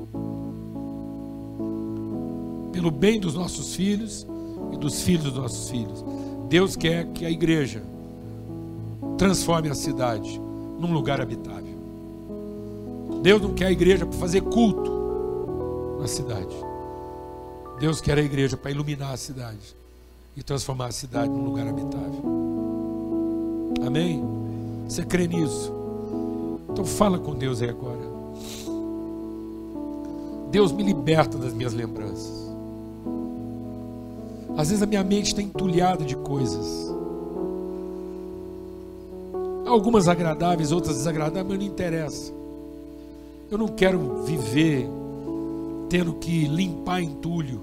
Pelo 2.72 2.90
bem 2.90 3.20
dos 3.20 3.34
nossos 3.34 3.76
filhos 3.76 4.26
e 4.72 4.76
dos 4.76 5.02
filhos 5.02 5.24
dos 5.24 5.34
nossos 5.34 5.70
filhos. 5.70 6.04
Deus 6.48 6.74
quer 6.74 7.06
que 7.12 7.24
a 7.24 7.30
igreja 7.30 7.84
transforme 9.16 9.68
a 9.70 9.74
cidade 9.76 10.40
num 10.40 10.92
lugar 10.92 11.20
habitável. 11.20 11.78
Deus 13.22 13.40
não 13.40 13.54
quer 13.54 13.66
a 13.66 13.72
igreja 13.72 14.04
para 14.04 14.18
fazer 14.18 14.40
culto 14.40 14.90
na 16.00 16.08
cidade. 16.08 16.56
Deus 17.78 18.00
quer 18.00 18.18
a 18.18 18.22
igreja 18.22 18.56
para 18.56 18.72
iluminar 18.72 19.12
a 19.12 19.16
cidade 19.16 19.76
e 20.36 20.42
transformar 20.42 20.86
a 20.86 20.92
cidade 20.92 21.28
num 21.28 21.44
lugar 21.44 21.68
habitável. 21.68 22.24
Amém? 23.86 24.20
Você 24.88 25.04
crê 25.04 25.28
nisso? 25.28 25.79
Então 26.72 26.84
fala 26.84 27.18
com 27.18 27.34
Deus 27.34 27.60
aí 27.62 27.68
agora. 27.68 27.98
Deus 30.50 30.72
me 30.72 30.82
liberta 30.82 31.38
das 31.38 31.52
minhas 31.52 31.72
lembranças. 31.72 32.50
Às 34.56 34.68
vezes 34.68 34.82
a 34.82 34.86
minha 34.86 35.04
mente 35.04 35.28
está 35.28 35.42
entulhada 35.42 36.04
de 36.04 36.16
coisas. 36.16 36.92
Algumas 39.66 40.08
agradáveis, 40.08 40.72
outras 40.72 40.96
desagradáveis, 40.96 41.46
mas 41.48 41.58
não 41.58 41.66
interessa. 41.66 42.32
Eu 43.50 43.58
não 43.58 43.68
quero 43.68 44.22
viver 44.24 44.88
tendo 45.88 46.14
que 46.14 46.46
limpar 46.46 47.00
entulho, 47.02 47.60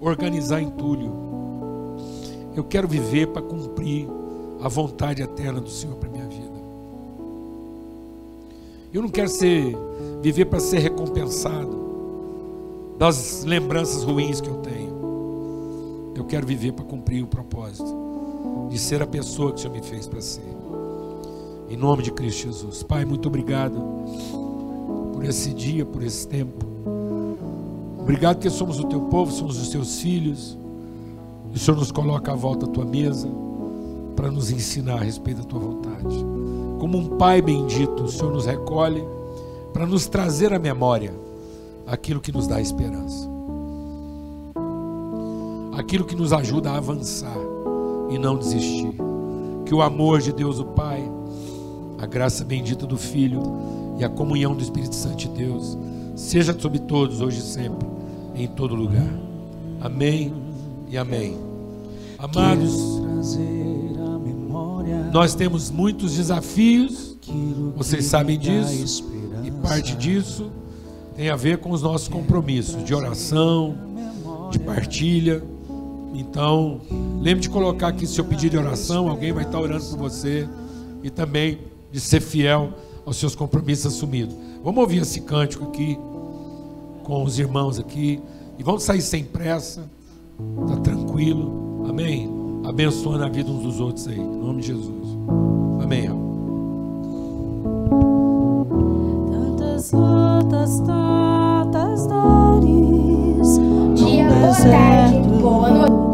organizar 0.00 0.60
entulho. 0.60 1.12
Eu 2.54 2.64
quero 2.64 2.88
viver 2.88 3.28
para 3.28 3.42
cumprir 3.42 4.08
a 4.62 4.68
vontade 4.68 5.22
eterna 5.22 5.60
do 5.60 5.70
Senhor 5.70 5.96
para 5.96 6.08
minha. 6.08 6.29
Eu 8.92 9.02
não 9.02 9.08
quero 9.08 9.28
ser 9.28 9.76
viver 10.20 10.46
para 10.46 10.58
ser 10.58 10.80
recompensado 10.80 11.78
das 12.98 13.44
lembranças 13.44 14.02
ruins 14.02 14.40
que 14.40 14.48
eu 14.48 14.56
tenho. 14.56 16.12
Eu 16.16 16.24
quero 16.24 16.44
viver 16.44 16.72
para 16.72 16.84
cumprir 16.84 17.22
o 17.22 17.26
propósito 17.26 17.96
de 18.68 18.78
ser 18.78 19.00
a 19.00 19.06
pessoa 19.06 19.52
que 19.52 19.58
o 19.58 19.60
Senhor 19.60 19.72
me 19.72 19.80
fez 19.80 20.08
para 20.08 20.20
ser. 20.20 20.56
Em 21.68 21.76
nome 21.76 22.02
de 22.02 22.10
Cristo 22.10 22.48
Jesus. 22.48 22.82
Pai, 22.82 23.04
muito 23.04 23.28
obrigado 23.28 23.80
por 25.12 25.24
esse 25.24 25.54
dia, 25.54 25.86
por 25.86 26.02
esse 26.02 26.26
tempo. 26.26 26.66
Obrigado 28.00 28.40
que 28.40 28.50
somos 28.50 28.80
o 28.80 28.84
teu 28.84 29.02
povo, 29.02 29.30
somos 29.30 29.56
os 29.60 29.68
teus 29.68 30.00
filhos. 30.00 30.58
O 31.54 31.58
Senhor 31.58 31.76
nos 31.76 31.92
coloca 31.92 32.32
à 32.32 32.34
volta 32.34 32.66
da 32.66 32.72
tua 32.72 32.84
mesa 32.84 33.28
para 34.16 34.32
nos 34.32 34.50
ensinar 34.50 34.94
a 34.94 35.04
respeito 35.04 35.42
da 35.42 35.44
tua 35.44 35.60
vontade. 35.60 36.24
Como 36.80 36.96
um 36.96 37.18
Pai 37.18 37.42
bendito, 37.42 38.04
o 38.04 38.08
Senhor 38.08 38.32
nos 38.32 38.46
recolhe 38.46 39.04
para 39.70 39.84
nos 39.84 40.08
trazer 40.08 40.54
à 40.54 40.58
memória 40.58 41.12
aquilo 41.86 42.20
que 42.20 42.32
nos 42.32 42.46
dá 42.46 42.58
esperança, 42.58 43.28
aquilo 45.76 46.06
que 46.06 46.16
nos 46.16 46.32
ajuda 46.32 46.70
a 46.70 46.78
avançar 46.78 47.36
e 48.08 48.18
não 48.18 48.38
desistir. 48.38 48.94
Que 49.66 49.74
o 49.74 49.82
amor 49.82 50.22
de 50.22 50.32
Deus, 50.32 50.58
o 50.58 50.64
Pai, 50.64 51.06
a 51.98 52.06
graça 52.06 52.44
bendita 52.44 52.86
do 52.86 52.96
Filho 52.96 53.42
e 53.98 54.04
a 54.04 54.08
comunhão 54.08 54.54
do 54.54 54.62
Espírito 54.62 54.94
Santo 54.94 55.18
de 55.18 55.28
Deus 55.28 55.76
seja 56.16 56.58
sobre 56.58 56.78
todos, 56.78 57.20
hoje 57.20 57.40
e 57.40 57.42
sempre, 57.42 57.86
em 58.34 58.48
todo 58.48 58.74
lugar. 58.74 59.12
Amém 59.82 60.32
e 60.88 60.96
amém. 60.96 61.36
Amados, 62.18 63.00
nós 65.12 65.34
temos 65.34 65.70
muitos 65.70 66.14
desafios, 66.14 67.16
vocês 67.76 68.06
sabem 68.06 68.38
disso, 68.38 69.04
e 69.44 69.50
parte 69.50 69.96
disso 69.96 70.50
tem 71.16 71.28
a 71.28 71.36
ver 71.36 71.58
com 71.58 71.70
os 71.70 71.82
nossos 71.82 72.08
compromissos 72.08 72.84
de 72.84 72.94
oração, 72.94 73.76
de 74.50 74.58
partilha. 74.58 75.42
Então, 76.14 76.80
lembre 77.20 77.40
de 77.40 77.50
colocar 77.50 77.88
aqui 77.88 78.06
seu 78.06 78.24
pedido 78.24 78.52
de 78.52 78.58
oração, 78.58 79.08
alguém 79.08 79.32
vai 79.32 79.44
estar 79.44 79.60
orando 79.60 79.84
por 79.84 79.98
você 79.98 80.48
e 81.02 81.10
também 81.10 81.58
de 81.90 82.00
ser 82.00 82.20
fiel 82.20 82.72
aos 83.04 83.16
seus 83.16 83.34
compromissos 83.34 83.94
assumidos. 83.94 84.34
Vamos 84.62 84.80
ouvir 84.80 85.02
esse 85.02 85.20
cântico 85.22 85.64
aqui 85.64 85.98
com 87.02 87.24
os 87.24 87.38
irmãos 87.38 87.78
aqui 87.78 88.20
e 88.58 88.62
vamos 88.62 88.84
sair 88.84 89.02
sem 89.02 89.24
pressa, 89.24 89.90
tá 90.68 90.76
tranquilo, 90.76 91.86
amém? 91.88 92.39
Abençoando 92.64 93.24
a 93.24 93.28
vida 93.28 93.50
uns 93.50 93.62
dos 93.62 93.80
outros 93.80 94.06
aí, 94.06 94.18
em 94.18 94.22
nome 94.22 94.60
de 94.60 94.68
Jesus, 94.68 95.18
amém. 95.82 96.08
Tantas 99.30 99.92
lutas, 99.92 100.80
tantas 100.80 102.06
dores, 102.06 103.58
Dia, 103.96 104.28
boa 104.28 104.54
tarde, 104.54 105.28
boa 105.40 105.70
noite. 105.70 106.10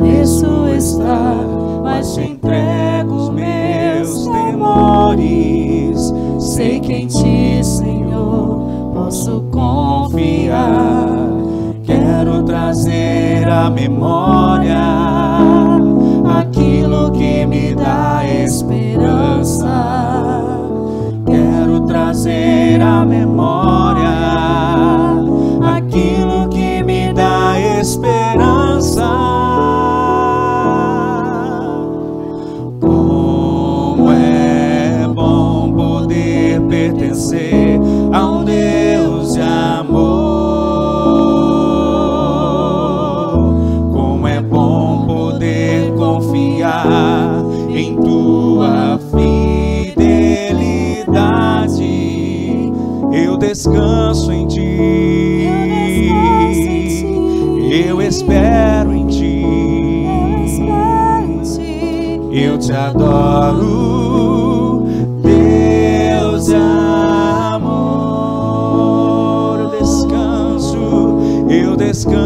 pareço 0.00 0.66
estar, 0.76 1.36
mas 1.82 2.14
te 2.14 2.20
entrego 2.22 3.14
os 3.14 3.30
meus 3.30 4.26
temores. 4.26 6.12
Sei 6.38 6.80
que 6.80 6.92
em 6.92 7.06
ti, 7.06 7.62
Senhor, 7.62 8.92
posso 8.94 9.42
confiar. 9.52 11.06
Quero 11.84 12.42
trazer 12.44 13.48
à 13.48 13.70
memória 13.70 15.15
esperança. 18.46 19.66
Quero 21.26 21.80
trazer 21.86 22.80
à 22.80 23.04
memória 23.04 23.35
descanso 53.66 54.32
em 54.32 54.46
ti. 54.46 55.48
Eu 57.68 58.00
espero 58.00 58.94
em 58.94 59.06
ti. 59.06 59.42
Eu 62.30 62.56
te 62.58 62.72
adoro, 62.72 63.66
Deus 65.22 66.46
de 66.46 66.54
amor. 67.54 67.80
Eu 69.60 69.70
descanso, 69.80 71.18
eu 71.50 71.76
descanso 71.76 72.25